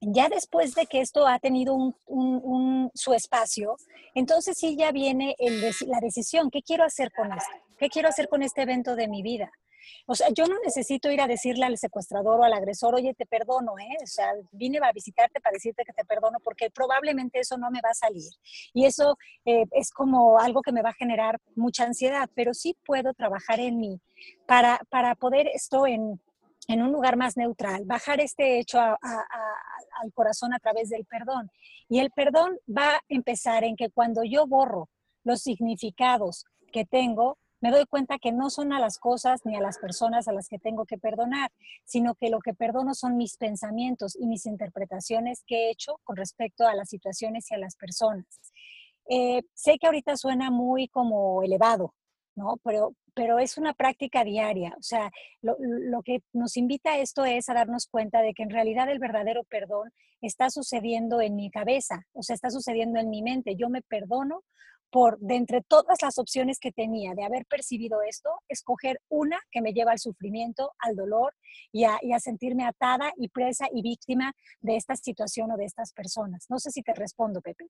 ya 0.00 0.28
después 0.28 0.74
de 0.74 0.86
que 0.86 1.00
esto 1.00 1.26
ha 1.26 1.38
tenido 1.38 1.74
un, 2.06 2.90
su 2.94 3.14
espacio, 3.14 3.76
entonces 4.14 4.56
sí 4.58 4.76
ya 4.76 4.90
viene 4.90 5.36
la 5.86 6.00
decisión, 6.00 6.50
¿qué 6.50 6.62
quiero 6.62 6.84
hacer 6.84 7.12
con 7.12 7.32
esto? 7.32 7.52
¿Qué 7.78 7.88
quiero 7.88 8.08
hacer 8.08 8.28
con 8.28 8.42
este 8.42 8.62
evento 8.62 8.96
de 8.96 9.08
mi 9.08 9.22
vida? 9.22 9.52
O 10.06 10.14
sea, 10.14 10.28
yo 10.30 10.46
no 10.46 10.56
necesito 10.64 11.10
ir 11.10 11.20
a 11.20 11.26
decirle 11.26 11.64
al 11.64 11.78
secuestrador 11.78 12.40
o 12.40 12.44
al 12.44 12.52
agresor, 12.52 12.94
oye, 12.94 13.14
te 13.14 13.26
perdono, 13.26 13.78
¿eh? 13.78 13.96
O 14.02 14.06
sea, 14.06 14.32
vine 14.52 14.78
a 14.82 14.92
visitarte 14.92 15.40
para 15.40 15.54
decirte 15.54 15.84
que 15.84 15.92
te 15.92 16.04
perdono 16.04 16.38
porque 16.40 16.70
probablemente 16.70 17.40
eso 17.40 17.56
no 17.56 17.70
me 17.70 17.80
va 17.80 17.90
a 17.90 17.94
salir. 17.94 18.30
Y 18.72 18.86
eso 18.86 19.16
eh, 19.44 19.64
es 19.72 19.90
como 19.90 20.38
algo 20.38 20.62
que 20.62 20.72
me 20.72 20.82
va 20.82 20.90
a 20.90 20.94
generar 20.94 21.40
mucha 21.54 21.84
ansiedad, 21.84 22.28
pero 22.34 22.54
sí 22.54 22.76
puedo 22.84 23.14
trabajar 23.14 23.60
en 23.60 23.78
mí 23.78 24.00
para, 24.46 24.80
para 24.90 25.14
poder 25.14 25.48
esto 25.48 25.86
en, 25.86 26.20
en 26.68 26.82
un 26.82 26.92
lugar 26.92 27.16
más 27.16 27.36
neutral, 27.36 27.84
bajar 27.84 28.20
este 28.20 28.58
hecho 28.58 28.78
al 28.80 30.12
corazón 30.14 30.54
a 30.54 30.58
través 30.58 30.88
del 30.88 31.04
perdón. 31.04 31.50
Y 31.88 32.00
el 32.00 32.10
perdón 32.10 32.58
va 32.66 32.96
a 32.96 33.00
empezar 33.08 33.64
en 33.64 33.76
que 33.76 33.90
cuando 33.90 34.22
yo 34.24 34.46
borro 34.46 34.88
los 35.24 35.42
significados 35.42 36.44
que 36.72 36.84
tengo, 36.84 37.38
me 37.62 37.70
doy 37.70 37.86
cuenta 37.86 38.18
que 38.18 38.32
no 38.32 38.50
son 38.50 38.72
a 38.72 38.80
las 38.80 38.98
cosas 38.98 39.40
ni 39.44 39.56
a 39.56 39.60
las 39.60 39.78
personas 39.78 40.26
a 40.26 40.32
las 40.32 40.48
que 40.48 40.58
tengo 40.58 40.84
que 40.84 40.98
perdonar, 40.98 41.50
sino 41.84 42.16
que 42.16 42.28
lo 42.28 42.40
que 42.40 42.54
perdono 42.54 42.92
son 42.92 43.16
mis 43.16 43.36
pensamientos 43.36 44.16
y 44.18 44.26
mis 44.26 44.46
interpretaciones 44.46 45.44
que 45.46 45.54
he 45.54 45.70
hecho 45.70 46.00
con 46.02 46.16
respecto 46.16 46.66
a 46.66 46.74
las 46.74 46.88
situaciones 46.88 47.50
y 47.50 47.54
a 47.54 47.58
las 47.58 47.76
personas. 47.76 48.26
Eh, 49.08 49.42
sé 49.54 49.78
que 49.78 49.86
ahorita 49.86 50.16
suena 50.16 50.50
muy 50.50 50.88
como 50.88 51.44
elevado, 51.44 51.94
¿no? 52.34 52.56
Pero, 52.64 52.96
pero 53.14 53.38
es 53.38 53.56
una 53.56 53.74
práctica 53.74 54.24
diaria. 54.24 54.74
O 54.76 54.82
sea, 54.82 55.12
lo, 55.40 55.56
lo, 55.60 56.02
que 56.02 56.22
nos 56.32 56.56
invita 56.56 56.92
a 56.92 56.98
esto 56.98 57.24
es 57.24 57.48
a 57.48 57.54
darnos 57.54 57.86
cuenta 57.86 58.22
de 58.22 58.34
que 58.34 58.42
en 58.42 58.50
realidad 58.50 58.90
el 58.90 58.98
verdadero 58.98 59.44
perdón 59.44 59.92
está 60.20 60.50
sucediendo 60.50 61.20
en 61.20 61.36
mi 61.36 61.48
cabeza, 61.48 62.06
o 62.12 62.22
sea, 62.22 62.34
está 62.34 62.50
sucediendo 62.50 62.98
en 62.98 63.08
mi 63.08 63.22
mente. 63.22 63.54
Yo 63.54 63.68
me 63.68 63.82
perdono 63.82 64.42
por, 64.92 65.18
de 65.20 65.36
entre 65.36 65.62
todas 65.62 66.02
las 66.02 66.18
opciones 66.18 66.58
que 66.60 66.70
tenía 66.70 67.14
de 67.14 67.24
haber 67.24 67.46
percibido 67.46 68.02
esto, 68.02 68.28
escoger 68.46 69.00
una 69.08 69.40
que 69.50 69.62
me 69.62 69.72
lleva 69.72 69.92
al 69.92 69.98
sufrimiento, 69.98 70.72
al 70.78 70.94
dolor 70.94 71.34
y 71.72 71.84
a, 71.84 71.98
y 72.02 72.12
a 72.12 72.20
sentirme 72.20 72.66
atada 72.66 73.10
y 73.16 73.28
presa 73.28 73.66
y 73.72 73.80
víctima 73.80 74.34
de 74.60 74.76
esta 74.76 74.94
situación 74.94 75.50
o 75.50 75.56
de 75.56 75.64
estas 75.64 75.94
personas. 75.94 76.44
No 76.50 76.58
sé 76.58 76.70
si 76.70 76.82
te 76.82 76.92
respondo, 76.92 77.40
Pepe. 77.40 77.68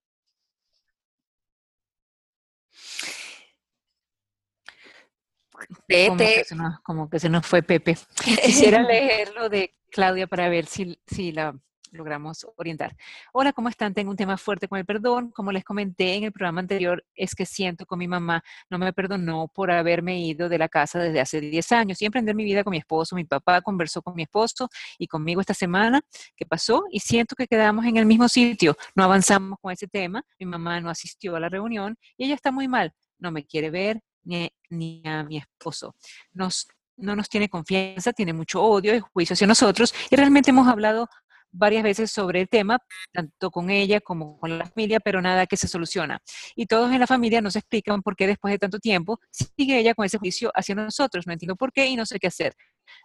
Pepe. 5.87 6.09
Como 6.09 6.19
que, 6.19 6.45
se 6.45 6.55
nos, 6.57 6.81
como 6.81 7.09
que 7.09 7.21
se 7.21 7.29
nos 7.29 7.47
fue 7.47 7.63
Pepe. 7.63 7.97
Quisiera 8.45 8.83
leerlo 8.83 9.49
de 9.49 9.77
Claudia 9.91 10.27
para 10.27 10.49
ver 10.49 10.67
si, 10.67 11.01
si 11.07 11.31
la 11.31 11.57
logramos 11.93 12.47
orientar. 12.57 12.97
Hola, 13.33 13.53
¿cómo 13.53 13.69
están? 13.69 13.95
Tengo 13.95 14.11
un 14.11 14.17
tema 14.17 14.37
fuerte 14.37 14.67
con 14.67 14.79
el 14.79 14.85
perdón. 14.85 15.31
Como 15.31 15.53
les 15.53 15.65
comenté 15.65 16.15
en 16.15 16.25
el 16.25 16.33
programa 16.33 16.61
anterior, 16.61 17.05
es 17.15 17.35
que 17.35 17.47
siento 17.47 17.87
con 17.87 17.99
mi 17.99 18.09
mamá 18.09 18.43
no 18.71 18.79
me 18.79 18.93
perdonó 18.93 19.49
por 19.49 19.71
haberme 19.71 20.19
ido 20.21 20.49
de 20.49 20.59
la 20.59 20.69
casa 20.69 20.99
desde 20.99 21.21
hace 21.21 21.41
10 21.41 21.73
años 21.73 22.03
y 22.03 22.07
emprender 22.07 22.35
mi 22.35 22.45
vida 22.45 22.65
con 22.65 22.73
mi 22.73 22.79
esposo. 22.79 23.15
Mi 23.15 23.25
papá 23.25 23.61
conversó 23.61 24.03
con 24.03 24.15
mi 24.15 24.23
esposo 24.23 24.69
y 24.99 25.07
conmigo 25.07 25.41
esta 25.41 25.55
semana 25.55 26.01
que 26.37 26.47
pasó 26.47 26.85
y 26.91 27.01
siento 27.01 27.37
que 27.37 27.47
quedamos 27.47 27.85
en 27.85 27.97
el 27.97 28.07
mismo 28.07 28.29
sitio. 28.29 28.77
No 28.95 29.05
avanzamos 29.05 29.59
con 29.61 29.73
ese 29.73 29.87
tema. 29.87 30.25
Mi 30.39 30.47
mamá 30.47 30.81
no 30.81 30.91
asistió 30.91 31.37
a 31.37 31.41
la 31.41 31.49
reunión 31.49 31.97
y 32.17 32.25
ella 32.25 32.35
está 32.35 32.51
muy 32.51 32.69
mal. 32.69 32.93
No 33.19 33.31
me 33.31 33.45
quiere 33.45 33.71
ver 33.71 34.01
ni, 34.25 34.51
ni 34.71 35.03
a 35.05 35.23
mi 35.25 35.39
esposo. 35.39 35.95
Nos 36.33 36.67
no 36.95 37.17
nos 37.17 37.29
tiene 37.29 37.49
confianza, 37.49 38.13
tiene 38.13 38.33
mucho 38.33 38.63
odio 38.63 38.95
y 38.95 39.01
juicio 39.01 39.35
hacia 39.35 39.47
nosotros 39.47 39.95
y 40.11 40.15
realmente 40.15 40.51
hemos 40.51 40.69
hablado 40.69 41.09
varias 41.53 41.83
veces 41.83 42.11
sobre 42.11 42.41
el 42.41 42.49
tema, 42.49 42.79
tanto 43.13 43.51
con 43.51 43.71
ella 43.71 44.01
como 44.01 44.39
con 44.39 44.59
la 44.59 44.67
familia, 44.67 44.99
pero 45.01 45.21
nada 45.21 45.47
que 45.47 45.57
se 45.57 45.69
soluciona. 45.69 46.21
Y 46.57 46.67
todos 46.67 46.93
en 46.93 46.99
la 46.99 47.07
familia 47.07 47.41
nos 47.41 47.57
explican 47.57 48.03
por 48.03 48.17
qué 48.17 48.27
después 48.27 48.53
de 48.53 48.59
tanto 48.59 48.79
tiempo 48.79 49.21
sigue 49.31 49.79
ella 49.79 49.95
con 49.95 50.05
ese 50.05 50.19
juicio 50.19 50.51
hacia 50.55 50.75
nosotros. 50.75 51.27
No 51.27 51.33
entiendo 51.33 51.57
por 51.57 51.73
qué 51.73 51.87
y 51.87 51.97
no 51.97 52.07
sé 52.07 52.19
qué 52.19 52.27
hacer. 52.27 52.55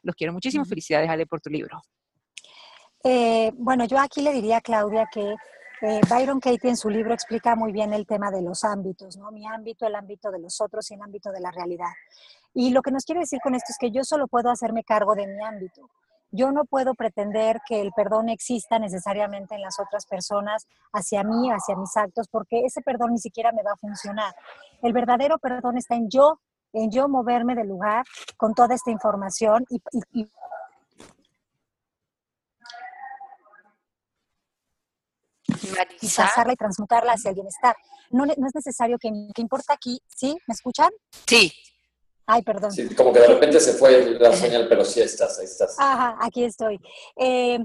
Los 0.01 0.15
quiero 0.15 0.33
muchísimo. 0.33 0.65
Felicidades, 0.65 1.09
Ale, 1.09 1.25
por 1.25 1.41
tu 1.41 1.49
libro. 1.49 1.81
Eh, 3.03 3.51
bueno, 3.55 3.85
yo 3.85 3.99
aquí 3.99 4.21
le 4.21 4.33
diría 4.33 4.57
a 4.57 4.61
Claudia 4.61 5.07
que 5.11 5.35
eh, 5.81 6.01
Byron 6.09 6.39
Katie 6.39 6.71
en 6.71 6.77
su 6.77 6.89
libro 6.89 7.13
explica 7.13 7.55
muy 7.55 7.71
bien 7.71 7.93
el 7.93 8.07
tema 8.07 8.31
de 8.31 8.41
los 8.41 8.63
ámbitos, 8.63 9.15
¿no? 9.17 9.31
Mi 9.31 9.45
ámbito, 9.45 9.85
el 9.85 9.95
ámbito 9.95 10.31
de 10.31 10.39
los 10.39 10.59
otros 10.59 10.89
y 10.89 10.95
el 10.95 11.01
ámbito 11.01 11.31
de 11.31 11.39
la 11.39 11.51
realidad. 11.51 11.91
Y 12.53 12.71
lo 12.71 12.81
que 12.81 12.91
nos 12.91 13.05
quiere 13.05 13.21
decir 13.21 13.39
con 13.41 13.53
esto 13.53 13.67
es 13.69 13.77
que 13.79 13.91
yo 13.91 14.03
solo 14.03 14.27
puedo 14.27 14.49
hacerme 14.49 14.83
cargo 14.83 15.13
de 15.13 15.27
mi 15.27 15.43
ámbito. 15.43 15.89
Yo 16.37 16.51
no 16.51 16.65
puedo 16.65 16.93
pretender 16.93 17.59
que 17.67 17.81
el 17.81 17.91
perdón 17.93 18.29
exista 18.29 18.77
necesariamente 18.77 19.55
en 19.55 19.61
las 19.61 19.79
otras 19.79 20.05
personas 20.05 20.67
hacia 20.93 21.23
mí, 21.23 21.49
hacia 21.49 21.75
mis 21.75 21.97
actos, 21.97 22.27
porque 22.29 22.61
ese 22.63 22.81
perdón 22.81 23.13
ni 23.13 23.17
siquiera 23.17 23.51
me 23.51 23.63
va 23.63 23.71
a 23.71 23.75
funcionar. 23.75 24.35
El 24.83 24.93
verdadero 24.93 25.39
perdón 25.39 25.77
está 25.77 25.95
en 25.95 26.09
yo, 26.09 26.39
en 26.73 26.91
yo 26.91 27.09
moverme 27.09 27.55
del 27.55 27.67
lugar 27.67 28.05
con 28.37 28.53
toda 28.53 28.75
esta 28.75 28.91
información 28.91 29.65
y, 29.69 29.79
pasarla 36.15 36.53
y 36.53 36.55
transmutarla 36.55 37.13
hacia 37.13 37.29
el 37.29 37.35
bienestar. 37.35 37.75
No, 38.11 38.27
no 38.27 38.47
es 38.47 38.53
necesario 38.53 38.99
que, 38.99 39.09
que 39.33 39.41
importa 39.41 39.73
aquí, 39.73 39.99
¿sí? 40.07 40.37
¿Me 40.45 40.53
escuchan? 40.53 40.91
Sí. 41.25 41.51
Ay, 42.27 42.41
perdón. 42.43 42.71
Sí, 42.71 42.93
como 42.93 43.13
que 43.13 43.21
de 43.21 43.27
repente 43.27 43.59
se 43.59 43.73
fue 43.73 44.17
la 44.19 44.33
señal, 44.33 44.67
pero 44.67 44.83
sí 44.83 44.99
estás, 44.99 45.39
ahí 45.39 45.45
estás. 45.45 45.75
Ajá, 45.79 46.17
aquí 46.19 46.43
estoy. 46.43 46.79
Eh, 47.15 47.59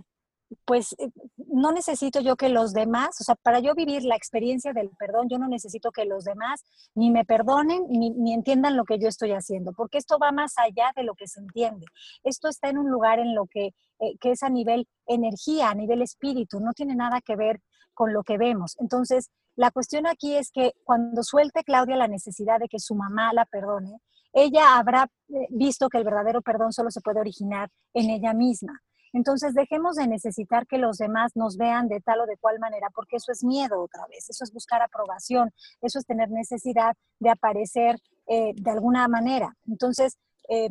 pues 0.64 0.94
eh, 0.98 1.10
no 1.48 1.72
necesito 1.72 2.20
yo 2.20 2.36
que 2.36 2.48
los 2.48 2.72
demás, 2.72 3.20
o 3.20 3.24
sea, 3.24 3.34
para 3.34 3.60
yo 3.60 3.74
vivir 3.74 4.04
la 4.04 4.16
experiencia 4.16 4.72
del 4.72 4.90
perdón, 4.98 5.28
yo 5.28 5.38
no 5.38 5.48
necesito 5.48 5.90
que 5.90 6.04
los 6.04 6.24
demás 6.24 6.62
ni 6.94 7.10
me 7.10 7.24
perdonen 7.24 7.86
ni, 7.88 8.10
ni, 8.10 8.32
entiendan 8.32 8.76
lo 8.76 8.84
que 8.84 8.98
yo 8.98 9.08
estoy 9.08 9.32
haciendo, 9.32 9.72
porque 9.72 9.98
esto 9.98 10.18
va 10.18 10.30
más 10.32 10.54
allá 10.58 10.92
de 10.94 11.02
lo 11.02 11.14
que 11.14 11.26
se 11.26 11.40
entiende. 11.40 11.86
Esto 12.22 12.48
está 12.48 12.68
en 12.68 12.78
un 12.78 12.90
lugar 12.90 13.18
en 13.18 13.34
lo 13.34 13.46
que, 13.46 13.66
eh, 13.98 14.16
que 14.20 14.32
es 14.32 14.42
a 14.42 14.48
nivel 14.48 14.86
energía, 15.06 15.70
a 15.70 15.74
nivel 15.74 16.02
espíritu, 16.02 16.60
no 16.60 16.72
tiene 16.72 16.94
nada 16.94 17.20
que 17.20 17.36
ver 17.36 17.60
con 17.94 18.12
lo 18.12 18.22
que 18.22 18.38
vemos. 18.38 18.76
Entonces, 18.78 19.30
la 19.54 19.70
cuestión 19.70 20.06
aquí 20.06 20.34
es 20.34 20.50
que 20.50 20.72
cuando 20.84 21.22
suelte 21.22 21.62
Claudia 21.62 21.96
la 21.96 22.08
necesidad 22.08 22.58
de 22.58 22.68
que 22.68 22.78
su 22.78 22.94
mamá 22.94 23.32
la 23.34 23.44
perdone, 23.44 23.98
ella 24.32 24.76
habrá 24.78 25.08
eh, 25.28 25.46
visto 25.50 25.88
que 25.88 25.98
el 25.98 26.04
verdadero 26.04 26.42
perdón 26.42 26.72
solo 26.72 26.90
se 26.90 27.00
puede 27.00 27.20
originar 27.20 27.68
en 27.94 28.10
ella 28.10 28.32
misma. 28.34 28.80
Entonces, 29.12 29.52
dejemos 29.52 29.96
de 29.96 30.06
necesitar 30.06 30.66
que 30.66 30.78
los 30.78 30.96
demás 30.96 31.32
nos 31.34 31.58
vean 31.58 31.88
de 31.88 32.00
tal 32.00 32.20
o 32.20 32.26
de 32.26 32.38
cual 32.38 32.58
manera, 32.58 32.88
porque 32.94 33.16
eso 33.16 33.30
es 33.30 33.44
miedo 33.44 33.82
otra 33.82 34.06
vez, 34.08 34.30
eso 34.30 34.42
es 34.44 34.52
buscar 34.52 34.80
aprobación, 34.80 35.50
eso 35.82 35.98
es 35.98 36.06
tener 36.06 36.30
necesidad 36.30 36.96
de 37.18 37.30
aparecer 37.30 37.96
eh, 38.26 38.52
de 38.54 38.70
alguna 38.70 39.06
manera. 39.08 39.54
Entonces, 39.66 40.16
eh, 40.48 40.70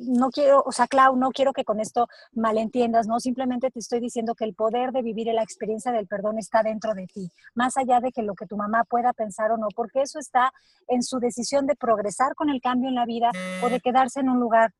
no 0.00 0.30
quiero, 0.30 0.62
o 0.64 0.72
sea, 0.72 0.86
Clau, 0.86 1.16
no 1.16 1.30
quiero 1.30 1.52
que 1.52 1.64
con 1.64 1.80
esto 1.80 2.08
malentiendas, 2.32 3.06
¿no? 3.06 3.20
Simplemente 3.20 3.70
te 3.70 3.78
estoy 3.78 4.00
diciendo 4.00 4.34
que 4.34 4.44
el 4.44 4.54
poder 4.54 4.92
de 4.92 5.02
vivir 5.02 5.26
la 5.26 5.42
experiencia 5.42 5.92
del 5.92 6.06
perdón 6.06 6.38
está 6.38 6.62
dentro 6.62 6.94
de 6.94 7.06
ti, 7.06 7.30
más 7.54 7.76
allá 7.76 8.00
de 8.00 8.12
que 8.12 8.22
lo 8.22 8.34
que 8.34 8.46
tu 8.46 8.56
mamá 8.56 8.84
pueda 8.84 9.12
pensar 9.12 9.50
o 9.50 9.56
no, 9.56 9.68
porque 9.74 10.02
eso 10.02 10.18
está 10.18 10.52
en 10.88 11.02
su 11.02 11.18
decisión 11.18 11.66
de 11.66 11.76
progresar 11.76 12.34
con 12.34 12.48
el 12.48 12.60
cambio 12.60 12.88
en 12.88 12.94
la 12.94 13.06
vida 13.06 13.30
o 13.62 13.68
de 13.68 13.80
quedarse 13.80 14.20
en 14.20 14.28
un 14.28 14.40
lugar 14.40 14.72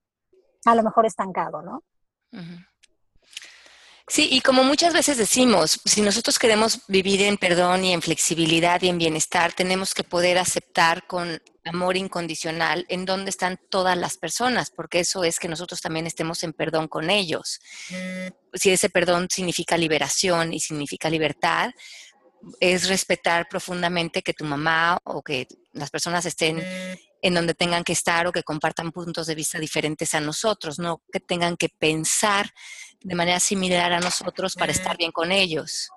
a 0.64 0.74
lo 0.74 0.82
mejor 0.82 1.06
estancado, 1.06 1.62
¿no? 1.62 1.82
Sí, 4.08 4.28
y 4.30 4.40
como 4.40 4.62
muchas 4.62 4.94
veces 4.94 5.18
decimos, 5.18 5.80
si 5.84 6.00
nosotros 6.00 6.38
queremos 6.38 6.80
vivir 6.86 7.22
en 7.22 7.36
perdón 7.36 7.84
y 7.84 7.92
en 7.92 8.02
flexibilidad 8.02 8.80
y 8.82 8.88
en 8.88 8.98
bienestar, 8.98 9.52
tenemos 9.52 9.94
que 9.94 10.04
poder 10.04 10.38
aceptar 10.38 11.08
con 11.08 11.42
amor 11.64 11.96
incondicional 11.96 12.86
en 12.88 13.04
dónde 13.04 13.30
están 13.30 13.58
todas 13.68 13.96
las 13.96 14.16
personas, 14.16 14.70
porque 14.70 15.00
eso 15.00 15.24
es 15.24 15.40
que 15.40 15.48
nosotros 15.48 15.80
también 15.80 16.06
estemos 16.06 16.44
en 16.44 16.52
perdón 16.52 16.86
con 16.86 17.10
ellos. 17.10 17.60
Si 18.54 18.70
ese 18.70 18.90
perdón 18.90 19.26
significa 19.28 19.76
liberación 19.76 20.54
y 20.54 20.60
significa 20.60 21.10
libertad, 21.10 21.70
es 22.60 22.88
respetar 22.88 23.48
profundamente 23.48 24.22
que 24.22 24.34
tu 24.34 24.44
mamá 24.44 24.98
o 25.02 25.20
que 25.20 25.48
las 25.72 25.90
personas 25.90 26.24
estén 26.26 26.62
en 27.22 27.34
donde 27.34 27.54
tengan 27.54 27.82
que 27.82 27.94
estar 27.94 28.26
o 28.28 28.32
que 28.32 28.44
compartan 28.44 28.92
puntos 28.92 29.26
de 29.26 29.34
vista 29.34 29.58
diferentes 29.58 30.14
a 30.14 30.20
nosotros, 30.20 30.78
no 30.78 31.02
que 31.10 31.18
tengan 31.18 31.56
que 31.56 31.68
pensar 31.68 32.52
de 33.02 33.14
manera 33.14 33.40
similar 33.40 33.92
a 33.92 34.00
nosotros 34.00 34.54
para 34.54 34.72
estar 34.72 34.96
bien 34.96 35.12
con 35.12 35.32
ellos. 35.32 35.90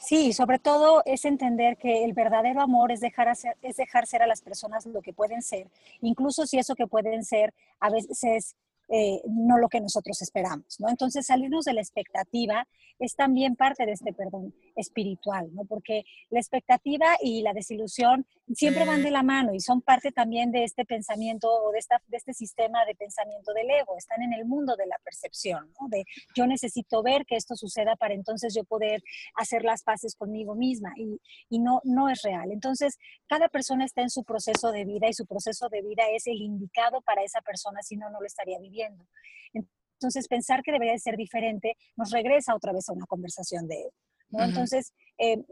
Sí, 0.00 0.32
sobre 0.32 0.58
todo 0.58 1.02
es 1.04 1.24
entender 1.24 1.76
que 1.76 2.04
el 2.04 2.12
verdadero 2.12 2.60
amor 2.60 2.92
es 2.92 3.00
dejar, 3.00 3.28
hacer, 3.28 3.56
es 3.62 3.76
dejar 3.76 4.06
ser 4.06 4.22
a 4.22 4.26
las 4.26 4.40
personas 4.40 4.86
lo 4.86 5.02
que 5.02 5.12
pueden 5.12 5.42
ser, 5.42 5.68
incluso 6.00 6.46
si 6.46 6.58
eso 6.58 6.74
que 6.74 6.86
pueden 6.86 7.24
ser 7.24 7.52
a 7.80 7.90
veces 7.90 8.54
eh, 8.88 9.22
no 9.26 9.58
lo 9.58 9.68
que 9.68 9.80
nosotros 9.80 10.20
esperamos, 10.20 10.78
¿no? 10.78 10.88
Entonces, 10.88 11.26
salirnos 11.26 11.64
de 11.64 11.72
la 11.72 11.80
expectativa 11.80 12.68
es 12.98 13.16
también 13.16 13.56
parte 13.56 13.86
de 13.86 13.92
este 13.92 14.12
perdón 14.12 14.54
espiritual, 14.74 15.48
¿no? 15.54 15.64
Porque 15.64 16.04
la 16.30 16.40
expectativa 16.40 17.06
y 17.20 17.42
la 17.42 17.52
desilusión 17.52 18.26
siempre 18.54 18.84
van 18.84 19.02
de 19.02 19.10
la 19.10 19.22
mano 19.22 19.54
y 19.54 19.60
son 19.60 19.80
parte 19.80 20.12
también 20.12 20.50
de 20.52 20.64
este 20.64 20.84
pensamiento 20.84 21.50
o 21.50 21.72
de, 21.72 21.78
esta, 21.78 22.02
de 22.08 22.16
este 22.16 22.34
sistema 22.34 22.84
de 22.84 22.94
pensamiento 22.94 23.52
del 23.52 23.70
ego, 23.70 23.96
están 23.96 24.22
en 24.22 24.32
el 24.32 24.44
mundo 24.44 24.76
de 24.76 24.86
la 24.86 24.98
percepción. 25.04 25.72
De 25.88 26.04
yo 26.36 26.46
necesito 26.46 27.02
ver 27.02 27.24
que 27.26 27.36
esto 27.36 27.56
suceda 27.56 27.96
para 27.96 28.14
entonces 28.14 28.54
yo 28.54 28.64
poder 28.64 29.02
hacer 29.36 29.64
las 29.64 29.82
paces 29.82 30.14
conmigo 30.14 30.54
misma 30.54 30.92
y, 30.96 31.20
y 31.48 31.58
no, 31.58 31.80
no 31.84 32.08
es 32.08 32.22
real. 32.22 32.50
Entonces, 32.52 32.98
cada 33.26 33.48
persona 33.48 33.84
está 33.84 34.02
en 34.02 34.10
su 34.10 34.24
proceso 34.24 34.72
de 34.72 34.84
vida 34.84 35.08
y 35.08 35.14
su 35.14 35.26
proceso 35.26 35.68
de 35.68 35.82
vida 35.82 36.04
es 36.12 36.26
el 36.26 36.40
indicado 36.40 37.00
para 37.02 37.22
esa 37.22 37.40
persona, 37.40 37.82
si 37.82 37.96
no, 37.96 38.10
no 38.10 38.20
lo 38.20 38.26
estaría 38.26 38.58
viviendo. 38.58 39.06
Entonces, 39.52 40.28
pensar 40.28 40.62
que 40.62 40.72
debería 40.72 40.92
de 40.92 40.98
ser 40.98 41.16
diferente 41.16 41.76
nos 41.96 42.10
regresa 42.10 42.54
otra 42.54 42.72
vez 42.72 42.88
a 42.88 42.92
una 42.92 43.06
conversación 43.06 43.66
de 43.66 43.90
¿no? 44.34 44.44
Entonces, 44.44 44.92
eh, 45.18 45.42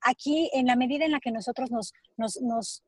aquí, 0.00 0.50
en 0.52 0.66
la 0.66 0.76
medida 0.76 1.04
en 1.04 1.12
la 1.12 1.20
que 1.20 1.30
nosotros 1.30 1.70
nos, 1.70 1.92
nos, 2.16 2.40
nos 2.40 2.82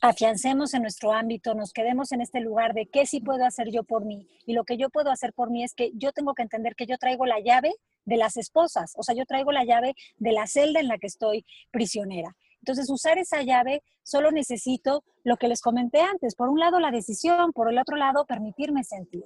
afiancemos 0.00 0.72
en 0.74 0.82
nuestro 0.82 1.12
ámbito, 1.12 1.54
nos 1.54 1.72
quedemos 1.72 2.12
en 2.12 2.20
este 2.20 2.40
lugar 2.40 2.72
de 2.72 2.86
qué 2.86 3.06
sí 3.06 3.20
puedo 3.20 3.44
hacer 3.44 3.70
yo 3.70 3.84
por 3.84 4.04
mí. 4.04 4.26
Y 4.46 4.54
lo 4.54 4.64
que 4.64 4.76
yo 4.76 4.88
puedo 4.88 5.10
hacer 5.10 5.32
por 5.32 5.50
mí 5.50 5.62
es 5.62 5.74
que 5.74 5.92
yo 5.94 6.12
tengo 6.12 6.34
que 6.34 6.42
entender 6.42 6.74
que 6.74 6.86
yo 6.86 6.96
traigo 6.98 7.26
la 7.26 7.40
llave 7.40 7.74
de 8.04 8.16
las 8.16 8.36
esposas, 8.36 8.94
o 8.96 9.02
sea, 9.02 9.14
yo 9.14 9.26
traigo 9.26 9.52
la 9.52 9.64
llave 9.64 9.94
de 10.16 10.32
la 10.32 10.46
celda 10.46 10.80
en 10.80 10.88
la 10.88 10.98
que 10.98 11.06
estoy 11.06 11.44
prisionera. 11.70 12.34
Entonces, 12.60 12.90
usar 12.90 13.18
esa 13.18 13.42
llave 13.42 13.82
solo 14.02 14.30
necesito 14.30 15.02
lo 15.24 15.36
que 15.36 15.48
les 15.48 15.60
comenté 15.60 16.00
antes. 16.00 16.34
Por 16.34 16.48
un 16.48 16.58
lado, 16.58 16.78
la 16.78 16.90
decisión, 16.90 17.52
por 17.52 17.70
el 17.70 17.78
otro 17.78 17.96
lado, 17.96 18.26
permitirme 18.26 18.84
sentir. 18.84 19.24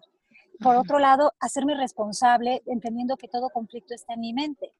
Por 0.61 0.77
otro 0.77 0.99
lado, 0.99 1.33
hacerme 1.41 1.75
responsable, 1.75 2.63
entendiendo 2.67 3.17
que 3.17 3.29
todo 3.29 3.51
conflicto 3.51 3.95
está 3.95 4.15
en 4.15 4.21
mi 4.21 4.33
mente. 4.33 4.73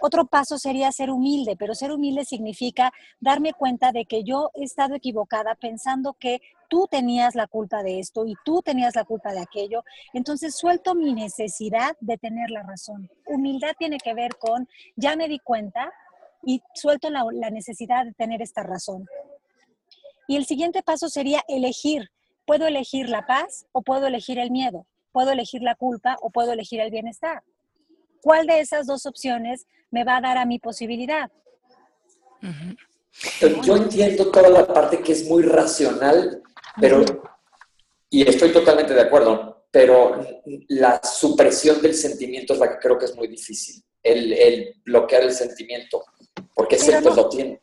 Otro 0.00 0.26
paso 0.26 0.58
sería 0.58 0.92
ser 0.92 1.10
humilde, 1.10 1.56
pero 1.56 1.74
ser 1.74 1.90
humilde 1.90 2.26
significa 2.26 2.92
darme 3.18 3.54
cuenta 3.54 3.92
de 3.92 4.04
que 4.04 4.22
yo 4.22 4.50
he 4.54 4.64
estado 4.64 4.94
equivocada 4.94 5.54
pensando 5.54 6.12
que 6.14 6.42
tú 6.68 6.86
tenías 6.90 7.34
la 7.34 7.46
culpa 7.46 7.82
de 7.82 7.98
esto 7.98 8.26
y 8.26 8.34
tú 8.44 8.60
tenías 8.62 8.94
la 8.94 9.04
culpa 9.04 9.32
de 9.32 9.40
aquello. 9.40 9.82
Entonces 10.12 10.54
suelto 10.54 10.94
mi 10.94 11.14
necesidad 11.14 11.96
de 12.00 12.18
tener 12.18 12.50
la 12.50 12.62
razón. 12.62 13.08
Humildad 13.26 13.72
tiene 13.78 13.96
que 13.96 14.12
ver 14.12 14.36
con, 14.36 14.68
ya 14.96 15.16
me 15.16 15.28
di 15.28 15.38
cuenta, 15.38 15.90
y 16.46 16.62
suelto 16.74 17.10
la, 17.10 17.24
necesidad 17.50 18.04
de 18.04 18.12
tener 18.12 18.42
esta 18.42 18.62
razón. 18.62 19.06
Y 20.26 20.36
el 20.36 20.46
siguiente 20.46 20.82
paso 20.82 21.08
sería 21.08 21.42
elegir. 21.48 22.10
Puedo 22.46 22.66
elegir 22.66 23.08
la 23.08 23.26
paz 23.26 23.66
o 23.72 23.82
puedo 23.82 24.06
elegir 24.06 24.38
el 24.38 24.50
miedo. 24.50 24.86
Puedo 25.12 25.30
elegir 25.30 25.62
la 25.62 25.74
culpa 25.74 26.16
o 26.20 26.30
puedo 26.30 26.52
elegir 26.52 26.80
el 26.80 26.90
bienestar. 26.90 27.42
¿Cuál 28.24 28.46
de 28.46 28.60
esas 28.60 28.86
dos 28.86 29.04
opciones 29.04 29.66
me 29.90 30.02
va 30.02 30.16
a 30.16 30.20
dar 30.22 30.38
a 30.38 30.46
mi 30.46 30.58
posibilidad? 30.58 31.30
Yo 33.62 33.76
entiendo 33.76 34.30
toda 34.30 34.48
la 34.48 34.66
parte 34.66 35.02
que 35.02 35.12
es 35.12 35.28
muy 35.28 35.42
racional, 35.42 36.42
pero, 36.80 37.04
y 38.08 38.26
estoy 38.26 38.50
totalmente 38.50 38.94
de 38.94 39.02
acuerdo, 39.02 39.66
pero 39.70 40.26
la 40.68 41.02
supresión 41.02 41.82
del 41.82 41.92
sentimiento 41.94 42.54
es 42.54 42.60
la 42.60 42.70
que 42.70 42.78
creo 42.78 42.98
que 42.98 43.04
es 43.04 43.14
muy 43.14 43.28
difícil, 43.28 43.84
el, 44.02 44.32
el 44.32 44.74
bloquear 44.86 45.24
el 45.24 45.32
sentimiento 45.32 46.02
porque 46.54 46.78
siempre 46.78 47.14
lo 47.14 47.28
tiene. 47.28 47.60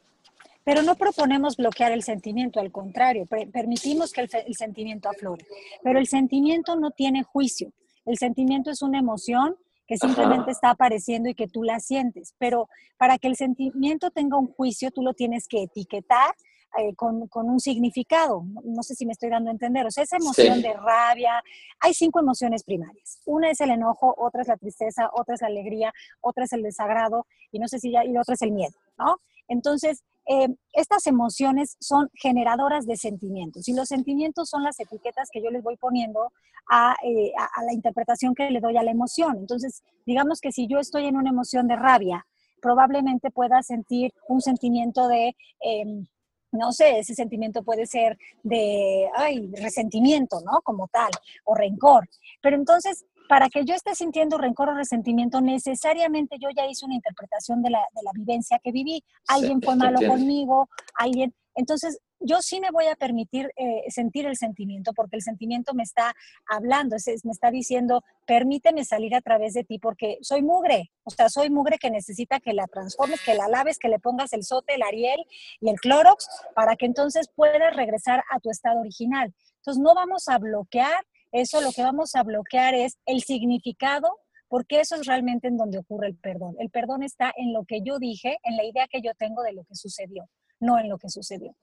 Pero 0.64 0.84
no 0.84 0.94
proponemos 0.96 1.58
bloquear 1.58 1.92
el 1.92 2.04
sentimiento, 2.04 2.60
al 2.60 2.72
contrario, 2.72 3.26
permitimos 3.52 4.14
que 4.14 4.22
el, 4.22 4.30
el, 4.46 4.54
sentimiento 4.54 5.10
aflore. 5.10 5.44
Pero 5.82 5.98
el 5.98 6.06
sentimiento 6.06 6.76
no 6.76 6.92
tiene 6.92 7.24
juicio. 7.24 7.74
El 8.06 8.20
sentimiento 8.20 8.70
es 8.70 8.84
una 8.84 9.00
emoción 9.00 9.58
que 9.92 9.98
simplemente 9.98 10.52
está 10.52 10.70
apareciendo 10.70 11.28
y 11.28 11.36
que 11.36 11.50
tú 11.50 11.64
la 11.64 11.82
sientes. 11.82 12.34
Pero 12.38 12.70
para 12.98 13.18
que 13.18 13.28
el 13.28 13.36
sentimiento 13.36 14.10
tenga 14.10 14.38
un 14.38 14.48
juicio, 14.48 14.90
tú 14.90 15.02
lo 15.02 15.14
tienes 15.14 15.50
que 15.50 15.64
etiquetar 15.64 16.34
eh, 16.78 16.96
con, 16.96 17.28
con, 17.28 17.50
un 17.50 17.60
significado. 17.60 18.46
No 18.64 18.84
sé 18.84 18.96
si 18.96 19.06
me 19.06 19.12
estoy 19.12 19.32
dando 19.32 19.50
a 19.50 19.52
entender. 19.52 19.86
O 19.86 19.92
sea, 19.92 20.06
esa 20.06 20.16
emoción 20.16 20.62
de 20.62 20.72
rabia, 20.72 21.44
hay 21.82 21.94
cinco 21.94 22.22
emociones 22.22 22.64
primarias. 22.64 23.20
Una 23.26 23.50
es 23.50 23.60
el 23.60 23.70
enojo, 23.70 24.16
otra 24.18 24.44
es 24.44 24.48
la 24.48 24.56
tristeza, 24.56 25.10
otra 25.12 25.36
es 25.36 25.42
la 25.42 25.48
alegría, 25.48 25.94
otra 26.22 26.46
es 26.46 26.54
el 26.54 26.64
desagrado 26.64 27.28
y 27.52 27.60
no 27.60 27.68
sé 27.68 27.80
si 27.80 27.92
ya, 27.92 28.06
y 28.06 28.16
otra 28.16 28.36
es 28.36 28.42
el 28.44 28.54
miedo, 28.54 28.80
¿no? 28.98 29.18
Entonces, 29.50 30.06
eh, 30.34 30.48
estas 30.72 31.08
emociones 31.08 31.76
son 31.82 32.10
generadoras 32.14 32.86
de 32.86 32.96
sentimientos 32.96 33.68
y 33.68 33.74
los 33.74 33.90
sentimientos 33.90 34.48
son 34.50 34.64
las 34.64 34.80
etiquetas 34.80 35.28
que 35.30 35.44
yo 35.44 35.50
les 35.50 35.62
voy 35.62 35.76
poniendo 35.76 36.32
a, 36.70 36.96
eh, 37.04 37.34
a, 37.38 37.64
la 37.66 37.74
interpretación 37.74 38.34
que 38.34 38.50
le 38.50 38.62
doy 38.62 38.78
a 38.78 38.84
la 38.84 38.92
emoción. 38.92 39.36
Entonces, 39.40 39.84
digamos 40.06 40.40
que 40.40 40.54
si 40.54 40.68
yo 40.68 40.80
estoy 40.80 41.08
en 41.08 41.18
una 41.18 41.32
emoción 41.32 41.68
de 41.68 41.76
rabia, 41.76 42.26
probablemente 42.62 43.30
pueda 43.30 43.62
sentir 43.62 44.14
un 44.30 44.40
sentimiento 44.40 45.10
de... 45.10 45.36
Em, 45.60 46.08
no 46.54 46.74
sé, 46.74 47.00
ese 47.00 47.16
sentimiento 47.16 47.64
puede 47.64 47.86
ser 47.86 48.18
de, 48.44 49.10
ay, 49.16 49.50
resentimiento, 49.54 50.42
¿no? 50.42 50.62
Como 50.62 50.90
tal, 50.90 51.10
o 51.46 51.56
rencor. 51.56 52.10
Pero 52.42 52.58
entonces, 52.58 53.06
para 53.32 53.48
que 53.48 53.64
yo 53.64 53.74
esté 53.74 53.96
sintiendo 53.96 54.38
rencor 54.38 54.68
o 54.68 54.74
resentimiento, 54.74 55.40
necesariamente 55.40 56.36
yo 56.38 56.50
ya 56.54 56.66
hice 56.66 56.86
una 56.86 56.96
interpretación 56.96 57.64
de 57.64 57.70
la, 57.70 57.80
de 57.96 58.04
la 58.04 58.12
vivencia 58.14 58.60
que 58.62 58.74
viví. 58.74 59.06
Alguien 59.26 59.62
fue 59.62 59.78
malo 59.78 60.06
conmigo, 60.06 60.68
alguien... 60.96 61.34
Entonces, 61.56 62.02
yo 62.20 62.42
sí 62.42 62.60
me 62.60 62.72
voy 62.72 62.88
a 62.88 62.96
permitir 62.96 63.50
eh, 63.56 63.84
sentir 63.88 64.26
el 64.26 64.36
sentimiento, 64.36 64.92
porque 64.94 65.16
el 65.16 65.22
sentimiento 65.22 65.74
me 65.74 65.84
está 65.84 66.14
hablando, 66.46 66.98
me 67.24 67.32
está 67.32 67.52
diciendo, 67.52 68.04
permíteme 68.28 68.84
salir 68.84 69.16
a 69.16 69.22
través 69.22 69.54
de 69.54 69.64
ti, 69.64 69.80
porque 69.80 70.18
soy 70.22 70.42
mugre, 70.42 70.92
o 71.04 71.10
sea, 71.10 71.30
soy 71.30 71.50
mugre 71.50 71.78
que 71.78 71.90
necesita 71.90 72.42
que 72.42 72.52
la 72.52 72.68
transformes, 72.68 73.22
que 73.24 73.34
la 73.34 73.48
laves, 73.48 73.80
que 73.80 73.88
le 73.88 74.00
pongas 74.00 74.34
el 74.34 74.44
sote, 74.44 74.76
el 74.76 74.84
ariel 74.84 75.24
y 75.62 75.70
el 75.70 75.80
clorox, 75.80 76.28
para 76.54 76.76
que 76.76 76.86
entonces 76.86 77.30
puedas 77.34 77.74
regresar 77.78 78.26
a 78.30 78.42
tu 78.42 78.50
estado 78.50 78.82
original. 78.82 79.34
Entonces, 79.60 79.82
no 79.82 79.96
vamos 79.96 80.28
a 80.28 80.38
bloquear 80.38 81.06
eso, 81.32 81.62
lo 81.62 81.72
que 81.72 81.84
vamos 81.84 82.16
a 82.16 82.24
bloquear 82.24 82.74
es 82.74 82.98
el 83.06 83.22
significado 83.22 84.10
porque 84.48 84.82
eso 84.82 84.96
es 84.96 85.06
realmente 85.06 85.48
en 85.48 85.56
donde 85.56 85.78
ocurre 85.78 86.08
el 86.08 86.18
perdón. 86.18 86.56
El 86.60 86.70
perdón 86.70 87.04
está 87.04 87.32
en 87.38 87.54
lo 87.54 87.64
que 87.64 87.82
yo 87.84 88.00
dije, 88.00 88.38
en 88.44 88.58
la 88.58 88.66
idea 88.66 88.86
que 88.92 89.02
yo 89.02 89.14
tengo 89.16 89.44
de 89.44 89.54
lo 89.54 89.64
que 89.64 89.76
sucedió, 89.76 90.28
no 90.60 90.78
en 90.78 90.90
lo 90.90 90.98
que 90.98 91.10
sucedió. 91.10 91.56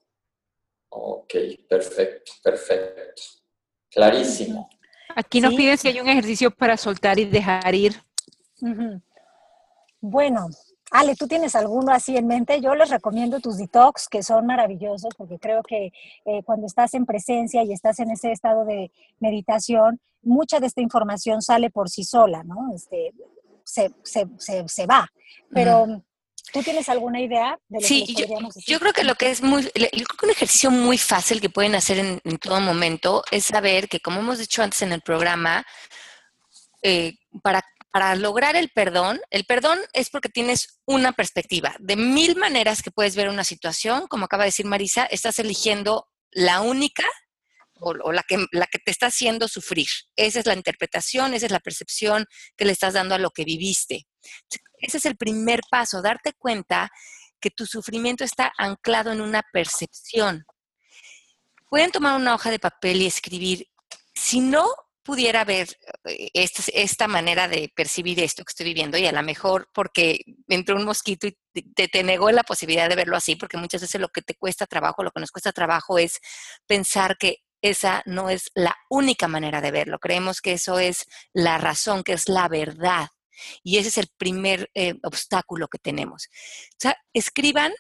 Ok, 0.89 1.35
perfecto, 1.69 2.33
perfecto. 2.43 3.23
Clarísimo. 3.91 4.71
Aquí 5.15 5.41
nos 5.41 5.55
piden 5.55 5.77
si 5.77 5.89
hay 5.89 6.01
un 6.01 6.09
ejercicio 6.09 6.51
para 6.51 6.79
soltar 6.79 7.19
y 7.19 7.27
dejar 7.27 7.75
ir. 7.75 7.93
Bueno, 10.01 10.49
Ale, 10.91 11.17
¿tú 11.17 11.29
tienes 11.29 11.55
alguno 11.55 11.93
así 11.93 12.17
en 12.17 12.27
mente? 12.27 12.61
Yo 12.61 12.75
les 12.75 12.91
recomiendo 12.91 13.41
tus 13.41 13.59
detox, 13.59 14.09
que 14.09 14.23
son 14.23 14.47
maravillosos, 14.47 15.15
porque 15.17 15.39
creo 15.39 15.63
que 15.63 15.93
eh, 16.25 16.43
cuando 16.45 16.67
estás 16.67 16.95
en 16.95 17.05
presencia 17.05 17.63
y 17.63 17.73
estás 17.73 18.01
en 18.01 18.11
ese 18.11 18.33
estado 18.33 18.65
de 18.65 18.91
meditación, 19.21 20.01
mucha 20.23 20.61
de 20.61 20.67
esta 20.67 20.81
información 20.81 21.43
sale 21.43 21.71
por 21.71 21.91
sí 21.91 22.05
sola, 22.05 22.43
¿no? 22.43 22.75
Este, 22.75 23.13
se, 23.65 23.93
se, 24.03 24.27
se, 24.67 24.87
va. 24.87 25.07
Pero, 25.53 26.03
¿Tú 26.53 26.63
tienes 26.63 26.89
alguna 26.89 27.21
idea 27.21 27.59
de 27.69 27.81
lo 27.81 27.87
sí, 27.87 28.07
que 28.07 28.23
yo, 28.23 28.27
yo, 28.67 28.81
creo 28.81 28.93
que 28.95 29.05
lo 29.05 29.15
que 29.17 29.31
es 29.31 29.43
muy, 29.43 29.65
yo 29.65 29.71
creo 29.71 30.17
que 30.19 30.27
un 30.27 30.31
ejercicio 30.31 30.71
muy 30.71 30.97
fácil 30.97 31.43
que 31.43 31.51
pueden 31.51 31.75
hacer 31.75 31.99
en, 31.99 32.39
todo 32.39 32.61
momento 32.61 33.23
es 33.31 33.45
saber 33.45 33.89
que, 33.89 34.01
como 34.01 34.21
hemos 34.21 34.39
dicho 34.39 34.63
antes 34.63 34.81
en 34.81 34.93
el 34.93 35.03
programa, 35.03 35.67
eh, 36.83 37.17
para, 37.43 37.63
para 37.99 38.15
lograr 38.15 38.55
el 38.55 38.69
perdón, 38.69 39.21
el 39.29 39.45
perdón 39.45 39.81
es 39.93 40.09
porque 40.09 40.29
tienes 40.29 40.79
una 40.87 41.11
perspectiva. 41.11 41.75
De 41.81 41.97
mil 41.97 42.37
maneras 42.37 42.81
que 42.81 42.93
puedes 42.93 43.17
ver 43.17 43.29
una 43.29 43.43
situación, 43.43 44.07
como 44.07 44.27
acaba 44.27 44.45
de 44.45 44.51
decir 44.51 44.67
Marisa, 44.67 45.05
estás 45.07 45.41
eligiendo 45.41 46.07
la 46.31 46.61
única 46.61 47.05
o, 47.81 48.13
la, 48.13 48.23
que, 48.23 48.47
la 48.53 48.67
que 48.67 48.79
te 48.79 48.93
está 48.93 49.07
haciendo 49.07 49.49
sufrir. 49.49 49.89
Esa 50.15 50.39
es 50.39 50.47
la 50.47 50.55
interpretación, 50.55 51.35
esa 51.35 51.47
es 51.47 51.51
la 51.51 51.59
percepción 51.59 52.27
que 52.57 52.67
le 52.67 52.71
estás 52.71 52.95
dando 52.95 53.17
a 53.17 53.19
lo 53.19 53.33
que 53.33 53.43
viviste. 53.43 54.07
Ese 54.79 54.99
es 54.99 55.05
el 55.05 55.17
primer 55.17 55.63
paso, 55.69 56.01
darte 56.01 56.35
cuenta 56.35 56.93
que 57.41 57.51
tu 57.51 57.67
sufrimiento 57.67 58.23
está 58.23 58.53
anclado 58.59 59.11
en 59.11 59.21
una 59.21 59.43
percepción. 59.53 60.45
Pueden 61.69 61.91
tomar 61.91 62.15
una 62.15 62.37
hoja 62.37 62.53
de 62.53 62.61
papel 62.61 63.03
y 63.03 63.07
escribir, 63.07 63.67
si 64.15 64.39
no 64.39 64.69
pudiera 65.09 65.43
ver 65.43 65.69
eh, 66.05 66.29
esta, 66.35 66.63
esta, 66.75 67.09
manera 67.09 67.49
de 67.49 67.73
percibir 67.75 68.21
esto 68.21 68.45
que 68.45 68.51
estoy 68.51 68.67
viviendo 68.67 68.99
y 68.99 69.07
a 69.07 69.13
lo 69.13 69.23
mejor 69.23 69.71
porque 69.73 70.21
entró 70.49 70.77
un 70.77 70.85
mosquito 70.85 71.27
y 71.27 71.39
te, 71.75 71.89
te, 71.89 72.03
negó 72.05 72.31
la 72.31 72.43
posibilidad 72.43 72.91
de 72.91 72.95
verlo 72.95 73.17
así, 73.17 73.35
porque 73.35 73.57
muchas 73.57 73.81
veces 73.81 74.03
lo 74.03 74.11
que 74.11 74.21
te 74.21 74.35
cuesta 74.35 74.67
trabajo, 74.67 75.03
lo 75.03 75.11
que 75.11 75.21
nos 75.21 75.31
cuesta 75.31 75.51
trabajo 75.51 75.97
es 75.97 76.21
pensar 76.67 77.17
que 77.17 77.39
esa 77.63 78.03
no 78.05 78.29
es 78.29 78.51
la 78.55 78.77
única 78.91 79.29
manera 79.29 79.63
de 79.63 79.71
verlo. 79.71 79.99
Creemos 79.99 80.43
que 80.43 80.53
eso 80.53 80.79
es 80.79 81.07
la 81.33 81.57
razón, 81.57 82.03
que 82.03 82.13
es 82.13 82.29
la 82.29 82.47
verdad. 82.47 83.09
Y 83.63 83.79
ese 83.79 83.89
es 83.89 83.97
el 83.97 84.09
primer 84.15 84.71
eh, 84.75 84.93
obstáculo 85.05 85.69
que 85.69 85.79
tenemos. 85.79 86.29
O 86.73 86.77
sea, 86.81 86.99
escriban 87.15 87.73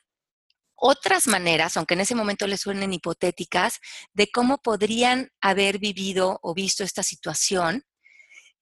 otras 0.80 1.26
maneras, 1.26 1.76
aunque 1.76 1.94
en 1.94 2.00
ese 2.00 2.14
momento 2.14 2.46
les 2.46 2.60
suenen 2.60 2.92
hipotéticas, 2.92 3.80
de 4.12 4.28
cómo 4.30 4.58
podrían 4.58 5.30
haber 5.40 5.78
vivido 5.78 6.38
o 6.42 6.54
visto 6.54 6.84
esta 6.84 7.02
situación 7.02 7.84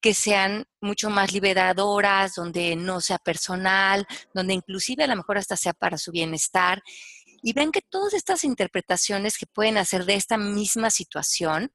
que 0.01 0.13
sean 0.13 0.65
mucho 0.79 1.09
más 1.09 1.31
liberadoras, 1.31 2.35
donde 2.35 2.75
no 2.75 3.01
sea 3.01 3.17
personal, 3.17 4.05
donde 4.33 4.53
inclusive 4.53 5.03
a 5.03 5.07
lo 5.07 5.15
mejor 5.15 5.37
hasta 5.37 5.57
sea 5.57 5.73
para 5.73 5.97
su 5.97 6.11
bienestar. 6.11 6.81
Y 7.41 7.53
ven 7.53 7.71
que 7.71 7.81
todas 7.81 8.13
estas 8.13 8.43
interpretaciones 8.43 9.37
que 9.37 9.47
pueden 9.47 9.77
hacer 9.77 10.05
de 10.05 10.15
esta 10.15 10.37
misma 10.37 10.91
situación, 10.91 11.71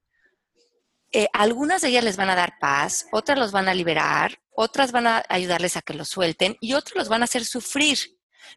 eh, 1.12 1.28
algunas 1.32 1.82
de 1.82 1.88
ellas 1.88 2.04
les 2.04 2.16
van 2.16 2.30
a 2.30 2.36
dar 2.36 2.54
paz, 2.60 3.06
otras 3.12 3.38
los 3.38 3.52
van 3.52 3.68
a 3.68 3.74
liberar, 3.74 4.40
otras 4.50 4.92
van 4.92 5.06
a 5.06 5.22
ayudarles 5.28 5.76
a 5.76 5.82
que 5.82 5.94
lo 5.94 6.04
suelten 6.04 6.56
y 6.60 6.74
otras 6.74 6.96
los 6.96 7.08
van 7.08 7.22
a 7.22 7.24
hacer 7.24 7.44
sufrir 7.44 7.98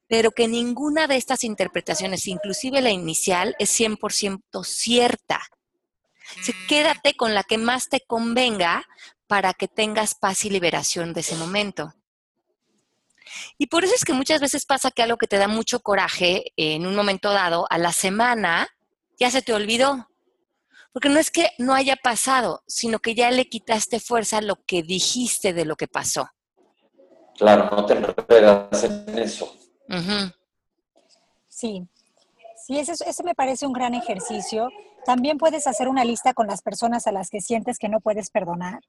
pero 0.08 0.32
que 0.32 0.48
ninguna 0.48 1.08
de 1.08 1.18
estas 1.18 1.44
interpretaciones, 1.44 2.28
inclusive 2.28 2.82
la 2.82 2.92
inicial, 2.92 3.56
es 3.60 3.80
100% 3.80 4.64
cierta. 4.64 5.42
Mm. 6.38 6.68
quédate 6.68 7.16
con 7.16 7.34
la 7.34 7.44
que 7.44 7.58
más 7.58 7.88
te 7.88 8.02
convenga 8.02 8.84
para 9.28 9.54
que 9.54 9.68
tengas 9.68 10.16
paz 10.16 10.46
y 10.46 10.50
liberación 10.50 11.14
de 11.14 11.22
ese 11.22 11.36
momento. 11.36 11.94
Y 13.58 13.68
por 13.68 13.84
eso 13.84 13.94
es 13.96 14.06
que 14.06 14.14
muchas 14.14 14.40
veces 14.40 14.66
pasa 14.66 14.92
que 14.92 15.02
algo 15.02 15.18
que 15.18 15.28
te 15.28 15.38
da 15.38 15.48
mucho 15.48 15.80
coraje 15.80 16.54
en 16.56 16.86
un 16.86 16.96
momento 16.96 17.32
dado, 17.32 17.66
a 17.70 17.78
la 17.78 17.92
semana, 17.92 18.68
ya 19.20 19.32
se 19.32 19.42
te 19.42 19.54
olvidó. 19.54 20.10
Porque 20.94 21.10
no 21.10 21.20
es 21.20 21.32
que 21.32 21.50
no 21.58 21.74
haya 21.74 21.98
pasado, 21.98 22.64
sino 22.68 23.00
que 23.00 23.16
ya 23.16 23.30
le 23.32 23.50
quitaste 23.50 24.00
fuerza 24.00 24.38
a 24.38 24.42
lo 24.42 24.64
que 24.66 24.84
dijiste 24.84 25.54
de 25.54 25.66
lo 25.66 25.76
que 25.76 25.88
pasó. 25.88 26.30
Claro, 27.38 27.70
no 27.76 27.86
te 27.86 27.96
enredas 27.96 28.84
en 28.84 29.20
eso. 29.20 29.54
Sí, 31.48 31.88
sí, 32.66 32.78
ese, 32.80 32.94
ese 33.08 33.24
me 33.24 33.36
parece 33.36 33.66
un 33.66 33.74
gran 33.74 33.94
ejercicio. 33.94 34.70
También 35.06 35.38
puedes 35.38 35.68
hacer 35.68 35.88
una 35.88 36.04
lista 36.04 36.34
con 36.34 36.48
las 36.48 36.62
personas 36.62 37.08
a 37.08 37.12
las 37.12 37.30
que 37.30 37.42
sientes 37.42 37.78
que 37.78 37.90
no 37.90 38.00
puedes 38.00 38.30
perdonar 38.30 38.82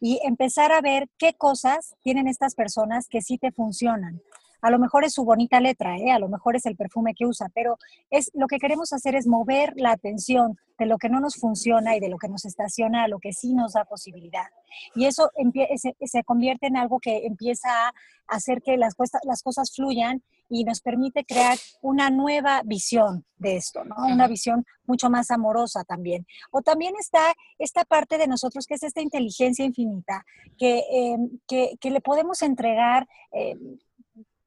y 0.00 0.20
empezar 0.24 0.72
a 0.72 0.80
ver 0.80 1.08
qué 1.16 1.32
cosas 1.34 1.94
tienen 2.02 2.26
estas 2.26 2.54
personas 2.54 3.08
que 3.08 3.22
sí 3.22 3.38
te 3.38 3.52
funcionan. 3.52 4.20
A 4.62 4.70
lo 4.70 4.78
mejor 4.78 5.04
es 5.04 5.12
su 5.12 5.24
bonita 5.24 5.60
letra, 5.60 5.98
¿eh? 5.98 6.10
a 6.10 6.18
lo 6.18 6.28
mejor 6.28 6.56
es 6.56 6.64
el 6.66 6.76
perfume 6.76 7.14
que 7.14 7.26
usa, 7.26 7.50
pero 7.54 7.76
es 8.10 8.30
lo 8.32 8.46
que 8.46 8.58
queremos 8.58 8.92
hacer 8.92 9.14
es 9.14 9.26
mover 9.26 9.74
la 9.76 9.92
atención 9.92 10.56
de 10.78 10.86
lo 10.86 10.98
que 10.98 11.08
no 11.08 11.20
nos 11.20 11.36
funciona 11.36 11.96
y 11.96 12.00
de 12.00 12.08
lo 12.08 12.16
que 12.16 12.28
nos 12.28 12.44
estaciona 12.44 13.04
a 13.04 13.08
lo 13.08 13.18
que 13.18 13.32
sí 13.32 13.54
nos 13.54 13.74
da 13.74 13.84
posibilidad. 13.84 14.46
Y 14.94 15.04
eso 15.04 15.30
se, 15.76 15.94
se 16.00 16.24
convierte 16.24 16.66
en 16.66 16.76
algo 16.76 16.98
que 16.98 17.26
empieza 17.26 17.68
a 17.88 17.92
hacer 18.28 18.62
que 18.62 18.76
las, 18.76 18.94
las 19.24 19.42
cosas 19.42 19.74
fluyan 19.74 20.22
y 20.48 20.64
nos 20.64 20.80
permite 20.80 21.24
crear 21.24 21.56
una 21.80 22.10
nueva 22.10 22.62
visión 22.64 23.24
de 23.38 23.56
esto, 23.56 23.84
¿no? 23.84 23.96
Una 24.06 24.28
visión 24.28 24.66
mucho 24.86 25.08
más 25.08 25.30
amorosa 25.30 25.82
también. 25.84 26.26
O 26.50 26.60
también 26.60 26.94
está 27.00 27.34
esta 27.58 27.84
parte 27.84 28.18
de 28.18 28.26
nosotros 28.26 28.66
que 28.66 28.74
es 28.74 28.82
esta 28.82 29.00
inteligencia 29.00 29.64
infinita 29.64 30.26
que, 30.58 30.84
em, 30.90 31.38
que, 31.48 31.72
que 31.80 31.90
le 31.90 32.02
podemos 32.02 32.42
entregar. 32.42 33.08
Eh, 33.32 33.56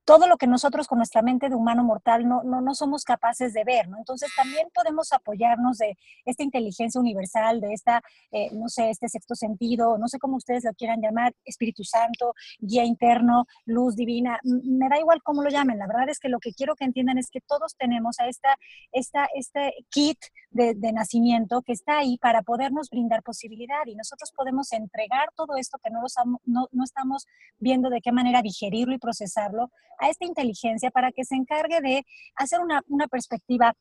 todo 0.05 0.27
lo 0.27 0.37
que 0.37 0.47
nosotros 0.47 0.87
con 0.87 0.99
nuestra 0.99 1.23
mente 1.23 1.49
de 1.49 1.55
humano 1.55 1.83
mortal 1.83 2.27
no, 2.27 2.43
no, 2.43 2.61
no 2.61 2.75
somos 2.75 3.03
capaces 3.03 3.53
de 3.53 3.63
ver, 3.63 3.89
¿no? 3.89 3.97
Entonces 3.97 4.29
también 4.37 4.67
podemos 4.73 5.11
apoyarnos 5.11 5.79
de 5.79 5.97
esta 6.25 6.43
inteligencia 6.43 7.01
universal, 7.01 7.59
de 7.59 7.73
esta, 7.73 8.01
eh, 8.31 8.49
no 8.53 8.69
sé, 8.69 8.91
este 8.91 9.09
sexto 9.09 9.35
sentido, 9.35 9.97
no 9.97 10.07
sé 10.07 10.19
cómo 10.19 10.37
ustedes 10.37 10.63
lo 10.63 10.73
quieran 10.73 11.01
llamar, 11.01 11.33
Espíritu 11.43 11.83
Santo, 11.83 12.33
guía 12.59 12.85
interno, 12.85 13.45
luz 13.65 13.95
divina, 13.95 14.39
me 14.43 14.87
da 14.89 14.99
igual 14.99 15.21
cómo 15.23 15.41
lo 15.41 15.49
llamen, 15.49 15.79
la 15.79 15.87
verdad 15.87 16.09
es 16.09 16.19
que 16.19 16.29
lo 16.29 16.39
que 16.39 16.53
quiero 16.53 16.75
que 16.75 16.85
entiendan 16.85 17.17
es 17.17 17.29
que 17.31 17.41
todos 17.41 17.75
tenemos 17.75 18.19
a 18.19 18.27
esta, 18.27 18.55
esta, 18.91 19.27
este 19.33 19.73
kit 19.89 20.19
de, 20.51 20.75
de 20.75 20.93
nacimiento 20.93 21.63
que 21.63 21.73
está 21.73 21.97
ahí 21.97 22.17
para 22.19 22.43
podernos 22.43 22.89
brindar 22.89 23.23
posibilidad 23.23 23.85
y 23.87 23.95
nosotros 23.95 24.31
podemos 24.35 24.71
entregar 24.71 25.29
todo 25.35 25.55
esto 25.57 25.79
que 25.83 25.89
no, 25.89 26.01
no, 26.45 26.67
no 26.71 26.83
estamos 26.83 27.25
viendo 27.57 27.89
de 27.89 28.01
qué 28.01 28.11
manera 28.11 28.43
digerirlo 28.43 28.93
y 28.93 28.99
procesarlo 28.99 29.71
a 29.99 30.09
esta 30.09 30.25
inteligencia 30.25 30.91
para 30.91 31.11
que 31.11 31.25
se 31.25 31.35
encargue 31.35 31.81
de 31.81 32.05
hacer 32.35 32.59
una, 32.59 33.07
perspectiva 33.07 33.75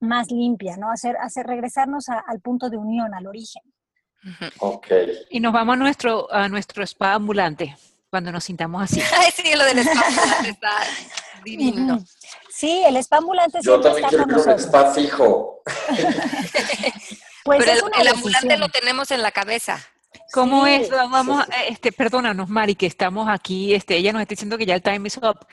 más 0.00 0.30
limpia, 0.30 0.76
¿no? 0.76 0.90
Hacer, 0.90 1.16
hacer 1.18 1.46
regresarnos 1.46 2.08
al 2.08 2.40
punto 2.40 2.70
de 2.70 2.76
unión, 2.76 3.14
al 3.14 3.26
origen. 3.26 3.62
Ok. 4.58 4.86
Y 5.30 5.40
nos 5.40 5.52
vamos 5.52 5.74
a 5.74 5.76
nuestro, 5.76 6.32
a 6.32 6.48
nuestro 6.48 6.82
spa 6.84 7.14
ambulante 7.14 7.76
cuando 8.08 8.30
nos 8.30 8.44
sintamos 8.44 8.82
así. 8.82 9.00
sí, 9.34 9.54
lo 9.56 9.64
del 9.64 9.78
spa 9.78 10.00
ambulante 10.06 10.50
está 10.50 10.70
divino. 11.44 12.04
Sí, 12.50 12.82
el 12.86 12.96
spa 12.96 13.16
ambulante 13.18 13.58
Yo 13.62 13.80
también 13.80 14.08
quiero 14.08 14.24
un 14.24 14.50
spa 14.58 14.92
fijo. 14.92 15.62
pues 17.44 17.64
Pero 17.64 17.72
el, 17.72 18.00
el 18.00 18.08
ambulante 18.08 18.56
lo 18.58 18.68
tenemos 18.68 19.10
en 19.10 19.22
la 19.22 19.32
cabeza. 19.32 19.80
¿Cómo 20.32 20.66
es? 20.66 20.90
Vamos, 20.90 21.44
este, 21.68 21.92
perdónanos, 21.92 22.48
Mari, 22.48 22.74
que 22.74 22.86
estamos 22.86 23.28
aquí, 23.28 23.74
este, 23.74 23.96
ella 23.96 24.12
nos 24.12 24.22
está 24.22 24.32
diciendo 24.32 24.56
que 24.56 24.66
ya 24.66 24.74
el 24.74 24.82
time 24.82 25.06
is 25.06 25.18
up, 25.18 25.46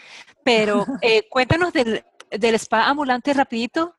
pero 0.44 0.86
eh, 1.02 1.28
cuéntanos 1.30 1.74
del, 1.74 2.04
del 2.32 2.56
spa 2.56 2.88
ambulante 2.88 3.34
rapidito. 3.34 3.94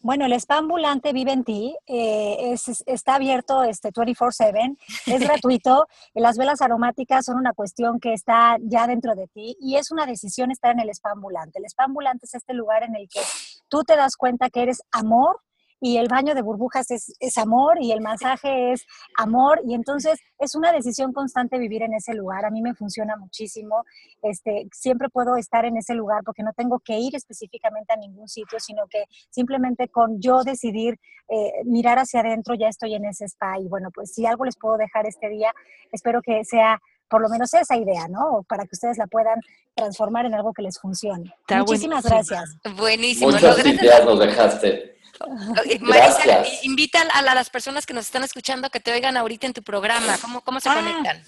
Bueno, 0.00 0.26
el 0.26 0.32
spa 0.34 0.58
ambulante 0.58 1.12
vive 1.12 1.32
en 1.32 1.44
ti, 1.44 1.76
eh, 1.86 2.54
está 2.86 3.14
abierto 3.14 3.62
este 3.62 3.92
24/7, 3.92 4.76
es 5.06 5.20
gratuito, 5.20 5.86
las 6.14 6.36
velas 6.36 6.60
aromáticas 6.60 7.24
son 7.24 7.36
una 7.36 7.52
cuestión 7.52 8.00
que 8.00 8.12
está 8.12 8.56
ya 8.60 8.86
dentro 8.86 9.14
de 9.14 9.26
ti 9.28 9.56
y 9.60 9.76
es 9.76 9.90
una 9.90 10.06
decisión 10.06 10.50
estar 10.50 10.72
en 10.72 10.80
el 10.80 10.90
spa 10.90 11.12
ambulante. 11.12 11.58
El 11.58 11.64
spa 11.66 11.84
ambulante 11.84 12.26
es 12.26 12.34
este 12.34 12.54
lugar 12.54 12.82
en 12.82 12.96
el 12.96 13.08
que 13.08 13.20
tú 13.68 13.84
te 13.84 13.96
das 13.96 14.16
cuenta 14.16 14.50
que 14.50 14.62
eres 14.62 14.82
amor, 14.90 15.40
y 15.80 15.96
el 15.96 16.08
baño 16.08 16.34
de 16.34 16.42
burbujas 16.42 16.90
es, 16.90 17.14
es, 17.20 17.38
amor 17.38 17.78
y 17.80 17.92
el 17.92 18.00
masaje 18.02 18.72
es 18.72 18.84
amor 19.16 19.60
y 19.66 19.74
entonces 19.74 20.20
es 20.38 20.54
una 20.54 20.72
decisión 20.72 21.12
constante 21.12 21.58
vivir 21.58 21.82
en 21.82 21.94
ese 21.94 22.14
lugar. 22.14 22.44
A 22.44 22.50
mí 22.50 22.60
me 22.60 22.74
funciona 22.74 23.16
muchísimo. 23.16 23.84
Este, 24.22 24.68
siempre 24.72 25.08
puedo 25.08 25.36
estar 25.36 25.64
en 25.64 25.76
ese 25.78 25.94
lugar 25.94 26.22
porque 26.24 26.42
no 26.42 26.52
tengo 26.52 26.80
que 26.80 26.98
ir 26.98 27.16
específicamente 27.16 27.94
a 27.94 27.96
ningún 27.96 28.28
sitio, 28.28 28.60
sino 28.60 28.86
que 28.88 29.04
simplemente 29.30 29.88
con 29.88 30.20
yo 30.20 30.42
decidir 30.44 30.98
eh, 31.28 31.52
mirar 31.64 31.98
hacia 31.98 32.20
adentro 32.20 32.54
ya 32.54 32.68
estoy 32.68 32.94
en 32.94 33.06
ese 33.06 33.24
spa 33.24 33.58
y 33.58 33.68
bueno, 33.68 33.90
pues 33.94 34.12
si 34.12 34.26
algo 34.26 34.44
les 34.44 34.58
puedo 34.58 34.76
dejar 34.76 35.06
este 35.06 35.28
día, 35.28 35.52
espero 35.92 36.20
que 36.22 36.44
sea 36.44 36.80
por 37.10 37.20
lo 37.20 37.28
menos 37.28 37.52
esa 37.52 37.76
idea, 37.76 38.06
¿no? 38.08 38.44
Para 38.48 38.64
que 38.64 38.70
ustedes 38.72 38.96
la 38.96 39.06
puedan 39.06 39.40
transformar 39.74 40.24
en 40.24 40.34
algo 40.34 40.52
que 40.54 40.62
les 40.62 40.78
funcione. 40.78 41.34
Muchísimas 41.48 42.04
gracias. 42.04 42.56
Buenísimo. 42.76 43.32
Muchas 43.32 43.66
ideas 43.66 44.04
nos 44.04 44.18
dejaste. 44.20 44.96
Marisa, 45.80 46.44
invita 46.62 47.02
a, 47.02 47.22
las 47.22 47.50
personas 47.50 47.84
que 47.84 47.92
nos 47.92 48.06
están 48.06 48.22
escuchando 48.22 48.70
que 48.70 48.80
te 48.80 48.92
oigan 48.92 49.16
ahorita 49.18 49.46
en 49.46 49.52
tu 49.52 49.62
programa. 49.62 50.16
¿Cómo, 50.22 50.40
cómo 50.40 50.60
se 50.60 50.70
ah, 50.70 50.76
conectan? 50.76 51.22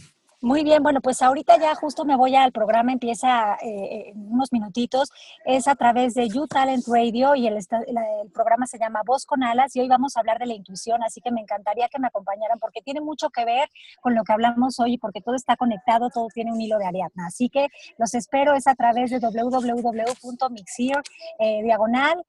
Muy 0.44 0.64
bien, 0.64 0.82
bueno, 0.82 1.00
pues 1.00 1.22
ahorita 1.22 1.56
ya 1.56 1.72
justo 1.76 2.04
me 2.04 2.16
voy 2.16 2.34
al 2.34 2.50
programa, 2.50 2.90
empieza 2.90 3.54
eh, 3.62 4.08
en 4.08 4.26
unos 4.28 4.52
minutitos, 4.52 5.08
es 5.44 5.68
a 5.68 5.76
través 5.76 6.14
de 6.14 6.28
You 6.28 6.48
Talent 6.48 6.82
Radio 6.88 7.36
y 7.36 7.46
el, 7.46 7.58
el, 7.58 8.30
programa 8.34 8.66
se 8.66 8.76
llama 8.76 9.02
Voz 9.06 9.24
con 9.24 9.44
Alas 9.44 9.76
y 9.76 9.80
hoy 9.80 9.86
vamos 9.86 10.16
a 10.16 10.20
hablar 10.20 10.40
de 10.40 10.46
la 10.46 10.54
intuición, 10.54 11.00
así 11.04 11.20
que 11.20 11.30
me 11.30 11.40
encantaría 11.40 11.88
que 11.88 12.00
me 12.00 12.08
acompañaran 12.08 12.58
porque 12.58 12.82
tiene 12.82 13.00
mucho 13.00 13.30
que 13.30 13.44
ver 13.44 13.68
con 14.00 14.16
lo 14.16 14.24
que 14.24 14.32
hablamos 14.32 14.80
hoy 14.80 14.98
porque 14.98 15.20
todo 15.20 15.36
está 15.36 15.56
conectado, 15.56 16.10
todo 16.10 16.26
tiene 16.34 16.50
un 16.50 16.60
hilo 16.60 16.76
de 16.78 16.86
Ariadna. 16.86 17.28
Así 17.28 17.48
que 17.48 17.68
los 17.96 18.12
espero, 18.12 18.54
es 18.54 18.66
a 18.66 18.74
través 18.74 19.12
de 19.12 19.20
www.mixir, 19.20 20.96
eh, 21.38 21.62
diagonal, 21.62 22.20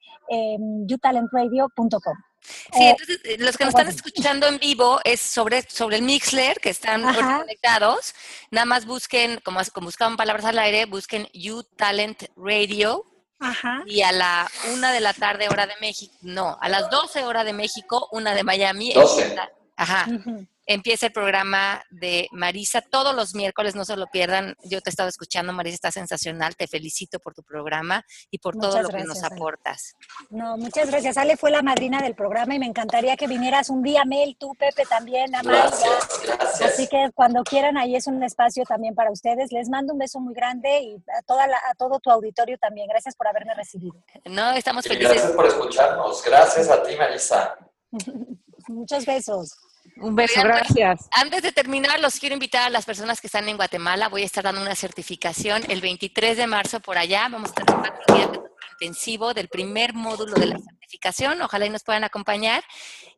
youtalentradio.com. 0.86 2.32
Sí, 2.43 2.83
entonces 2.83 3.19
eh, 3.23 3.37
los 3.39 3.57
que 3.57 3.65
nos 3.65 3.73
están 3.73 3.87
escuchando 3.87 4.47
en 4.47 4.57
vivo 4.59 4.99
es 5.03 5.21
sobre, 5.21 5.63
sobre 5.69 5.97
el 5.97 6.03
Mixler, 6.03 6.59
que 6.59 6.69
están 6.69 7.03
conectados. 7.13 8.13
Nada 8.51 8.65
más 8.65 8.85
busquen, 8.85 9.39
como, 9.43 9.61
como 9.73 9.85
buscaban 9.85 10.17
palabras 10.17 10.45
al 10.45 10.59
aire, 10.59 10.85
busquen 10.85 11.27
You 11.33 11.63
Talent 11.63 12.23
Radio. 12.35 13.05
Ajá. 13.39 13.83
Y 13.85 14.01
a 14.01 14.11
la 14.11 14.49
una 14.73 14.91
de 14.91 15.01
la 15.01 15.13
tarde, 15.13 15.49
hora 15.49 15.67
de 15.67 15.73
México, 15.81 16.13
no, 16.21 16.57
a 16.61 16.69
las 16.69 16.89
12 16.89 17.25
hora 17.25 17.43
de 17.43 17.53
México, 17.53 18.07
una 18.11 18.33
de 18.33 18.43
Miami. 18.43 18.93
12. 18.93 19.35
Ajá 19.84 20.07
empieza 20.65 21.07
el 21.07 21.11
programa 21.11 21.84
de 21.89 22.27
Marisa 22.31 22.81
todos 22.81 23.15
los 23.15 23.36
miércoles, 23.36 23.75
no 23.75 23.86
se 23.86 23.97
lo 23.97 24.07
pierdan. 24.07 24.55
Yo 24.63 24.81
te 24.81 24.89
he 24.89 24.91
estado 24.91 25.09
escuchando, 25.09 25.53
Marisa, 25.53 25.75
está 25.75 25.91
sensacional. 25.91 26.55
Te 26.55 26.67
felicito 26.67 27.19
por 27.19 27.34
tu 27.34 27.43
programa 27.43 28.03
y 28.31 28.39
por 28.39 28.55
todo 28.55 28.81
lo 28.81 28.89
que 28.89 29.03
nos 29.03 29.23
aportas. 29.23 29.95
No, 30.29 30.57
muchas 30.57 30.89
gracias. 30.89 31.17
Ale 31.17 31.38
fue 31.38 31.51
la 31.51 31.61
madrina 31.61 32.01
del 32.01 32.15
programa 32.15 32.55
y 32.55 32.59
me 32.59 32.65
encantaría 32.65 33.17
que 33.17 33.27
vinieras 33.27 33.69
un 33.69 33.84
día, 33.84 34.05
Mel, 34.05 34.38
tú, 34.39 34.53
Pepe, 34.55 34.86
también, 34.86 35.31
Gracias, 35.43 36.21
gracias. 36.25 36.61
Así 36.61 36.88
que 36.88 37.09
cuando 37.13 37.43
quieran, 37.43 37.77
ahí 37.77 37.95
es 37.95 38.07
un 38.07 38.21
espacio 38.23 38.63
también 38.63 38.95
para 38.95 39.11
ustedes. 39.11 39.51
Les 39.51 39.69
mando 39.69 39.93
un 39.93 39.99
beso 39.99 40.19
muy 40.19 40.34
grande 40.34 40.81
y 40.81 40.95
a, 41.17 41.21
toda 41.23 41.45
a 41.45 41.75
todo 41.75 41.99
tu 41.99 42.09
auditorio 42.09 42.57
también. 42.57 42.88
Gracias 42.88 43.15
por 43.15 43.27
haberme 43.27 43.53
recibido. 43.53 43.95
No, 44.25 44.51
estamos 44.51 44.86
felices. 44.86 45.11
Gracias 45.11 45.31
por 45.31 45.45
escucharnos. 45.45 46.23
Gracias 46.23 46.69
a 46.69 46.84
ti, 46.84 46.95
Marisa. 46.95 47.57
Muchos 48.67 49.05
besos. 49.05 49.57
Un 49.97 50.15
beso, 50.15 50.41
gracias. 50.41 51.07
Antes 51.11 51.43
de 51.43 51.51
terminar, 51.51 51.99
los 51.99 52.19
quiero 52.19 52.33
invitar 52.33 52.63
a 52.63 52.69
las 52.69 52.85
personas 52.85 53.21
que 53.21 53.27
están 53.27 53.47
en 53.47 53.57
Guatemala. 53.57 54.09
Voy 54.09 54.23
a 54.23 54.25
estar 54.25 54.43
dando 54.43 54.61
una 54.61 54.75
certificación 54.75 55.63
el 55.69 55.81
23 55.81 56.37
de 56.37 56.47
marzo 56.47 56.79
por 56.79 56.97
allá. 56.97 57.27
Vamos 57.29 57.51
a 57.51 57.53
tener 57.53 57.75
cuatro 57.75 58.15
días 58.15 58.31
de 58.31 58.39
intensivo 58.79 59.33
del 59.33 59.49
primer 59.49 59.93
módulo 59.93 60.33
de 60.33 60.47
la 60.47 60.57
certificación. 60.57 61.41
Ojalá 61.41 61.67
y 61.67 61.69
nos 61.69 61.83
puedan 61.83 62.03
acompañar. 62.03 62.63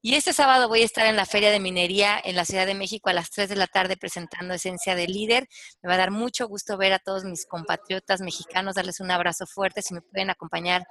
Y 0.01 0.13
este 0.15 0.33
sábado 0.33 0.67
voy 0.67 0.81
a 0.81 0.85
estar 0.85 1.07
en 1.07 1.15
la 1.15 1.25
Feria 1.25 1.49
de 1.49 1.59
Minería 1.59 2.21
en 2.23 2.35
la 2.35 2.45
Ciudad 2.45 2.65
de 2.65 2.75
México 2.75 3.09
a 3.09 3.13
las 3.13 3.31
3 3.31 3.49
de 3.49 3.55
la 3.55 3.67
tarde 3.67 3.97
presentando 3.97 4.53
Esencia 4.53 4.95
de 4.95 5.07
Líder. 5.07 5.47
Me 5.81 5.87
va 5.87 5.95
a 5.95 5.97
dar 5.97 6.11
mucho 6.11 6.47
gusto 6.47 6.77
ver 6.77 6.93
a 6.93 6.99
todos 6.99 7.23
mis 7.23 7.45
compatriotas 7.47 8.21
mexicanos, 8.21 8.75
darles 8.75 8.99
un 8.99 9.09
abrazo 9.11 9.47
fuerte. 9.47 9.81
Si 9.81 9.93
me 9.93 10.01
pueden 10.01 10.29
acompañar 10.29 10.83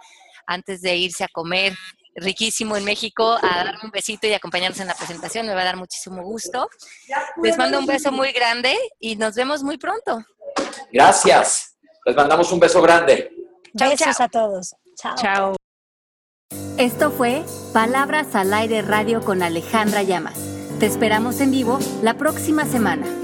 antes 0.47 0.81
de 0.81 0.97
irse 0.97 1.25
a 1.25 1.29
comer 1.29 1.75
riquísimo 2.15 2.77
en 2.77 2.85
México 2.85 3.33
a 3.41 3.65
darme 3.65 3.81
un 3.85 3.91
besito 3.91 4.27
y 4.27 4.33
acompañarnos 4.33 4.81
en 4.81 4.87
la 4.87 4.95
presentación. 4.95 5.47
Me 5.47 5.55
va 5.55 5.63
a 5.63 5.65
dar 5.65 5.77
muchísimo 5.77 6.23
gusto. 6.23 6.69
Les 7.43 7.57
mando 7.57 7.79
un 7.79 7.87
beso 7.87 8.13
muy 8.13 8.33
grande 8.33 8.77
y 8.99 9.17
nos 9.17 9.35
vemos 9.35 9.63
muy 9.63 9.79
pronto. 9.79 10.25
Gracias. 10.93 11.77
Les 12.05 12.15
mandamos 12.15 12.51
un 12.53 12.61
beso 12.61 12.81
grande. 12.83 13.31
Besos 13.73 14.21
a 14.21 14.29
todos. 14.29 14.75
Chao. 14.97 15.15
Chao. 15.17 15.57
Esto 16.79 17.11
fue 17.11 17.45
Palabras 17.73 18.35
al 18.35 18.53
Aire 18.53 18.83
Radio 18.83 19.25
con 19.25 19.43
Alejandra 19.43 20.03
Llamas. 20.03 20.39
Te 20.79 20.87
esperamos 20.87 21.41
en 21.41 21.51
vivo 21.51 21.79
la 22.03 22.15
próxima 22.15 22.65
semana. 22.65 23.24